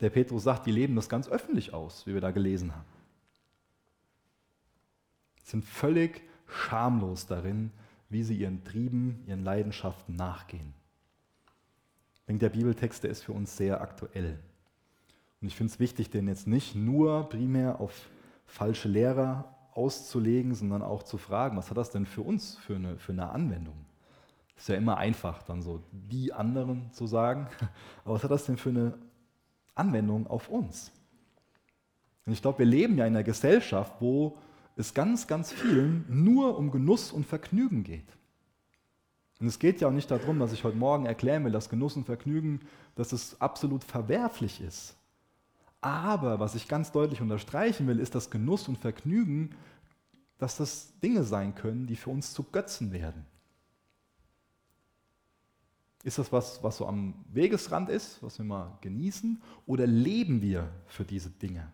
der 0.00 0.10
Petrus 0.10 0.44
sagt, 0.44 0.66
die 0.66 0.72
leben 0.72 0.96
das 0.96 1.08
ganz 1.08 1.28
öffentlich 1.28 1.72
aus, 1.72 2.06
wie 2.06 2.14
wir 2.14 2.20
da 2.20 2.30
gelesen 2.30 2.74
haben. 2.74 2.84
Sind 5.42 5.64
völlig 5.64 6.22
schamlos 6.46 7.26
darin, 7.26 7.70
wie 8.08 8.22
sie 8.22 8.36
ihren 8.36 8.64
Trieben, 8.64 9.22
ihren 9.26 9.42
Leidenschaften 9.42 10.16
nachgehen. 10.16 10.74
Ich 12.14 12.22
denke, 12.26 12.40
der 12.40 12.50
Bibeltext, 12.50 13.04
der 13.04 13.10
ist 13.10 13.22
für 13.22 13.32
uns 13.32 13.56
sehr 13.56 13.80
aktuell. 13.80 14.38
Und 15.40 15.48
ich 15.48 15.56
finde 15.56 15.72
es 15.72 15.80
wichtig, 15.80 16.10
den 16.10 16.28
jetzt 16.28 16.46
nicht 16.46 16.74
nur 16.74 17.28
primär 17.28 17.80
auf 17.80 18.08
falsche 18.46 18.88
Lehrer 18.88 19.56
auszulegen, 19.74 20.54
sondern 20.54 20.82
auch 20.82 21.02
zu 21.02 21.18
fragen, 21.18 21.56
was 21.56 21.70
hat 21.70 21.76
das 21.76 21.90
denn 21.90 22.06
für 22.06 22.22
uns 22.22 22.56
für 22.56 22.76
eine, 22.76 22.98
für 22.98 23.12
eine 23.12 23.30
Anwendung? 23.30 23.85
Ist 24.56 24.68
ja 24.68 24.76
immer 24.76 24.96
einfach, 24.96 25.42
dann 25.42 25.62
so 25.62 25.82
die 25.92 26.32
anderen 26.32 26.90
zu 26.92 27.06
sagen. 27.06 27.48
Aber 28.04 28.14
was 28.14 28.24
hat 28.24 28.30
das 28.30 28.46
denn 28.46 28.56
für 28.56 28.70
eine 28.70 28.94
Anwendung 29.74 30.26
auf 30.26 30.48
uns? 30.48 30.90
Und 32.24 32.32
ich 32.32 32.42
glaube, 32.42 32.60
wir 32.60 32.66
leben 32.66 32.96
ja 32.98 33.06
in 33.06 33.14
einer 33.14 33.22
Gesellschaft, 33.22 33.94
wo 34.00 34.36
es 34.76 34.94
ganz, 34.94 35.26
ganz 35.26 35.52
vielen 35.52 36.04
nur 36.08 36.58
um 36.58 36.70
Genuss 36.70 37.12
und 37.12 37.26
Vergnügen 37.26 37.84
geht. 37.84 38.16
Und 39.38 39.46
es 39.46 39.58
geht 39.58 39.80
ja 39.80 39.88
auch 39.88 39.92
nicht 39.92 40.10
darum, 40.10 40.38
dass 40.38 40.52
ich 40.52 40.64
heute 40.64 40.76
Morgen 40.76 41.06
erklären 41.06 41.44
will, 41.44 41.52
dass 41.52 41.68
Genuss 41.68 41.96
und 41.96 42.04
Vergnügen, 42.04 42.60
dass 42.94 43.12
es 43.12 43.40
absolut 43.40 43.84
verwerflich 43.84 44.60
ist. 44.60 44.96
Aber 45.82 46.40
was 46.40 46.54
ich 46.54 46.68
ganz 46.68 46.90
deutlich 46.90 47.20
unterstreichen 47.20 47.86
will, 47.86 48.00
ist, 48.00 48.14
dass 48.14 48.30
Genuss 48.30 48.66
und 48.66 48.78
Vergnügen, 48.78 49.50
dass 50.38 50.56
das 50.56 50.98
Dinge 51.00 51.22
sein 51.22 51.54
können, 51.54 51.86
die 51.86 51.96
für 51.96 52.10
uns 52.10 52.32
zu 52.32 52.42
Götzen 52.44 52.92
werden. 52.92 53.26
Ist 56.06 56.18
das 56.18 56.30
was, 56.30 56.62
was 56.62 56.76
so 56.76 56.86
am 56.86 57.14
Wegesrand 57.32 57.88
ist, 57.88 58.22
was 58.22 58.38
wir 58.38 58.44
mal 58.44 58.78
genießen, 58.80 59.42
oder 59.66 59.88
leben 59.88 60.40
wir 60.40 60.70
für 60.86 61.04
diese 61.04 61.30
Dinge? 61.30 61.68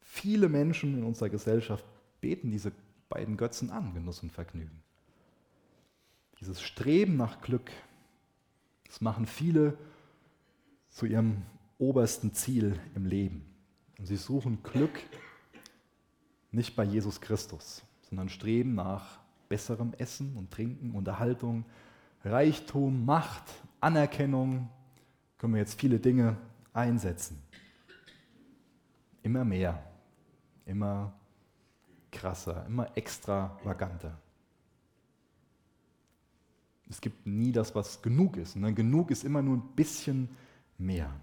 Viele 0.00 0.48
Menschen 0.48 0.96
in 0.96 1.04
unserer 1.04 1.28
Gesellschaft 1.28 1.84
beten 2.22 2.50
diese 2.50 2.72
beiden 3.10 3.36
Götzen 3.36 3.70
an, 3.70 3.92
Genuss 3.92 4.22
und 4.22 4.32
Vergnügen. 4.32 4.82
Dieses 6.40 6.62
Streben 6.62 7.18
nach 7.18 7.42
Glück, 7.42 7.70
das 8.86 9.02
machen 9.02 9.26
viele 9.26 9.76
zu 10.88 11.04
ihrem 11.04 11.42
obersten 11.76 12.32
Ziel 12.32 12.80
im 12.94 13.04
Leben. 13.04 13.44
Und 13.98 14.06
sie 14.06 14.16
suchen 14.16 14.62
Glück 14.62 15.02
nicht 16.50 16.76
bei 16.76 16.84
Jesus 16.84 17.20
Christus, 17.20 17.82
sondern 18.08 18.30
streben 18.30 18.74
nach 18.74 19.18
besserem 19.54 19.92
Essen 19.98 20.36
und 20.36 20.50
Trinken, 20.50 20.90
Unterhaltung, 20.96 21.64
Reichtum, 22.24 23.04
Macht, 23.04 23.44
Anerkennung, 23.80 24.68
können 25.38 25.54
wir 25.54 25.60
jetzt 25.60 25.78
viele 25.78 26.00
Dinge 26.00 26.36
einsetzen. 26.72 27.40
Immer 29.22 29.44
mehr, 29.44 29.80
immer 30.66 31.12
krasser, 32.10 32.66
immer 32.66 32.96
extravaganter. 32.96 34.18
Es 36.90 37.00
gibt 37.00 37.24
nie 37.24 37.52
das, 37.52 37.76
was 37.76 38.02
genug 38.02 38.36
ist. 38.36 38.56
Und 38.56 38.74
genug 38.74 39.12
ist 39.12 39.22
immer 39.22 39.40
nur 39.40 39.58
ein 39.58 39.68
bisschen 39.76 40.30
mehr. 40.78 41.14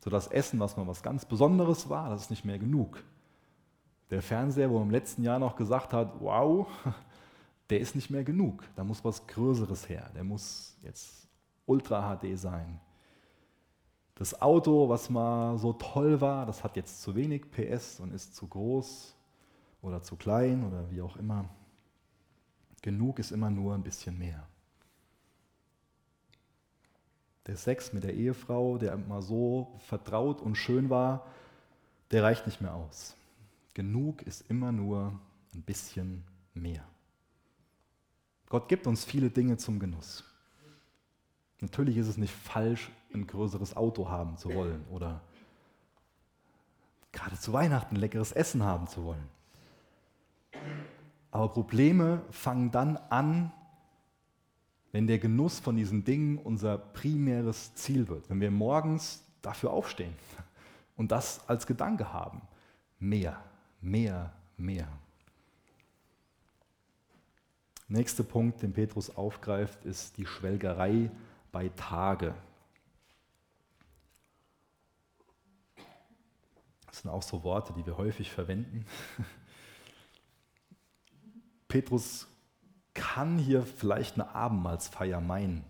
So 0.00 0.10
das 0.10 0.26
Essen, 0.26 0.60
was 0.60 0.76
mal 0.76 0.86
was 0.86 1.02
ganz 1.02 1.24
Besonderes 1.24 1.88
war, 1.88 2.10
das 2.10 2.24
ist 2.24 2.30
nicht 2.30 2.44
mehr 2.44 2.58
genug. 2.58 3.02
Der 4.10 4.22
Fernseher, 4.22 4.70
wo 4.70 4.78
man 4.78 4.88
im 4.88 4.90
letzten 4.90 5.22
Jahr 5.22 5.38
noch 5.38 5.56
gesagt 5.56 5.92
hat, 5.92 6.20
wow, 6.20 6.66
der 7.70 7.80
ist 7.80 7.94
nicht 7.94 8.10
mehr 8.10 8.24
genug. 8.24 8.64
Da 8.74 8.84
muss 8.84 9.04
was 9.04 9.26
Größeres 9.26 9.88
her. 9.88 10.10
Der 10.14 10.24
muss 10.24 10.76
jetzt 10.82 11.28
Ultra 11.66 12.16
HD 12.16 12.36
sein. 12.36 12.80
Das 14.16 14.42
Auto, 14.42 14.88
was 14.88 15.08
mal 15.08 15.56
so 15.56 15.72
toll 15.72 16.20
war, 16.20 16.44
das 16.44 16.62
hat 16.62 16.76
jetzt 16.76 17.00
zu 17.00 17.14
wenig 17.14 17.50
PS 17.50 18.00
und 18.00 18.12
ist 18.12 18.34
zu 18.34 18.46
groß 18.46 19.14
oder 19.80 20.02
zu 20.02 20.16
klein 20.16 20.66
oder 20.66 20.90
wie 20.90 21.00
auch 21.00 21.16
immer. 21.16 21.48
Genug 22.82 23.18
ist 23.18 23.30
immer 23.30 23.50
nur 23.50 23.74
ein 23.74 23.82
bisschen 23.82 24.18
mehr. 24.18 24.46
Der 27.46 27.56
Sex 27.56 27.92
mit 27.92 28.04
der 28.04 28.14
Ehefrau, 28.14 28.76
der 28.76 28.92
immer 28.92 29.22
so 29.22 29.72
vertraut 29.86 30.42
und 30.42 30.56
schön 30.56 30.90
war, 30.90 31.26
der 32.10 32.22
reicht 32.22 32.46
nicht 32.46 32.60
mehr 32.60 32.74
aus. 32.74 33.16
Genug 33.80 34.20
ist 34.20 34.42
immer 34.50 34.72
nur 34.72 35.18
ein 35.54 35.62
bisschen 35.62 36.22
mehr. 36.52 36.84
Gott 38.50 38.68
gibt 38.68 38.86
uns 38.86 39.06
viele 39.06 39.30
Dinge 39.30 39.56
zum 39.56 39.78
Genuss. 39.78 40.22
Natürlich 41.62 41.96
ist 41.96 42.06
es 42.06 42.18
nicht 42.18 42.34
falsch, 42.34 42.90
ein 43.14 43.26
größeres 43.26 43.78
Auto 43.78 44.10
haben 44.10 44.36
zu 44.36 44.52
wollen 44.52 44.84
oder 44.90 45.22
gerade 47.10 47.38
zu 47.38 47.54
Weihnachten 47.54 47.96
leckeres 47.96 48.32
Essen 48.32 48.62
haben 48.64 48.86
zu 48.86 49.02
wollen. 49.02 49.26
Aber 51.30 51.48
Probleme 51.48 52.20
fangen 52.28 52.70
dann 52.70 52.98
an, 53.08 53.50
wenn 54.92 55.06
der 55.06 55.18
Genuss 55.18 55.58
von 55.58 55.74
diesen 55.74 56.04
Dingen 56.04 56.36
unser 56.36 56.76
primäres 56.76 57.74
Ziel 57.76 58.08
wird. 58.08 58.28
Wenn 58.28 58.42
wir 58.42 58.50
morgens 58.50 59.24
dafür 59.40 59.70
aufstehen 59.70 60.12
und 60.98 61.12
das 61.12 61.48
als 61.48 61.66
Gedanke 61.66 62.12
haben. 62.12 62.42
Mehr, 62.98 63.42
mehr, 63.80 64.32
mehr. 64.56 64.88
Nächster 67.88 68.22
Punkt, 68.22 68.62
den 68.62 68.72
Petrus 68.72 69.16
aufgreift, 69.16 69.84
ist 69.84 70.16
die 70.16 70.26
Schwelgerei 70.26 71.10
bei 71.50 71.70
Tage. 71.70 72.34
Das 76.86 77.00
sind 77.00 77.10
auch 77.10 77.22
so 77.22 77.42
Worte, 77.42 77.72
die 77.72 77.84
wir 77.84 77.96
häufig 77.96 78.30
verwenden. 78.30 78.86
Petrus 81.68 82.28
kann 82.94 83.38
hier 83.38 83.62
vielleicht 83.62 84.14
eine 84.14 84.34
Abendmahlsfeier 84.34 85.20
meinen. 85.20 85.64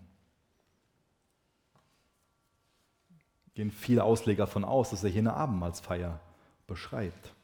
Gehen 3.55 3.71
viele 3.71 4.05
Ausleger 4.05 4.45
davon 4.45 4.65
aus, 4.65 4.91
dass 4.91 5.05
er 5.05 5.11
hier 5.11 5.21
eine 5.21 5.35
Abendmahlsfeier 5.35 6.21
beschreibt. 6.67 7.35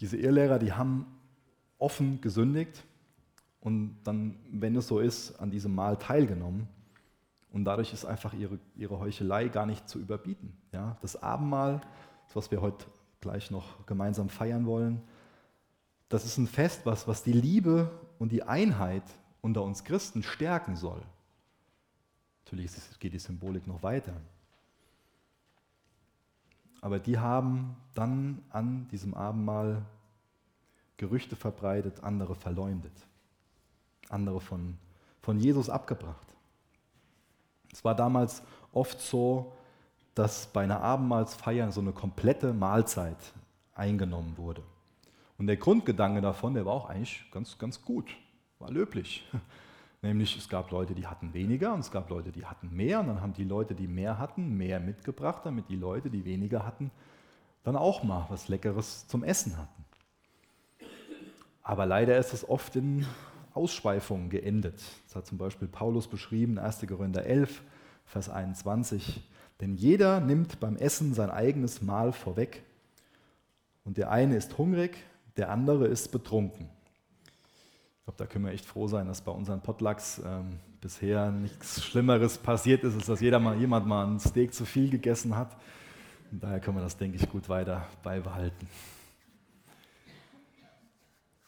Diese 0.00 0.16
Irrlehrer, 0.16 0.58
die 0.58 0.72
haben 0.72 1.06
offen 1.78 2.20
gesündigt 2.20 2.84
und 3.60 3.96
dann, 4.04 4.36
wenn 4.50 4.76
es 4.76 4.88
so 4.88 5.00
ist, 5.00 5.38
an 5.40 5.50
diesem 5.50 5.74
Mahl 5.74 5.96
teilgenommen. 5.96 6.68
Und 7.52 7.64
dadurch 7.64 7.92
ist 7.92 8.04
einfach 8.04 8.34
ihre, 8.34 8.58
ihre 8.76 8.98
Heuchelei 8.98 9.48
gar 9.48 9.66
nicht 9.66 9.88
zu 9.88 9.98
überbieten. 9.98 10.56
Ja? 10.72 10.96
Das 11.00 11.22
Abendmahl, 11.22 11.80
was 12.34 12.50
wir 12.50 12.60
heute 12.60 12.86
gleich 13.20 13.50
noch 13.50 13.86
gemeinsam 13.86 14.28
feiern 14.28 14.66
wollen, 14.66 15.02
das 16.08 16.24
ist 16.24 16.38
ein 16.38 16.46
Fest, 16.46 16.82
was, 16.84 17.08
was 17.08 17.22
die 17.22 17.32
Liebe 17.32 17.90
und 18.18 18.30
die 18.30 18.42
Einheit 18.42 19.02
unter 19.40 19.62
uns 19.62 19.84
Christen 19.84 20.22
stärken 20.22 20.76
soll. 20.76 21.02
Natürlich 22.44 22.70
geht 23.00 23.12
die 23.12 23.18
Symbolik 23.18 23.66
noch 23.66 23.82
weiter. 23.82 24.14
Aber 26.80 26.98
die 26.98 27.18
haben 27.18 27.76
dann 27.94 28.42
an 28.50 28.88
diesem 28.88 29.14
Abendmahl 29.14 29.82
Gerüchte 30.96 31.36
verbreitet, 31.36 32.02
andere 32.02 32.34
verleumdet, 32.34 33.06
andere 34.08 34.40
von, 34.40 34.78
von 35.20 35.38
Jesus 35.38 35.68
abgebracht. 35.68 36.26
Es 37.72 37.84
war 37.84 37.94
damals 37.94 38.42
oft 38.72 39.00
so, 39.00 39.52
dass 40.14 40.46
bei 40.46 40.64
einer 40.64 40.80
Abendmahlsfeier 40.80 41.70
so 41.72 41.82
eine 41.82 41.92
komplette 41.92 42.54
Mahlzeit 42.54 43.18
eingenommen 43.74 44.38
wurde. 44.38 44.62
Und 45.36 45.46
der 45.46 45.58
Grundgedanke 45.58 46.22
davon, 46.22 46.54
der 46.54 46.64
war 46.64 46.72
auch 46.72 46.88
eigentlich 46.88 47.30
ganz, 47.30 47.58
ganz 47.58 47.82
gut, 47.82 48.06
war 48.58 48.70
löblich. 48.70 49.28
Nämlich 50.02 50.36
es 50.36 50.48
gab 50.48 50.70
Leute, 50.70 50.94
die 50.94 51.06
hatten 51.06 51.32
weniger 51.34 51.74
und 51.74 51.80
es 51.80 51.90
gab 51.90 52.10
Leute, 52.10 52.30
die 52.30 52.44
hatten 52.44 52.74
mehr. 52.74 53.00
Und 53.00 53.08
dann 53.08 53.20
haben 53.20 53.32
die 53.32 53.44
Leute, 53.44 53.74
die 53.74 53.88
mehr 53.88 54.18
hatten, 54.18 54.56
mehr 54.56 54.78
mitgebracht, 54.80 55.42
damit 55.44 55.68
die 55.68 55.76
Leute, 55.76 56.10
die 56.10 56.24
weniger 56.24 56.64
hatten, 56.64 56.90
dann 57.64 57.76
auch 57.76 58.02
mal 58.02 58.26
was 58.28 58.48
Leckeres 58.48 59.08
zum 59.08 59.24
Essen 59.24 59.56
hatten. 59.56 59.84
Aber 61.62 61.86
leider 61.86 62.16
ist 62.16 62.32
es 62.32 62.48
oft 62.48 62.76
in 62.76 63.04
Ausschweifungen 63.52 64.30
geendet. 64.30 64.80
Das 65.06 65.16
hat 65.16 65.26
zum 65.26 65.38
Beispiel 65.38 65.66
Paulus 65.66 66.06
beschrieben, 66.06 66.58
1. 66.58 66.86
Korinther 66.86 67.24
11, 67.24 67.62
Vers 68.04 68.28
21. 68.28 69.28
Denn 69.60 69.74
jeder 69.74 70.20
nimmt 70.20 70.60
beim 70.60 70.76
Essen 70.76 71.14
sein 71.14 71.30
eigenes 71.30 71.82
Mahl 71.82 72.12
vorweg. 72.12 72.62
Und 73.84 73.96
der 73.96 74.10
eine 74.10 74.36
ist 74.36 74.58
hungrig, 74.58 74.96
der 75.36 75.50
andere 75.50 75.86
ist 75.86 76.12
betrunken. 76.12 76.68
Ich 78.06 78.14
glaube, 78.14 78.24
da 78.24 78.32
können 78.32 78.44
wir 78.44 78.52
echt 78.52 78.64
froh 78.64 78.86
sein, 78.86 79.08
dass 79.08 79.20
bei 79.20 79.32
unseren 79.32 79.60
Potlucks 79.60 80.22
ähm, 80.24 80.60
bisher 80.80 81.32
nichts 81.32 81.84
Schlimmeres 81.84 82.38
passiert 82.38 82.84
ist, 82.84 82.94
als 82.94 83.06
dass 83.06 83.20
jeder 83.20 83.40
mal, 83.40 83.56
jemand 83.58 83.84
mal 83.84 84.06
ein 84.06 84.20
Steak 84.20 84.54
zu 84.54 84.64
viel 84.64 84.88
gegessen 84.88 85.36
hat. 85.36 85.56
Und 86.30 86.40
daher 86.40 86.60
können 86.60 86.76
wir 86.76 86.84
das, 86.84 86.96
denke 86.96 87.16
ich, 87.16 87.28
gut 87.28 87.48
weiter 87.48 87.84
beibehalten. 88.04 88.68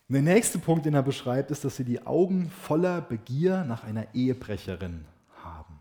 Der 0.08 0.20
nächste 0.20 0.58
Punkt, 0.58 0.84
den 0.84 0.94
er 0.94 1.04
beschreibt, 1.04 1.52
ist, 1.52 1.64
dass 1.64 1.76
sie 1.76 1.84
die 1.84 2.04
Augen 2.04 2.50
voller 2.50 3.02
Begier 3.02 3.62
nach 3.62 3.84
einer 3.84 4.12
Ehebrecherin 4.12 5.04
haben. 5.44 5.78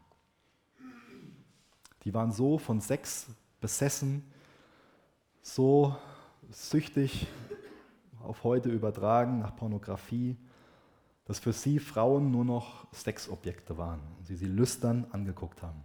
Die 2.04 2.13
waren 2.13 2.32
so 2.32 2.60
von 2.60 2.82
Sex 2.82 3.26
besessen, 3.60 4.24
so 5.42 5.96
süchtig 6.52 7.26
auf 8.22 8.44
heute 8.44 8.70
übertragen 8.70 9.40
nach 9.40 9.56
Pornografie, 9.56 10.38
dass 11.28 11.40
für 11.40 11.52
sie 11.52 11.80
Frauen 11.80 12.32
nur 12.32 12.46
noch 12.46 12.92
Sexobjekte 12.94 13.78
waren 13.78 14.00
und 14.18 14.26
sie 14.26 14.38
sie 14.38 14.46
lüstern 14.46 15.06
angeguckt 15.12 15.62
haben. 15.62 15.84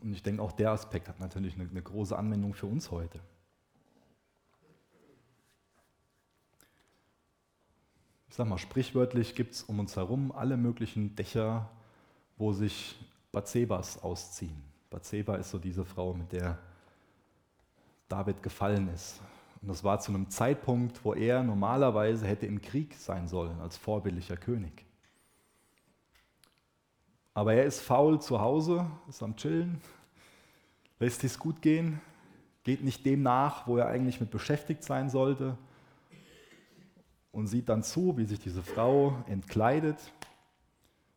Und 0.00 0.14
ich 0.14 0.22
denke, 0.22 0.42
auch 0.42 0.52
der 0.52 0.70
Aspekt 0.70 1.08
hat 1.08 1.20
natürlich 1.20 1.54
eine, 1.54 1.68
eine 1.68 1.82
große 1.82 2.16
Anwendung 2.16 2.54
für 2.54 2.66
uns 2.66 2.90
heute. 2.90 3.20
Ich 8.30 8.34
sage 8.36 8.48
mal, 8.48 8.58
sprichwörtlich 8.58 9.34
gibt 9.34 9.54
es 9.54 9.62
um 9.62 9.78
uns 9.78 9.96
herum 9.96 10.32
alle 10.32 10.56
möglichen 10.56 11.14
Dächer, 11.14 11.70
wo 12.38 12.52
sich 12.54 12.98
Bathsebas 13.32 14.02
ausziehen. 14.02 14.62
Bathseba 14.88 15.36
ist 15.36 15.50
so 15.50 15.58
diese 15.58 15.84
Frau, 15.84 16.14
mit 16.14 16.32
der 16.32 16.58
David 18.08 18.42
gefallen 18.42 18.88
ist. 18.88 19.20
Und 19.60 19.68
das 19.68 19.82
war 19.84 20.00
zu 20.00 20.12
einem 20.12 20.30
Zeitpunkt, 20.30 21.04
wo 21.04 21.14
er 21.14 21.42
normalerweise 21.42 22.26
hätte 22.26 22.46
im 22.46 22.60
Krieg 22.60 22.94
sein 22.94 23.26
sollen 23.26 23.60
als 23.60 23.76
vorbildlicher 23.76 24.36
König. 24.36 24.84
Aber 27.34 27.54
er 27.54 27.64
ist 27.64 27.80
faul 27.80 28.20
zu 28.20 28.40
Hause, 28.40 28.90
ist 29.08 29.22
am 29.22 29.36
Chillen, 29.36 29.80
lässt 30.98 31.22
es 31.24 31.38
gut 31.38 31.60
gehen, 31.60 32.00
geht 32.64 32.82
nicht 32.82 33.04
dem 33.04 33.22
nach, 33.22 33.66
wo 33.66 33.76
er 33.76 33.88
eigentlich 33.88 34.20
mit 34.20 34.30
beschäftigt 34.30 34.82
sein 34.82 35.10
sollte 35.10 35.58
und 37.32 37.46
sieht 37.46 37.68
dann 37.68 37.82
zu, 37.82 38.16
wie 38.16 38.24
sich 38.24 38.40
diese 38.40 38.62
Frau 38.62 39.22
entkleidet 39.28 39.98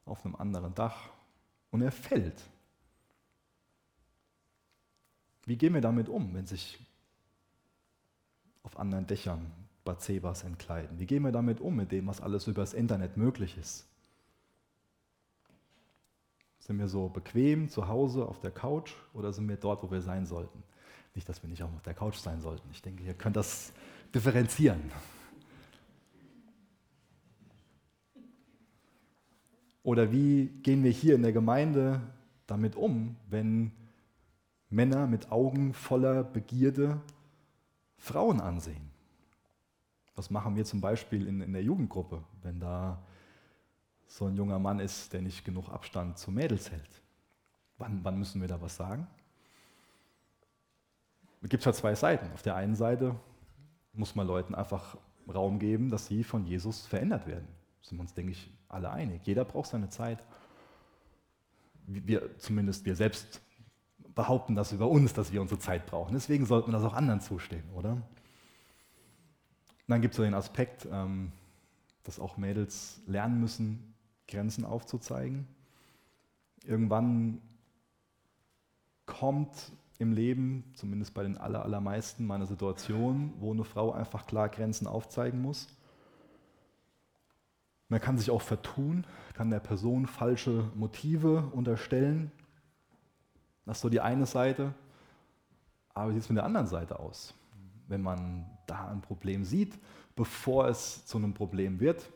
auf 0.06 0.26
einem 0.26 0.36
anderen 0.36 0.76
Dach 0.76 1.10
und 1.72 1.82
er 1.82 1.92
fällt. 1.92 2.44
Wie 5.46 5.56
gehen 5.56 5.74
wir 5.74 5.82
damit 5.82 6.10
um, 6.10 6.34
wenn 6.34 6.46
sich 6.46 6.80
auf 8.70 8.80
anderen 8.80 9.08
Dächern 9.08 9.52
Bathsebas 9.84 10.44
entkleiden? 10.44 11.00
Wie 11.00 11.06
gehen 11.06 11.24
wir 11.24 11.32
damit 11.32 11.60
um, 11.60 11.76
mit 11.76 11.92
dem, 11.92 12.08
was 12.08 12.22
alles 12.22 12.48
über 12.48 12.62
das 12.62 12.74
Internet 12.74 13.18
möglich 13.18 13.58
ist? 13.58 13.88
Sind 16.60 16.78
wir 16.78 16.88
so 16.88 17.10
bequem 17.10 17.70
zu 17.70 17.88
Hause 17.88 18.28
auf 18.28 18.40
der 18.40 18.52
Couch 18.52 18.94
oder 19.14 19.34
sind 19.34 19.50
wir 19.50 19.58
dort, 19.58 19.82
wo 19.82 19.90
wir 19.90 20.02
sein 20.02 20.26
sollten? 20.28 20.62
Nicht, 21.16 21.28
dass 21.28 21.42
wir 21.42 21.50
nicht 21.50 21.64
auch 21.64 21.74
auf 21.74 21.82
der 21.82 21.96
Couch 21.96 22.18
sein 22.18 22.42
sollten. 22.42 22.70
Ich 22.72 22.82
denke, 22.82 23.04
ihr 23.04 23.16
könnt 23.16 23.36
das 23.36 23.74
differenzieren. 24.14 24.80
Oder 29.82 30.12
wie 30.12 30.46
gehen 30.62 30.84
wir 30.84 30.92
hier 30.92 31.16
in 31.16 31.24
der 31.24 31.32
Gemeinde 31.32 32.02
damit 32.46 32.76
um, 32.76 33.16
wenn 33.30 33.72
Männer 34.70 35.08
mit 35.08 35.32
Augen 35.32 35.74
voller 35.74 36.24
Begierde 36.24 37.02
Frauen 38.00 38.42
ansehen. 38.42 38.90
Was 40.16 40.30
machen 40.30 40.56
wir 40.56 40.66
zum 40.66 40.82
Beispiel 40.82 41.28
in, 41.28 41.42
in 41.42 41.54
der 41.54 41.64
Jugendgruppe, 41.64 42.24
wenn 42.42 42.60
da 42.60 43.02
so 44.08 44.26
ein 44.26 44.36
junger 44.36 44.60
Mann 44.60 44.80
ist, 44.80 45.14
der 45.14 45.22
nicht 45.22 45.46
genug 45.46 45.70
Abstand 45.70 46.18
zu 46.18 46.32
Mädels 46.32 46.72
hält? 46.72 47.02
Wann, 47.78 48.04
wann 48.04 48.18
müssen 48.18 48.42
wir 48.42 48.48
da 48.48 48.60
was 48.60 48.76
sagen? 48.76 49.08
Es 51.42 51.50
gibt 51.50 51.64
ja 51.64 51.72
zwei 51.72 51.96
Seiten. 51.96 52.32
Auf 52.34 52.42
der 52.42 52.56
einen 52.56 52.76
Seite 52.76 53.16
muss 53.94 54.16
man 54.16 54.28
Leuten 54.28 54.56
einfach 54.56 54.98
Raum 55.34 55.60
geben, 55.60 55.90
dass 55.90 56.08
sie 56.08 56.24
von 56.24 56.46
Jesus 56.46 56.86
verändert 56.86 57.28
werden. 57.28 57.48
Da 57.82 57.88
sind 57.88 57.98
wir 57.98 58.02
uns, 58.02 58.14
denke 58.14 58.32
ich, 58.32 58.52
alle 58.68 58.90
einig. 58.92 59.22
Jeder 59.26 59.46
braucht 59.46 59.70
seine 59.70 59.90
Zeit. 59.90 60.24
Wir, 61.86 62.38
zumindest 62.38 62.86
wir 62.86 62.96
selbst 62.96 63.42
behaupten 64.20 64.54
das 64.54 64.74
über 64.74 64.90
uns, 64.90 65.14
dass 65.14 65.32
wir 65.32 65.42
unsere 65.42 65.62
Zeit 65.62 65.86
brauchen. 65.86 66.12
Deswegen 66.12 66.46
sollten 66.46 66.68
wir 66.68 66.78
das 66.78 66.84
auch 66.84 66.94
anderen 66.94 67.22
zustehen, 67.22 67.64
oder? 67.74 67.94
Und 67.94 68.04
dann 69.88 70.02
gibt 70.02 70.14
es 70.14 70.18
so 70.18 70.24
den 70.24 70.34
Aspekt, 70.34 70.86
ähm, 70.92 71.32
dass 72.04 72.20
auch 72.20 72.36
Mädels 72.36 73.00
lernen 73.08 73.40
müssen, 73.40 73.96
Grenzen 74.28 74.66
aufzuzeigen. 74.66 75.48
Irgendwann 76.66 77.42
kommt 79.06 79.72
im 80.00 80.12
Leben, 80.12 80.66
zumindest 80.74 81.14
bei 81.14 81.24
den 81.24 81.38
allermeisten 81.38 82.28
meiner 82.28 82.46
Situationen, 82.46 83.34
wo 83.40 83.54
eine 83.54 83.64
Frau 83.64 83.94
einfach 83.94 84.28
klar 84.28 84.50
Grenzen 84.50 84.86
aufzeigen 84.86 85.42
muss. 85.42 85.70
Man 87.88 88.02
kann 88.02 88.18
sich 88.18 88.32
auch 88.32 88.42
vertun, 88.42 89.06
kann 89.34 89.50
der 89.50 89.62
Person 89.62 90.08
falsche 90.08 90.70
Motive 90.76 91.50
unterstellen. 91.54 92.34
Das 93.70 93.78
ist 93.78 93.82
so 93.84 93.90
die 93.90 94.02
eine 94.02 94.26
Seite. 94.26 94.74
Aber 95.94 96.10
wie 96.10 96.14
sieht 96.16 96.24
es 96.24 96.30
mit 96.30 96.38
der 96.38 96.46
anderen 96.46 96.66
Seite 96.66 96.98
aus? 96.98 97.36
Wenn 97.88 98.02
man 98.02 98.50
da 98.66 98.88
ein 98.88 99.00
Problem 99.00 99.46
sieht, 99.46 99.78
bevor 100.16 100.68
es 100.68 101.06
zu 101.06 101.20
einem 101.20 101.36
Problem 101.36 101.80
wird 101.80 102.10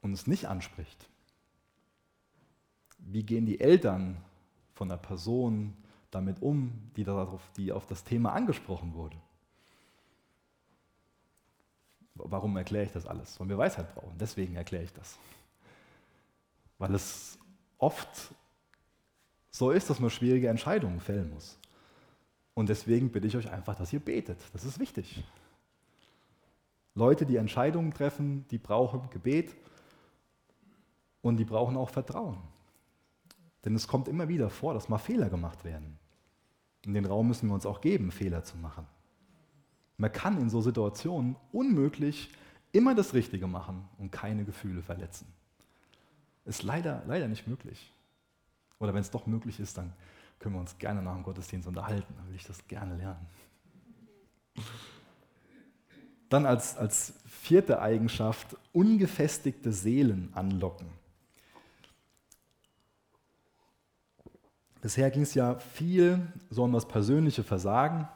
und 0.00 0.14
es 0.14 0.26
nicht 0.26 0.48
anspricht. 0.48 1.10
Wie 2.96 3.22
gehen 3.22 3.44
die 3.44 3.60
Eltern 3.60 4.16
von 4.72 4.88
der 4.88 4.96
Person 4.96 5.76
damit 6.10 6.40
um, 6.40 6.90
die, 6.96 7.04
darauf, 7.04 7.42
die 7.58 7.70
auf 7.70 7.86
das 7.86 8.02
Thema 8.02 8.32
angesprochen 8.32 8.94
wurde? 8.94 9.18
Warum 12.14 12.56
erkläre 12.56 12.86
ich 12.86 12.92
das 12.92 13.04
alles? 13.04 13.38
Weil 13.38 13.50
wir 13.50 13.58
Weisheit 13.58 13.94
brauchen. 13.94 14.16
Deswegen 14.18 14.56
erkläre 14.56 14.84
ich 14.84 14.92
das. 14.94 15.18
Weil 16.78 16.94
es 16.94 17.38
oft 17.76 18.32
so 19.50 19.70
ist, 19.70 19.90
dass 19.90 20.00
man 20.00 20.10
schwierige 20.10 20.48
Entscheidungen 20.48 21.00
fällen 21.00 21.30
muss. 21.30 21.58
Und 22.54 22.68
deswegen 22.68 23.10
bitte 23.10 23.26
ich 23.26 23.36
euch 23.36 23.50
einfach, 23.50 23.76
dass 23.76 23.92
ihr 23.92 24.00
betet. 24.00 24.38
Das 24.52 24.64
ist 24.64 24.78
wichtig. 24.78 25.24
Leute, 26.94 27.24
die 27.24 27.36
Entscheidungen 27.36 27.92
treffen, 27.92 28.46
die 28.50 28.58
brauchen 28.58 29.08
Gebet 29.10 29.54
und 31.22 31.36
die 31.36 31.44
brauchen 31.44 31.76
auch 31.76 31.90
Vertrauen. 31.90 32.38
Denn 33.64 33.74
es 33.74 33.86
kommt 33.86 34.08
immer 34.08 34.28
wieder 34.28 34.50
vor, 34.50 34.74
dass 34.74 34.88
mal 34.88 34.98
Fehler 34.98 35.28
gemacht 35.28 35.64
werden. 35.64 35.98
In 36.84 36.94
den 36.94 37.04
Raum 37.04 37.28
müssen 37.28 37.48
wir 37.48 37.54
uns 37.54 37.66
auch 37.66 37.80
geben, 37.80 38.10
Fehler 38.10 38.42
zu 38.42 38.56
machen. 38.56 38.86
Man 39.96 40.12
kann 40.12 40.40
in 40.40 40.48
so 40.48 40.62
Situationen 40.62 41.36
unmöglich 41.52 42.30
immer 42.72 42.94
das 42.94 43.12
Richtige 43.12 43.46
machen 43.46 43.88
und 43.98 44.10
keine 44.10 44.44
Gefühle 44.44 44.82
verletzen. 44.82 45.26
Ist 46.46 46.62
leider, 46.62 47.02
leider 47.06 47.28
nicht 47.28 47.46
möglich. 47.46 47.92
Oder 48.80 48.94
wenn 48.94 49.02
es 49.02 49.10
doch 49.10 49.26
möglich 49.26 49.60
ist, 49.60 49.78
dann 49.78 49.92
können 50.38 50.54
wir 50.54 50.60
uns 50.60 50.76
gerne 50.78 51.02
nach 51.02 51.14
dem 51.14 51.22
Gottesdienst 51.22 51.68
unterhalten. 51.68 52.12
Dann 52.16 52.26
will 52.28 52.34
ich 52.34 52.44
das 52.44 52.66
gerne 52.66 52.96
lernen. 52.96 53.26
Dann 56.30 56.46
als, 56.46 56.76
als 56.76 57.12
vierte 57.26 57.80
Eigenschaft 57.82 58.56
ungefestigte 58.72 59.70
Seelen 59.72 60.30
anlocken. 60.34 60.88
Bisher 64.80 65.10
ging 65.10 65.22
es 65.22 65.34
ja 65.34 65.58
viel 65.58 66.26
so 66.48 66.64
um 66.64 66.72
das 66.72 66.88
persönliche 66.88 67.42
Versagen, 67.42 68.08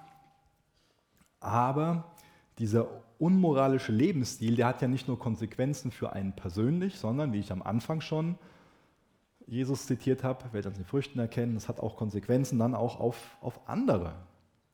aber 1.41 2.11
dieser 2.59 2.89
unmoralische 3.19 3.93
Lebensstil, 3.93 4.57
der 4.57 4.69
hat 4.69 4.81
ja 4.81 4.89
nicht 4.89 5.09
nur 5.09 5.19
Konsequenzen 5.19 5.91
für 5.91 6.15
einen 6.15 6.35
persönlich, 6.35 6.99
sondern, 6.99 7.35
wie 7.35 7.41
ich 7.41 7.53
am 7.53 7.61
Anfang 7.61 8.01
schon 8.01 8.39
Jesus 9.47 9.87
zitiert 9.87 10.25
habe, 10.25 10.53
werdet 10.53 10.73
an 10.73 10.79
den 10.79 10.87
Früchten 10.87 11.19
erkennen, 11.19 11.55
das 11.55 11.69
hat 11.69 11.81
auch 11.81 11.97
Konsequenzen 11.97 12.59
dann 12.59 12.75
auch 12.75 12.99
auf, 12.99 13.37
auf 13.41 13.69
andere. 13.69 14.15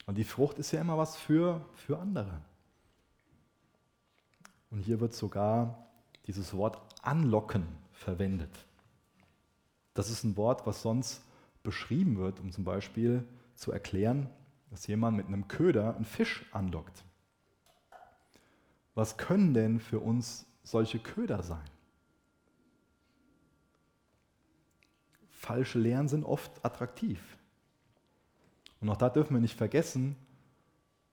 Und 0.07 0.17
die 0.19 0.25
Frucht 0.25 0.59
ist 0.59 0.73
ja 0.73 0.81
immer 0.81 0.99
was 0.99 1.17
für, 1.17 1.61
für 1.75 1.99
andere. 1.99 2.41
Und 4.71 4.81
hier 4.81 5.01
wird 5.01 5.15
sogar 5.15 5.87
dieses 6.27 6.55
Wort 6.55 6.81
anlocken 7.03 7.67
verwendet. 7.93 8.67
Das 9.95 10.11
ist 10.11 10.25
ein 10.25 10.37
Wort, 10.37 10.67
was 10.67 10.83
sonst 10.83 11.23
beschrieben 11.63 12.19
wird, 12.19 12.41
um 12.41 12.53
zum 12.53 12.65
Beispiel 12.65 13.25
zu 13.55 13.73
erklären, 13.73 14.29
dass 14.71 14.87
jemand 14.87 15.17
mit 15.17 15.27
einem 15.27 15.49
Köder 15.49 15.97
einen 15.97 16.05
Fisch 16.05 16.47
anlockt. 16.53 17.05
Was 18.95 19.17
können 19.17 19.55
denn 19.55 19.81
für 19.81 20.01
uns 20.01 20.47
solche 20.63 20.99
Köder 20.99 21.43
sein? 21.43 21.70
Falsche 25.41 25.79
Lehren 25.79 26.09
sind 26.09 26.25
oft 26.25 26.65
attraktiv. 26.65 27.21
Und 28.81 28.89
auch 28.89 28.97
da 28.97 29.09
dürfen 29.09 29.35
wir 29.35 29.41
nicht 29.41 29.57
vergessen, 29.57 30.17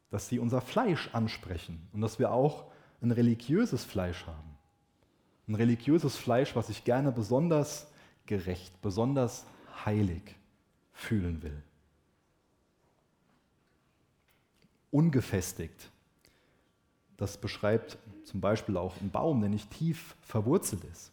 dass 0.10 0.30
sie 0.30 0.40
unser 0.40 0.62
Fleisch 0.62 1.10
ansprechen 1.14 1.88
und 1.94 2.02
dass 2.02 2.20
wir 2.20 2.32
auch 2.32 2.66
ein 3.02 3.12
religiöses 3.12 3.84
Fleisch 3.84 4.26
haben. 4.26 4.58
Ein 5.48 5.56
religiöses 5.56 6.16
Fleisch, 6.18 6.56
was 6.56 6.68
sich 6.68 6.84
gerne 6.84 7.12
besonders 7.12 7.88
gerecht, 8.26 8.82
besonders 8.82 9.46
heilig 9.86 10.36
fühlen 10.94 11.42
will. 11.42 11.64
ungefestigt. 14.92 15.92
Das 17.18 17.38
beschreibt 17.38 17.98
zum 18.24 18.42
Beispiel 18.42 18.78
auch 18.78 19.00
einen 19.00 19.12
Baum, 19.12 19.42
der 19.42 19.50
nicht 19.50 19.70
tief 19.72 20.16
verwurzelt 20.22 20.84
ist. 20.86 21.12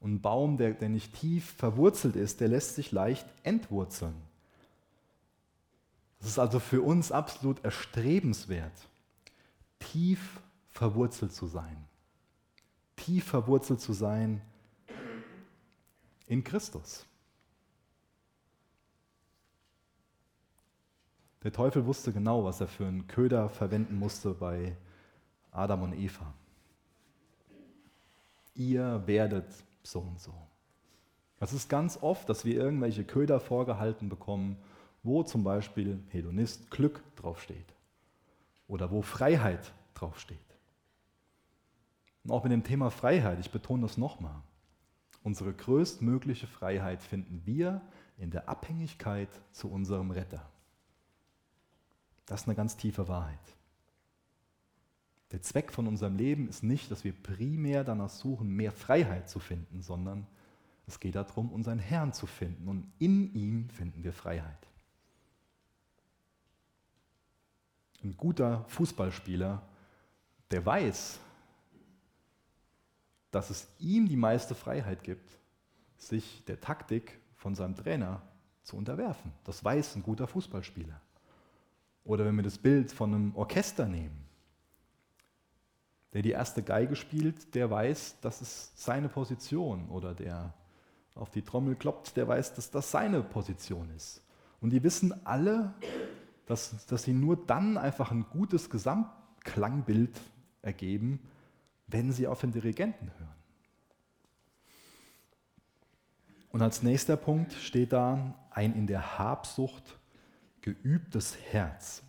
Und 0.00 0.14
ein 0.14 0.20
Baum, 0.20 0.56
der, 0.56 0.74
der 0.74 0.88
nicht 0.88 1.14
tief 1.14 1.52
verwurzelt 1.52 2.16
ist, 2.16 2.40
der 2.40 2.48
lässt 2.48 2.74
sich 2.76 2.92
leicht 2.92 3.26
entwurzeln. 3.42 4.14
Es 6.20 6.28
ist 6.28 6.38
also 6.38 6.60
für 6.60 6.82
uns 6.82 7.12
absolut 7.12 7.64
erstrebenswert, 7.64 8.88
tief 9.78 10.40
verwurzelt 10.68 11.32
zu 11.32 11.46
sein. 11.46 11.76
Tief 12.96 13.24
verwurzelt 13.24 13.80
zu 13.80 13.92
sein 13.92 14.40
in 16.26 16.44
Christus. 16.44 17.06
Der 21.42 21.52
Teufel 21.52 21.86
wusste 21.86 22.12
genau, 22.12 22.44
was 22.44 22.60
er 22.60 22.66
für 22.66 22.86
einen 22.86 23.06
Köder 23.06 23.48
verwenden 23.48 23.96
musste 23.96 24.34
bei 24.34 24.76
Adam 25.52 25.82
und 25.82 25.92
Eva. 25.94 26.34
Ihr 28.54 29.06
werdet 29.06 29.46
so 29.90 30.00
und 30.00 30.20
so. 30.20 30.34
Das 31.38 31.52
ist 31.52 31.68
ganz 31.68 31.98
oft, 32.02 32.28
dass 32.28 32.44
wir 32.44 32.56
irgendwelche 32.56 33.04
Köder 33.04 33.40
vorgehalten 33.40 34.08
bekommen, 34.08 34.56
wo 35.02 35.22
zum 35.22 35.44
Beispiel 35.44 36.02
Hedonist 36.08 36.70
Glück 36.70 37.02
draufsteht 37.16 37.74
oder 38.66 38.90
wo 38.90 39.02
Freiheit 39.02 39.72
draufsteht. 39.94 40.38
Und 42.24 42.32
auch 42.32 42.42
mit 42.42 42.52
dem 42.52 42.64
Thema 42.64 42.90
Freiheit, 42.90 43.38
ich 43.38 43.50
betone 43.50 43.82
das 43.82 43.96
nochmal, 43.96 44.42
unsere 45.22 45.52
größtmögliche 45.52 46.46
Freiheit 46.46 47.02
finden 47.02 47.42
wir 47.44 47.80
in 48.18 48.30
der 48.30 48.48
Abhängigkeit 48.48 49.28
zu 49.52 49.70
unserem 49.70 50.10
Retter. 50.10 50.42
Das 52.26 52.42
ist 52.42 52.48
eine 52.48 52.56
ganz 52.56 52.76
tiefe 52.76 53.08
Wahrheit. 53.08 53.38
Der 55.30 55.42
Zweck 55.42 55.72
von 55.72 55.86
unserem 55.86 56.16
Leben 56.16 56.48
ist 56.48 56.62
nicht, 56.62 56.90
dass 56.90 57.04
wir 57.04 57.12
primär 57.12 57.84
danach 57.84 58.08
suchen, 58.08 58.48
mehr 58.48 58.72
Freiheit 58.72 59.28
zu 59.28 59.40
finden, 59.40 59.82
sondern 59.82 60.26
es 60.86 61.00
geht 61.00 61.16
darum, 61.16 61.52
unseren 61.52 61.78
Herrn 61.78 62.14
zu 62.14 62.26
finden 62.26 62.66
und 62.66 62.90
in 62.98 63.34
ihm 63.34 63.68
finden 63.68 64.02
wir 64.02 64.14
Freiheit. 64.14 64.66
Ein 68.02 68.16
guter 68.16 68.64
Fußballspieler, 68.68 69.62
der 70.50 70.64
weiß, 70.64 71.20
dass 73.30 73.50
es 73.50 73.68
ihm 73.78 74.08
die 74.08 74.16
meiste 74.16 74.54
Freiheit 74.54 75.02
gibt, 75.02 75.38
sich 75.98 76.42
der 76.46 76.60
Taktik 76.60 77.18
von 77.34 77.54
seinem 77.54 77.76
Trainer 77.76 78.22
zu 78.62 78.76
unterwerfen. 78.76 79.32
Das 79.44 79.62
weiß 79.62 79.96
ein 79.96 80.02
guter 80.02 80.26
Fußballspieler. 80.26 81.00
Oder 82.04 82.24
wenn 82.24 82.36
wir 82.36 82.42
das 82.42 82.56
Bild 82.56 82.90
von 82.92 83.14
einem 83.14 83.36
Orchester 83.36 83.86
nehmen, 83.86 84.27
der 86.12 86.22
die 86.22 86.30
erste 86.30 86.62
Geige 86.62 86.96
spielt, 86.96 87.54
der 87.54 87.70
weiß, 87.70 88.16
das 88.20 88.40
ist 88.40 88.82
seine 88.82 89.08
Position. 89.08 89.88
Oder 89.88 90.14
der 90.14 90.54
auf 91.14 91.30
die 91.30 91.42
Trommel 91.42 91.76
klopft, 91.76 92.16
der 92.16 92.28
weiß, 92.28 92.54
dass 92.54 92.70
das 92.70 92.90
seine 92.90 93.22
Position 93.22 93.90
ist. 93.94 94.22
Und 94.60 94.70
die 94.70 94.82
wissen 94.82 95.26
alle, 95.26 95.74
dass, 96.46 96.86
dass 96.86 97.02
sie 97.02 97.12
nur 97.12 97.36
dann 97.36 97.76
einfach 97.76 98.10
ein 98.10 98.26
gutes 98.30 98.70
Gesamtklangbild 98.70 100.20
ergeben, 100.62 101.20
wenn 101.86 102.12
sie 102.12 102.26
auf 102.26 102.40
den 102.40 102.52
Dirigenten 102.52 103.10
hören. 103.18 103.34
Und 106.50 106.62
als 106.62 106.82
nächster 106.82 107.16
Punkt 107.16 107.52
steht 107.52 107.92
da 107.92 108.34
ein 108.50 108.74
in 108.74 108.86
der 108.86 109.18
Habsucht 109.18 109.98
geübtes 110.62 111.36
Herz. 111.50 112.02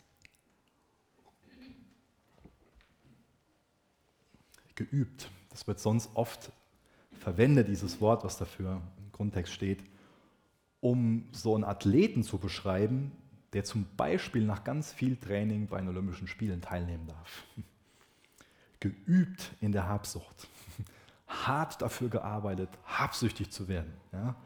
Geübt. 4.80 5.30
Das 5.50 5.68
wird 5.68 5.80
sonst 5.80 6.10
oft 6.14 6.54
verwendet, 7.20 7.68
dieses 7.68 8.00
Wort, 8.00 8.24
was 8.24 8.38
dafür 8.38 8.82
im 8.98 9.12
Grundtext 9.12 9.52
steht, 9.52 9.84
um 10.80 11.28
so 11.34 11.54
einen 11.54 11.66
Athleten 11.66 12.24
zu 12.24 12.38
beschreiben, 12.38 13.12
der 13.52 13.66
zum 13.66 13.86
Beispiel 13.98 14.46
nach 14.46 14.64
ganz 14.64 14.94
viel 14.94 15.18
Training 15.18 15.68
bei 15.68 15.80
den 15.80 15.90
Olympischen 15.90 16.30
Spielen 16.30 16.62
teilnehmen 16.62 17.08
darf. 17.08 17.44
Geübt 18.80 19.52
in 19.60 19.74
der 19.74 19.90
Habsucht. 19.90 20.48
Hart 21.28 21.82
dafür 21.82 22.08
gearbeitet, 22.08 22.70
habsüchtig 22.86 23.52
zu 23.52 23.68
werden. 23.68 23.94
Ja? 24.14 24.38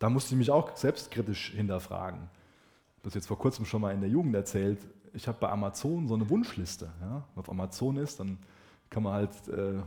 Da 0.00 0.10
musste 0.10 0.34
ich 0.34 0.38
mich 0.38 0.50
auch 0.50 0.76
selbstkritisch 0.76 1.52
hinterfragen. 1.52 2.28
Das 3.04 3.14
jetzt 3.14 3.28
vor 3.28 3.38
kurzem 3.38 3.66
schon 3.66 3.82
mal 3.82 3.94
in 3.94 4.00
der 4.00 4.10
Jugend 4.10 4.34
erzählt. 4.34 4.80
Ich 5.12 5.26
habe 5.28 5.38
bei 5.40 5.48
Amazon 5.48 6.08
so 6.08 6.14
eine 6.14 6.28
Wunschliste. 6.30 6.90
Ja? 7.00 7.24
Wenn 7.34 7.40
auf 7.40 7.50
Amazon 7.50 7.96
ist, 7.96 8.20
dann 8.20 8.38
kann 8.88 9.02
man 9.02 9.14
halt 9.14 9.48
äh, 9.48 9.80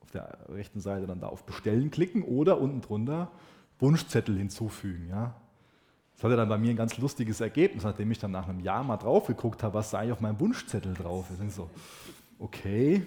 auf 0.00 0.10
der 0.10 0.38
rechten 0.48 0.80
Seite 0.80 1.06
dann 1.06 1.20
da 1.20 1.28
auf 1.28 1.44
Bestellen 1.44 1.90
klicken 1.90 2.22
oder 2.22 2.60
unten 2.60 2.80
drunter 2.80 3.30
Wunschzettel 3.78 4.36
hinzufügen. 4.36 5.08
Ja? 5.08 5.34
Das 6.14 6.24
hatte 6.24 6.36
dann 6.36 6.48
bei 6.48 6.56
mir 6.56 6.70
ein 6.70 6.76
ganz 6.76 6.96
lustiges 6.96 7.40
Ergebnis, 7.40 7.84
nachdem 7.84 8.10
ich 8.10 8.18
dann 8.18 8.30
nach 8.30 8.48
einem 8.48 8.60
Jahr 8.60 8.82
mal 8.82 8.96
drauf 8.96 9.26
geguckt 9.26 9.62
habe, 9.62 9.74
was 9.74 9.90
sei 9.90 10.12
auf 10.12 10.20
meinem 10.20 10.40
Wunschzettel 10.40 10.94
drauf. 10.94 11.26
Ich 11.30 11.54
so, 11.54 11.68
okay, 12.38 13.06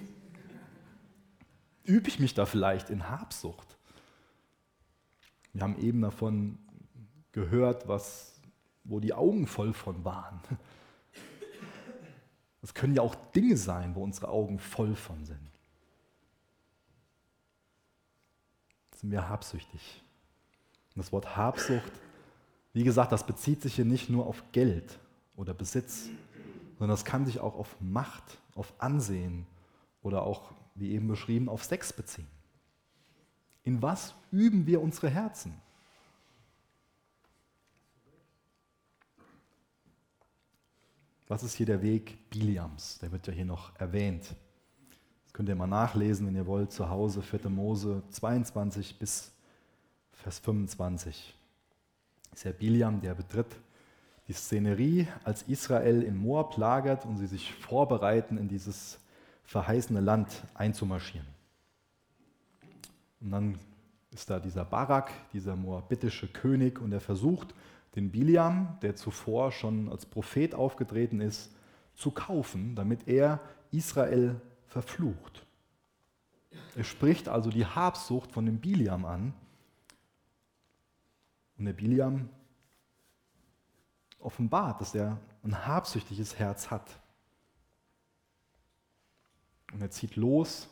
übe 1.84 2.08
ich 2.08 2.20
mich 2.20 2.36
da 2.36 2.46
vielleicht 2.46 2.92
in 2.92 3.10
Habsucht? 3.10 3.78
Wir 5.54 5.64
haben 5.64 5.80
eben 5.80 6.02
davon 6.02 6.60
gehört, 7.32 7.88
was, 7.88 8.40
wo 8.84 9.00
die 9.00 9.14
Augen 9.14 9.48
voll 9.48 9.74
von 9.74 10.06
waren. 10.06 10.40
Es 12.62 12.74
können 12.74 12.96
ja 12.96 13.02
auch 13.02 13.16
Dinge 13.16 13.58
sein, 13.58 13.96
wo 13.96 14.04
unsere 14.04 14.30
Augen 14.30 14.60
voll 14.60 14.96
von 14.96 15.26
sind. 15.26 15.40
Sind 18.96 19.12
wir 19.12 19.30
habsüchtig? 19.30 20.04
Und 20.96 21.06
das 21.06 21.12
Wort 21.12 21.38
Habsucht, 21.38 21.92
wie 22.74 22.84
gesagt, 22.84 23.12
das 23.12 23.26
bezieht 23.26 23.62
sich 23.62 23.76
hier 23.76 23.86
nicht 23.86 24.10
nur 24.10 24.28
auf 24.28 24.44
Geld 24.52 25.00
oder 25.38 25.54
Besitz, 25.54 26.10
sondern 26.78 26.90
das 26.90 27.06
kann 27.06 27.26
sich 27.26 27.40
auch 27.40 27.56
auf 27.56 27.76
Macht, 27.80 28.38
auf 28.56 28.74
Ansehen 28.78 29.46
oder 30.02 30.24
auch, 30.24 30.52
wie 30.76 30.92
eben 30.92 31.08
beschrieben, 31.08 31.48
auf 31.48 31.64
Sex 31.64 31.94
beziehen. 31.94 32.28
In 33.64 33.82
was 33.82 34.16
üben 34.32 34.66
wir 34.68 34.82
unsere 34.82 35.10
Herzen? 35.10 35.54
Was 41.30 41.44
ist 41.44 41.54
hier 41.54 41.68
der 41.68 41.84
Weg 41.84 42.28
Biliams? 42.32 42.98
Der 42.98 43.12
wird 43.12 43.28
ja 43.28 43.34
hier 43.34 43.46
noch 43.46 43.80
erwähnt. 43.80 44.36
Das 45.26 45.34
könnt 45.34 45.48
ihr 45.48 45.54
mal 45.54 45.68
nachlesen, 45.68 46.26
wenn 46.26 46.36
ihr 46.36 46.48
wollt, 46.48 46.72
zu 46.72 46.90
Hause, 46.90 47.22
4. 47.22 47.50
Mose 47.50 48.02
22 48.10 48.98
bis 48.98 49.32
Vers 50.12 50.40
25. 50.40 51.38
Das 52.32 52.40
ist 52.40 52.46
ja 52.46 52.52
Biliam, 52.52 53.00
der 53.00 53.14
betritt 53.14 53.46
die 54.28 54.34
Szenerie, 54.34 55.08
als 55.24 55.44
Israel 55.44 56.02
in 56.02 56.18
Moab 56.18 56.58
lagert 56.58 57.06
und 57.06 57.18
sie 57.18 57.28
sich 57.28 57.54
vorbereiten, 57.54 58.40
in 58.40 58.48
dieses 58.48 59.00
verheißene 59.44 60.00
Land 60.00 60.44
einzumarschieren. 60.56 61.28
Und 63.22 63.30
dann 63.30 63.60
ist 64.10 64.32
da 64.32 64.40
dieser 64.40 64.66
Barak, 64.66 65.12
dieser 65.32 65.56
moabitische 65.56 66.28
König, 66.28 66.82
und 66.82 66.92
er 66.92 67.02
versucht, 67.02 67.54
den 68.00 68.12
Biliam, 68.12 68.78
der 68.82 68.96
zuvor 68.96 69.52
schon 69.52 69.90
als 69.90 70.06
Prophet 70.06 70.56
aufgetreten 70.56 71.20
ist, 71.20 71.54
zu 71.96 72.12
kaufen, 72.12 72.76
damit 72.76 73.08
er 73.08 73.42
Israel 73.72 74.40
verflucht. 74.68 75.46
Er 76.76 76.86
spricht 76.86 77.28
also 77.28 77.50
die 77.50 77.66
Habsucht 77.66 78.32
von 78.32 78.46
dem 78.46 78.60
Biliam 78.60 79.04
an. 79.04 79.34
Und 81.58 81.66
der 81.66 81.74
Biliam 81.74 82.30
offenbart, 84.20 84.80
dass 84.80 84.96
er 84.96 85.20
ein 85.44 85.68
habsüchtiges 85.68 86.40
Herz 86.40 86.72
hat. 86.72 87.02
Und 89.74 89.82
er 89.82 89.92
zieht 89.92 90.16
los 90.16 90.70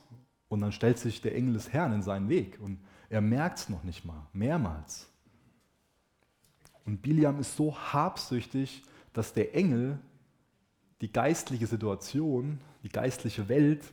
und 0.47 0.61
dann 0.61 0.71
stellt 0.71 0.97
sich 0.97 1.21
der 1.21 1.35
Engel 1.35 1.53
des 1.53 1.73
Herrn 1.73 1.91
in 1.91 2.01
seinen 2.01 2.29
Weg 2.29 2.57
und 2.61 2.79
er 3.09 3.21
merkt 3.21 3.59
es 3.59 3.69
noch 3.69 3.83
nicht 3.83 4.05
mal, 4.05 4.27
mehrmals. 4.31 5.09
Und 6.87 7.01
Biliam 7.01 7.39
ist 7.39 7.55
so 7.55 7.77
habsüchtig, 7.77 8.81
dass 9.13 9.33
der 9.33 9.53
Engel 9.53 9.99
die 11.01 11.11
geistliche 11.11 11.67
Situation, 11.67 12.59
die 12.81 12.89
geistliche 12.89 13.49
Welt 13.49 13.83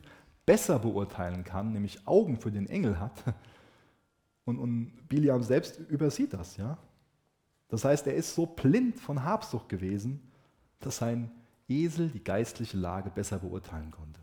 besser 0.46 0.78
beurteilen 0.78 1.44
kann, 1.44 1.72
nämlich 1.72 2.06
Augen 2.06 2.38
für 2.38 2.50
den 2.50 2.68
Engel 2.68 2.98
hat. 2.98 3.22
Und, 4.46 4.58
und 4.58 5.08
Biliam 5.08 5.42
selbst 5.42 5.78
übersieht 5.88 6.34
das. 6.34 6.58
Ja? 6.58 6.76
Das 7.68 7.84
heißt, 7.84 8.06
er 8.06 8.14
ist 8.14 8.34
so 8.34 8.44
blind 8.44 9.00
von 9.00 9.24
Habsucht 9.24 9.70
gewesen, 9.70 10.20
dass 10.80 10.98
sein 10.98 11.30
Esel 11.66 12.10
die 12.10 12.22
geistliche 12.22 12.76
Lage 12.76 13.08
besser 13.08 13.38
beurteilen 13.38 13.90
konnte. 13.90 14.20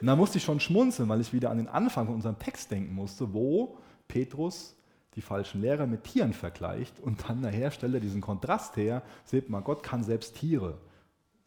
Und 0.00 0.06
da 0.06 0.14
musste 0.14 0.38
ich 0.38 0.44
schon 0.44 0.60
schmunzeln, 0.60 1.08
weil 1.08 1.20
ich 1.20 1.32
wieder 1.32 1.50
an 1.50 1.58
den 1.58 1.66
Anfang 1.66 2.06
von 2.06 2.14
unserem 2.14 2.38
Text 2.38 2.70
denken 2.70 2.94
musste, 2.94 3.34
wo 3.34 3.78
Petrus 4.06 4.76
die 5.16 5.22
falschen 5.22 5.60
Lehrer 5.60 5.86
mit 5.86 6.04
Tieren 6.04 6.32
vergleicht 6.32 6.98
und 7.00 7.28
dann 7.28 7.40
nachher 7.40 7.70
stellt 7.70 7.94
er 7.94 8.00
diesen 8.00 8.20
Kontrast 8.20 8.76
her, 8.76 9.02
seht 9.24 9.48
mal, 9.48 9.60
Gott 9.60 9.82
kann 9.82 10.02
selbst 10.02 10.36
Tiere 10.36 10.78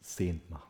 sehend 0.00 0.48
machen. 0.50 0.62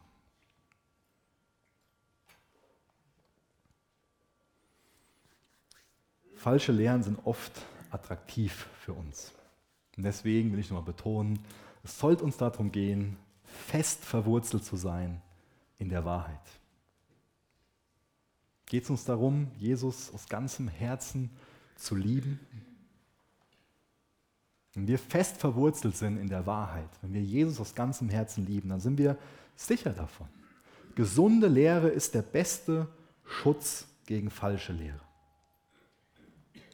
Falsche 6.35 6.73
Lehren 6.73 7.03
sind 7.03 7.19
oft 7.25 7.53
attraktiv 7.91 8.69
für 8.81 8.93
uns. 8.93 9.33
Und 9.97 10.05
deswegen 10.05 10.53
will 10.53 10.61
ich 10.61 10.71
nochmal 10.71 10.85
betonen, 10.85 11.41
es 11.83 11.99
sollte 11.99 12.23
uns 12.23 12.37
darum 12.37 12.71
gehen, 12.71 13.17
fest 13.45 14.05
verwurzelt 14.05 14.65
zu 14.65 14.77
sein 14.77 15.21
in 15.79 15.89
der 15.89 16.05
Wahrheit. 16.05 16.41
Geht 18.67 18.85
es 18.85 18.91
uns 18.91 19.05
darum, 19.05 19.51
Jesus 19.57 20.13
aus 20.13 20.29
ganzem 20.29 20.69
Herzen 20.69 21.31
zu 21.77 21.97
lieben? 21.97 22.39
Wenn 24.75 24.87
wir 24.87 24.99
fest 24.99 25.39
verwurzelt 25.39 25.97
sind 25.97 26.19
in 26.19 26.29
der 26.29 26.47
Wahrheit, 26.47 26.91
wenn 27.03 27.13
wir 27.13 27.23
Jesus 27.23 27.61
aus 27.61 27.75
ganzem 27.75 28.09
Herzen 28.09 28.47
lieben, 28.47 28.69
dann 28.69 28.81
sind 28.81 28.99
wir 28.99 29.17
sicher 29.57 29.91
davon. 29.91 30.29
Gesunde 30.95 31.49
Lehre 31.49 31.89
ist 31.89 32.15
der 32.15 32.23
beste 32.23 32.89
Schutz 33.25 33.87
gegen 34.07 34.31
falsche 34.31 34.73
Lehre. 34.73 35.01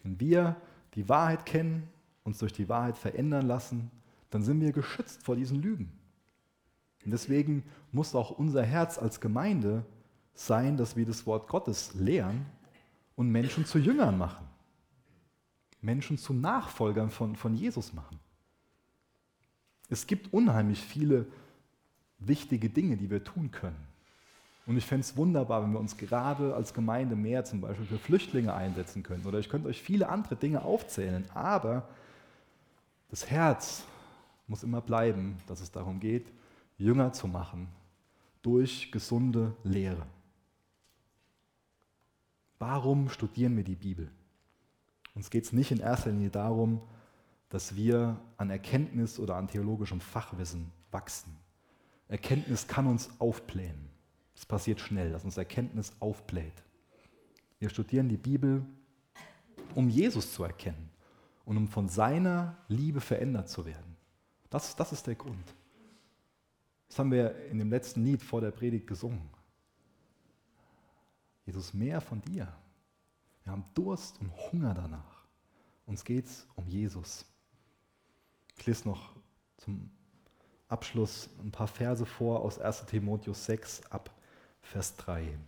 Wenn 0.03 0.21
wir 0.21 0.57
die 0.95 1.09
Wahrheit 1.09 1.47
kennen, 1.47 1.89
uns 2.25 2.39
durch 2.39 2.53
die 2.53 2.69
Wahrheit 2.69 2.97
verändern 2.97 3.47
lassen, 3.47 3.91
dann 4.31 4.43
sind 4.43 4.61
wir 4.61 4.73
geschützt 4.73 5.23
vor 5.23 5.37
diesen 5.37 5.63
Lügen. 5.63 5.93
Und 7.05 7.11
deswegen 7.11 7.65
muss 7.93 8.15
auch 8.15 8.31
unser 8.31 8.63
Herz 8.63 8.99
als 8.99 9.21
Gemeinde 9.21 9.85
sein, 10.35 10.77
dass 10.77 10.97
wir 10.97 11.07
das 11.07 11.27
Wort 11.27 11.49
Gottes 11.49 11.95
lehren 11.95 12.47
und 13.15 13.31
Menschen 13.31 13.65
zu 13.65 13.79
Jüngern 13.79 14.19
machen. 14.19 14.47
Menschen 15.85 16.19
zu 16.19 16.33
Nachfolgern 16.33 17.11
von, 17.11 17.37
von 17.37 17.55
Jesus 17.55 17.93
machen. 17.93 18.19
Es 19.91 20.07
gibt 20.07 20.33
unheimlich 20.33 20.81
viele 20.81 21.27
wichtige 22.19 22.71
Dinge, 22.71 22.97
die 22.97 23.11
wir 23.11 23.23
tun 23.23 23.51
können. 23.51 23.77
Und 24.67 24.79
ich 24.79 24.87
fände 24.87 25.03
es 25.03 25.15
wunderbar, 25.17 25.63
wenn 25.63 25.73
wir 25.73 25.79
uns 25.79 25.99
gerade 25.99 26.55
als 26.55 26.73
Gemeinde 26.73 27.17
mehr 27.17 27.45
zum 27.45 27.61
Beispiel 27.61 27.85
für 27.85 27.99
Flüchtlinge 27.99 28.55
einsetzen 28.55 29.03
könnten. 29.03 29.29
Oder 29.29 29.39
ich 29.39 29.51
könnte 29.51 29.69
euch 29.69 29.83
viele 29.83 30.09
andere 30.09 30.37
Dinge 30.37 30.65
aufzählen. 30.65 31.27
Aber 31.35 31.87
das 33.11 33.29
Herz 33.29 33.85
muss 34.47 34.63
immer 34.63 34.81
bleiben, 34.81 35.37
dass 35.47 35.61
es 35.61 35.71
darum 35.71 36.01
geht, 36.01 36.27
Jünger 36.79 37.13
zu 37.13 37.29
machen 37.29 37.69
durch 38.41 38.91
gesunde 38.91 39.55
Lehre. 39.65 40.07
Warum 42.59 43.11
studieren 43.11 43.57
wir 43.57 43.65
die 43.65 43.75
Bibel? 43.75 44.11
Uns 45.15 45.31
geht 45.31 45.45
es 45.45 45.53
nicht 45.53 45.71
in 45.71 45.79
erster 45.79 46.11
Linie 46.11 46.31
darum, 46.31 46.83
dass 47.49 47.77
wir 47.77 48.21
an 48.37 48.51
Erkenntnis 48.51 49.19
oder 49.19 49.37
an 49.37 49.49
theologischem 49.49 50.01
Fachwissen 50.01 50.73
wachsen. 50.91 51.37
Erkenntnis 52.09 52.67
kann 52.67 52.87
uns 52.87 53.09
aufblähen. 53.21 53.89
Es 54.35 54.45
passiert 54.45 54.81
schnell, 54.81 55.13
dass 55.13 55.25
uns 55.25 55.37
Erkenntnis 55.37 55.93
aufbläht. 56.01 56.65
Wir 57.61 57.69
studieren 57.69 58.09
die 58.09 58.17
Bibel, 58.17 58.67
um 59.75 59.89
Jesus 59.89 60.33
zu 60.33 60.43
erkennen 60.43 60.91
und 61.45 61.57
um 61.57 61.69
von 61.69 61.89
seiner 61.89 62.57
Liebe 62.69 63.01
verändert 63.01 63.49
zu 63.49 63.65
werden. 63.65 63.97
Das, 64.51 64.75
das 64.77 64.93
ist 64.93 65.07
der 65.07 65.15
Grund. 65.15 65.55
Das 66.89 66.99
haben 66.99 67.11
wir 67.11 67.35
in 67.47 67.59
dem 67.59 67.71
letzten 67.71 68.05
Lied 68.05 68.23
vor 68.23 68.41
der 68.41 68.51
Predigt 68.51 68.87
gesungen. 68.87 69.29
Jesus, 71.47 71.75
mehr 71.75 72.01
von 72.01 72.21
dir. 72.23 72.53
Wir 73.45 73.53
haben 73.53 73.65
Durst 73.75 74.21
und 74.21 74.33
Hunger 74.51 74.75
danach. 74.75 75.25
Uns 75.87 76.05
geht 76.05 76.27
es 76.27 76.47
um 76.57 76.67
Jesus. 76.67 77.27
Ich 78.57 78.67
lese 78.67 78.89
noch 78.89 79.15
zum 79.59 79.91
Abschluss 80.69 81.29
ein 81.43 81.51
paar 81.51 81.69
Verse 81.69 82.07
vor 82.07 82.41
aus 82.41 82.59
1 82.59 82.87
Timotheus 82.87 83.45
6 83.45 83.87
ab 83.91 84.11
Vers 84.63 84.97
3. 84.97 85.39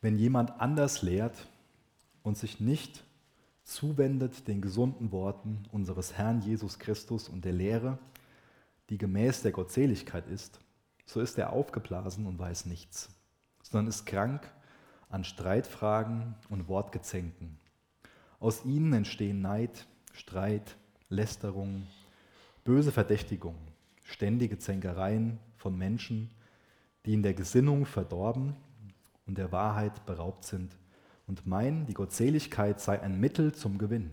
Wenn 0.00 0.18
jemand 0.18 0.60
anders 0.60 1.02
lehrt 1.02 1.46
und 2.22 2.36
sich 2.36 2.60
nicht 2.60 3.05
zuwendet 3.66 4.46
den 4.46 4.62
gesunden 4.62 5.10
Worten 5.10 5.64
unseres 5.72 6.14
Herrn 6.14 6.40
Jesus 6.40 6.78
Christus 6.78 7.28
und 7.28 7.44
der 7.44 7.52
Lehre, 7.52 7.98
die 8.88 8.96
gemäß 8.96 9.42
der 9.42 9.50
Gottseligkeit 9.50 10.28
ist, 10.28 10.60
so 11.04 11.20
ist 11.20 11.36
er 11.36 11.52
aufgeblasen 11.52 12.26
und 12.26 12.38
weiß 12.38 12.66
nichts, 12.66 13.10
sondern 13.62 13.88
ist 13.88 14.06
krank 14.06 14.48
an 15.08 15.24
Streitfragen 15.24 16.36
und 16.48 16.68
Wortgezänken. 16.68 17.58
Aus 18.38 18.64
ihnen 18.64 18.92
entstehen 18.92 19.40
Neid, 19.40 19.86
Streit, 20.12 20.76
Lästerung, 21.08 21.88
böse 22.62 22.92
Verdächtigungen, 22.92 23.60
ständige 24.04 24.58
Zänkereien 24.58 25.40
von 25.56 25.76
Menschen, 25.76 26.30
die 27.04 27.14
in 27.14 27.22
der 27.24 27.34
Gesinnung 27.34 27.84
verdorben 27.84 28.54
und 29.26 29.38
der 29.38 29.50
Wahrheit 29.50 30.06
beraubt 30.06 30.44
sind 30.44 30.76
und 31.26 31.46
meinen, 31.46 31.86
die 31.86 31.94
Gottseligkeit 31.94 32.80
sei 32.80 33.00
ein 33.00 33.18
Mittel 33.18 33.52
zum 33.54 33.78
Gewinn. 33.78 34.10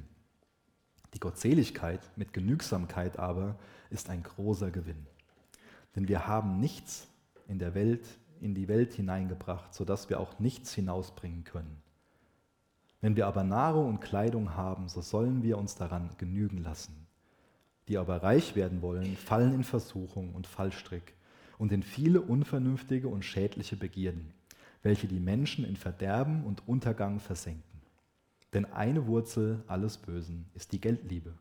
Die 1.13 1.19
Gottseligkeit 1.19 2.01
mit 2.15 2.33
Genügsamkeit 2.33 3.19
aber 3.19 3.55
ist 3.89 4.09
ein 4.09 4.23
großer 4.23 4.71
Gewinn. 4.71 5.05
Denn 5.95 6.07
wir 6.07 6.27
haben 6.27 6.59
nichts 6.59 7.07
in 7.47 7.59
der 7.59 7.75
Welt, 7.75 8.05
in 8.41 8.55
die 8.55 8.67
Welt 8.67 8.93
hineingebracht, 8.93 9.73
sodass 9.73 10.09
wir 10.09 10.19
auch 10.19 10.39
nichts 10.39 10.73
hinausbringen 10.73 11.43
können. 11.43 11.81
Wenn 12.99 13.15
wir 13.15 13.27
aber 13.27 13.43
Nahrung 13.43 13.89
und 13.89 13.99
Kleidung 13.99 14.55
haben, 14.55 14.89
so 14.89 15.01
sollen 15.01 15.43
wir 15.43 15.57
uns 15.57 15.75
daran 15.75 16.09
genügen 16.17 16.57
lassen. 16.57 17.05
Die 17.89 17.97
aber 17.97 18.23
reich 18.23 18.55
werden 18.55 18.81
wollen, 18.81 19.17
fallen 19.17 19.53
in 19.53 19.63
Versuchung 19.63 20.33
und 20.33 20.47
Fallstrick 20.47 21.13
und 21.57 21.71
in 21.71 21.83
viele 21.83 22.21
unvernünftige 22.21 23.09
und 23.09 23.23
schädliche 23.23 23.75
Begierden, 23.75 24.33
welche 24.83 25.07
die 25.07 25.19
Menschen 25.19 25.65
in 25.65 25.77
Verderben 25.77 26.43
und 26.43 26.67
Untergang 26.67 27.19
versenken. 27.19 27.81
Denn 28.53 28.65
eine 28.65 29.07
Wurzel 29.07 29.63
alles 29.67 29.97
Bösen 29.97 30.45
ist 30.53 30.73
die 30.73 30.79
Geldliebe, 30.79 31.33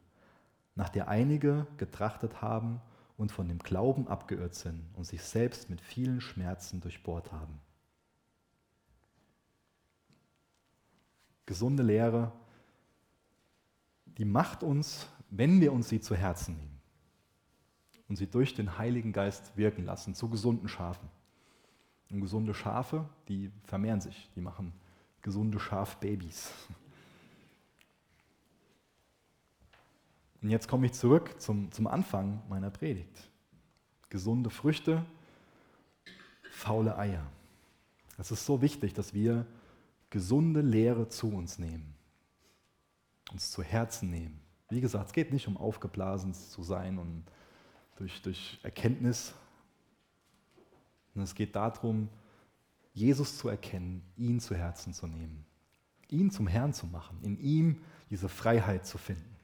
nach 0.74 0.88
der 0.88 1.08
einige 1.08 1.66
getrachtet 1.76 2.40
haben 2.40 2.80
und 3.18 3.30
von 3.30 3.48
dem 3.48 3.58
Glauben 3.58 4.08
abgeirrt 4.08 4.54
sind 4.54 4.82
und 4.94 5.04
sich 5.04 5.22
selbst 5.22 5.68
mit 5.68 5.80
vielen 5.80 6.20
Schmerzen 6.20 6.80
durchbohrt 6.80 7.30
haben. 7.32 7.60
Gesunde 11.44 11.82
Lehre, 11.82 12.32
die 14.06 14.24
macht 14.24 14.62
uns, 14.62 15.08
wenn 15.28 15.60
wir 15.60 15.72
uns 15.72 15.88
sie 15.88 16.00
zu 16.00 16.14
Herzen 16.14 16.56
nehmen 16.56 16.80
und 18.08 18.16
sie 18.16 18.26
durch 18.26 18.54
den 18.54 18.78
Heiligen 18.78 19.12
Geist 19.12 19.56
wirken 19.56 19.84
lassen, 19.84 20.14
zu 20.14 20.28
gesunden 20.28 20.68
Schafen. 20.68 21.08
Und 22.12 22.20
gesunde 22.20 22.54
Schafe, 22.54 23.08
die 23.28 23.50
vermehren 23.64 24.00
sich, 24.00 24.30
die 24.36 24.40
machen 24.40 24.72
gesunde 25.22 25.58
Schafbabys. 25.58 26.52
Und 30.42 30.50
jetzt 30.50 30.68
komme 30.68 30.86
ich 30.86 30.92
zurück 30.92 31.40
zum, 31.40 31.72
zum 31.72 31.86
Anfang 31.86 32.42
meiner 32.48 32.70
Predigt. 32.70 33.30
Gesunde 34.10 34.50
Früchte, 34.50 35.04
faule 36.50 36.98
Eier. 36.98 37.26
Es 38.18 38.30
ist 38.30 38.44
so 38.44 38.60
wichtig, 38.60 38.92
dass 38.92 39.14
wir 39.14 39.46
gesunde 40.10 40.60
Lehre 40.60 41.08
zu 41.08 41.32
uns 41.32 41.58
nehmen, 41.58 41.94
uns 43.32 43.50
zu 43.50 43.62
Herzen 43.62 44.10
nehmen. 44.10 44.38
Wie 44.68 44.80
gesagt, 44.80 45.06
es 45.06 45.12
geht 45.12 45.32
nicht 45.32 45.48
um 45.48 45.56
aufgeblasen 45.56 46.34
zu 46.34 46.62
sein 46.62 46.98
und 46.98 47.24
durch, 47.96 48.20
durch 48.20 48.58
Erkenntnis, 48.62 49.34
sondern 51.12 51.24
es 51.24 51.34
geht 51.34 51.56
darum, 51.56 52.08
Jesus 52.94 53.38
zu 53.38 53.48
erkennen, 53.48 54.02
ihn 54.16 54.40
zu 54.40 54.54
Herzen 54.54 54.92
zu 54.92 55.06
nehmen, 55.06 55.44
ihn 56.08 56.30
zum 56.30 56.46
Herrn 56.46 56.72
zu 56.72 56.86
machen, 56.86 57.18
in 57.22 57.38
ihm 57.38 57.82
diese 58.10 58.28
Freiheit 58.28 58.86
zu 58.86 58.98
finden. 58.98 59.36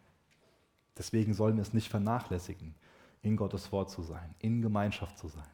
Deswegen 0.96 1.32
sollen 1.32 1.56
wir 1.56 1.62
es 1.62 1.72
nicht 1.72 1.88
vernachlässigen, 1.88 2.74
in 3.22 3.36
Gottes 3.36 3.72
Wort 3.72 3.90
zu 3.90 4.02
sein, 4.02 4.34
in 4.38 4.62
Gemeinschaft 4.62 5.16
zu 5.18 5.28
sein. 5.28 5.48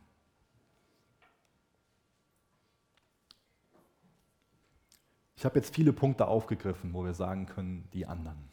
Ich 5.37 5.45
habe 5.45 5.59
jetzt 5.59 5.75
viele 5.75 5.93
Punkte 5.93 6.27
aufgegriffen, 6.27 6.95
wo 6.95 7.05
wir 7.05 7.13
sagen 7.13 7.47
können, 7.47 7.89
die 7.93 8.07
anderen, 8.07 8.49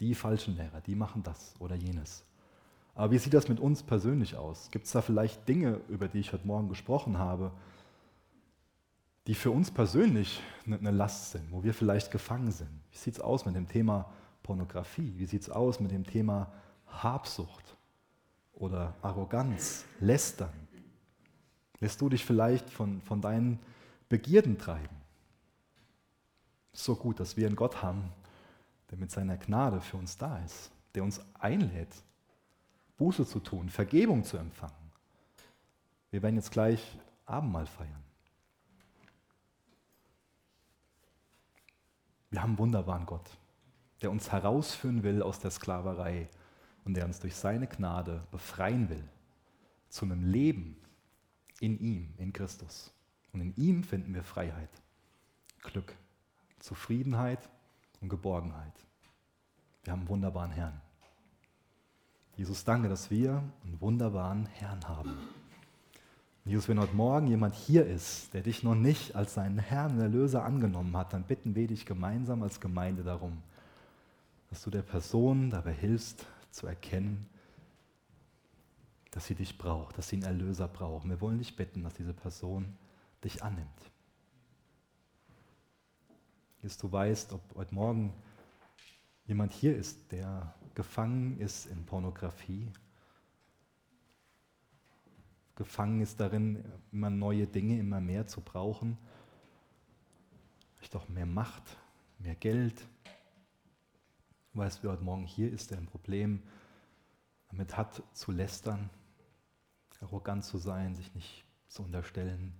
die 0.00 0.14
falschen 0.14 0.56
Lehrer, 0.56 0.80
die 0.80 0.94
machen 0.94 1.22
das 1.22 1.54
oder 1.58 1.74
jenes. 1.74 2.24
Aber 2.94 3.10
wie 3.10 3.18
sieht 3.18 3.34
das 3.34 3.48
mit 3.48 3.58
uns 3.58 3.82
persönlich 3.82 4.36
aus? 4.36 4.70
Gibt 4.70 4.86
es 4.86 4.92
da 4.92 5.00
vielleicht 5.00 5.48
Dinge, 5.48 5.80
über 5.88 6.08
die 6.08 6.18
ich 6.18 6.32
heute 6.32 6.46
Morgen 6.46 6.68
gesprochen 6.68 7.18
habe, 7.18 7.52
die 9.26 9.34
für 9.34 9.50
uns 9.50 9.70
persönlich 9.70 10.42
eine 10.66 10.90
Last 10.90 11.32
sind, 11.32 11.50
wo 11.50 11.62
wir 11.62 11.74
vielleicht 11.74 12.10
gefangen 12.10 12.50
sind? 12.50 12.70
Wie 12.90 12.98
sieht 12.98 13.14
es 13.14 13.20
aus 13.20 13.46
mit 13.46 13.54
dem 13.54 13.68
Thema 13.68 14.12
Pornografie? 14.42 15.14
Wie 15.16 15.26
sieht 15.26 15.42
es 15.42 15.50
aus 15.50 15.80
mit 15.80 15.90
dem 15.90 16.04
Thema 16.04 16.52
Habsucht 16.86 17.76
oder 18.52 18.94
Arroganz, 19.00 19.84
Lästern? 20.00 20.52
Lässt 21.80 22.00
du 22.00 22.08
dich 22.08 22.24
vielleicht 22.24 22.68
von, 22.68 23.00
von 23.02 23.20
deinen 23.20 23.58
Begierden 24.08 24.58
treiben? 24.58 24.96
So 26.72 26.94
gut, 26.94 27.20
dass 27.20 27.36
wir 27.36 27.46
einen 27.46 27.56
Gott 27.56 27.82
haben, 27.82 28.12
der 28.90 28.98
mit 28.98 29.10
seiner 29.10 29.36
Gnade 29.36 29.80
für 29.80 29.96
uns 29.96 30.16
da 30.16 30.38
ist, 30.38 30.70
der 30.94 31.02
uns 31.02 31.20
einlädt, 31.34 31.94
Buße 32.96 33.26
zu 33.26 33.40
tun, 33.40 33.68
Vergebung 33.68 34.24
zu 34.24 34.36
empfangen. 34.36 34.74
Wir 36.10 36.22
werden 36.22 36.36
jetzt 36.36 36.50
gleich 36.50 36.98
Abendmahl 37.26 37.66
feiern. 37.66 38.02
Wir 42.30 42.42
haben 42.42 42.50
einen 42.50 42.58
wunderbaren 42.58 43.06
Gott 43.06 43.30
der 44.02 44.10
uns 44.10 44.32
herausführen 44.32 45.02
will 45.04 45.22
aus 45.22 45.38
der 45.38 45.50
Sklaverei 45.50 46.28
und 46.84 46.94
der 46.94 47.04
uns 47.04 47.20
durch 47.20 47.36
seine 47.36 47.68
Gnade 47.68 48.26
befreien 48.30 48.90
will 48.90 49.08
zu 49.88 50.04
einem 50.04 50.24
Leben 50.24 50.76
in 51.60 51.78
ihm, 51.78 52.12
in 52.18 52.32
Christus. 52.32 52.92
Und 53.32 53.40
in 53.40 53.54
ihm 53.56 53.84
finden 53.84 54.12
wir 54.12 54.24
Freiheit, 54.24 54.70
Glück, 55.62 55.94
Zufriedenheit 56.58 57.48
und 58.00 58.08
Geborgenheit. 58.08 58.74
Wir 59.84 59.92
haben 59.92 60.00
einen 60.00 60.08
wunderbaren 60.08 60.50
Herrn. 60.50 60.80
Jesus, 62.42 62.64
danke, 62.64 62.88
dass 62.88 63.08
wir 63.08 63.40
einen 63.62 63.80
wunderbaren 63.80 64.46
Herrn 64.46 64.88
haben. 64.88 65.16
Jesus, 66.44 66.68
wenn 66.68 66.80
heute 66.80 66.96
Morgen 66.96 67.28
jemand 67.28 67.54
hier 67.54 67.86
ist, 67.86 68.34
der 68.34 68.42
dich 68.42 68.64
noch 68.64 68.74
nicht 68.74 69.14
als 69.14 69.34
seinen 69.34 69.60
Herrn 69.60 69.92
und 69.92 70.00
Erlöser 70.00 70.44
angenommen 70.44 70.96
hat, 70.96 71.12
dann 71.12 71.22
bitten 71.22 71.54
wir 71.54 71.68
dich 71.68 71.86
gemeinsam 71.86 72.42
als 72.42 72.58
Gemeinde 72.58 73.04
darum, 73.04 73.40
dass 74.50 74.60
du 74.64 74.70
der 74.70 74.82
Person 74.82 75.50
dabei 75.50 75.72
hilfst 75.72 76.26
zu 76.50 76.66
erkennen, 76.66 77.28
dass 79.12 79.24
sie 79.26 79.36
dich 79.36 79.56
braucht, 79.56 79.96
dass 79.96 80.08
sie 80.08 80.16
einen 80.16 80.24
Erlöser 80.24 80.66
braucht. 80.66 81.08
Wir 81.08 81.20
wollen 81.20 81.38
dich 81.38 81.54
bitten, 81.54 81.84
dass 81.84 81.94
diese 81.94 82.12
Person 82.12 82.76
dich 83.22 83.44
annimmt. 83.44 83.92
Dass 86.62 86.76
du 86.76 86.90
weißt, 86.90 87.34
ob 87.34 87.40
heute 87.54 87.72
Morgen 87.72 88.12
jemand 89.26 89.52
hier 89.52 89.76
ist, 89.76 90.10
der 90.10 90.52
gefangen 90.74 91.38
ist 91.38 91.66
in 91.66 91.84
Pornografie, 91.84 92.70
gefangen 95.54 96.00
ist 96.00 96.20
darin, 96.20 96.64
immer 96.90 97.10
neue 97.10 97.46
Dinge, 97.46 97.78
immer 97.78 98.00
mehr 98.00 98.26
zu 98.26 98.40
brauchen, 98.40 98.98
vielleicht 100.76 100.96
auch 100.96 101.08
mehr 101.08 101.26
Macht, 101.26 101.76
mehr 102.18 102.34
Geld, 102.34 102.86
weißt, 104.54 104.82
wer 104.82 104.92
heute 104.92 105.04
Morgen 105.04 105.24
hier 105.24 105.52
ist, 105.52 105.70
der 105.70 105.78
ein 105.78 105.86
Problem 105.86 106.42
damit 107.48 107.76
hat, 107.76 108.02
zu 108.12 108.32
lästern, 108.32 108.90
arrogant 110.00 110.44
zu 110.44 110.58
sein, 110.58 110.94
sich 110.94 111.14
nicht 111.14 111.44
zu 111.68 111.82
unterstellen. 111.82 112.52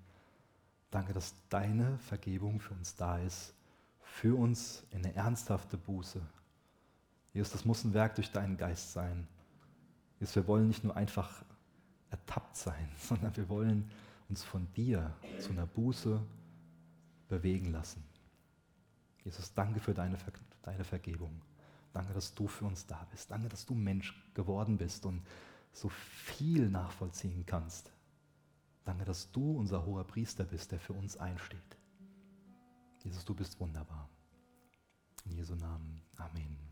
Danke, 0.91 1.13
dass 1.13 1.35
deine 1.49 1.99
Vergebung 1.99 2.61
für 2.61 2.75
uns 2.75 2.95
da 2.95 3.19
ist, 3.19 3.55
für 4.03 4.39
uns 4.39 4.85
in 4.91 4.99
eine 4.99 5.15
ernsthafte 5.15 5.77
Buße. 5.77 6.21
Jesus, 7.33 7.53
das 7.53 7.65
muss 7.65 7.85
ein 7.85 7.95
Werk 7.95 8.15
durch 8.17 8.31
deinen 8.31 8.57
Geist 8.57 8.93
sein. 8.93 9.27
Jesus, 10.21 10.37
wir 10.37 10.47
wollen 10.47 10.69
nicht 10.69 10.85
nur 10.85 10.97
einfach 10.97 11.45
ertappt 12.11 12.57
sein, 12.57 12.89
sondern 12.99 13.37
wir 13.37 13.49
wollen 13.49 13.91
uns 14.29 14.45
von 14.45 14.73
dir 14.75 15.15
zu 15.39 15.51
einer 15.51 15.67
Buße 15.67 16.21
bewegen 17.29 17.73
lassen. 17.73 18.05
Jesus, 19.25 19.53
danke 19.55 19.81
für 19.81 19.95
deine, 19.95 20.17
Ver 20.17 20.33
deine 20.63 20.85
Vergebung. 20.85 21.41
Danke, 21.93 22.15
dass 22.15 22.35
du 22.35 22.49
für 22.49 22.65
uns 22.65 22.87
da 22.87 23.07
bist. 23.11 23.31
Danke, 23.31 23.49
dass 23.49 23.67
du 23.67 23.75
Mensch 23.75 24.15
geworden 24.35 24.79
bist 24.79 25.05
und 25.05 25.23
so 25.73 25.89
viel 25.89 26.69
nachvollziehen 26.69 27.45
kannst. 27.47 27.93
Danke, 28.85 29.05
dass 29.05 29.31
du 29.31 29.59
unser 29.59 29.85
hoher 29.85 30.05
Priester 30.05 30.45
bist, 30.45 30.73
der 30.73 30.81
für 30.81 30.93
uns 30.93 31.17
einsteht. 31.17 31.77
Jesus, 33.05 33.25
du 33.25 33.35
bist 33.35 33.59
wunderbar. 33.61 34.09
In 35.25 35.33
Jesu 35.33 35.55
Namen. 35.55 36.03
Amen. 36.17 36.72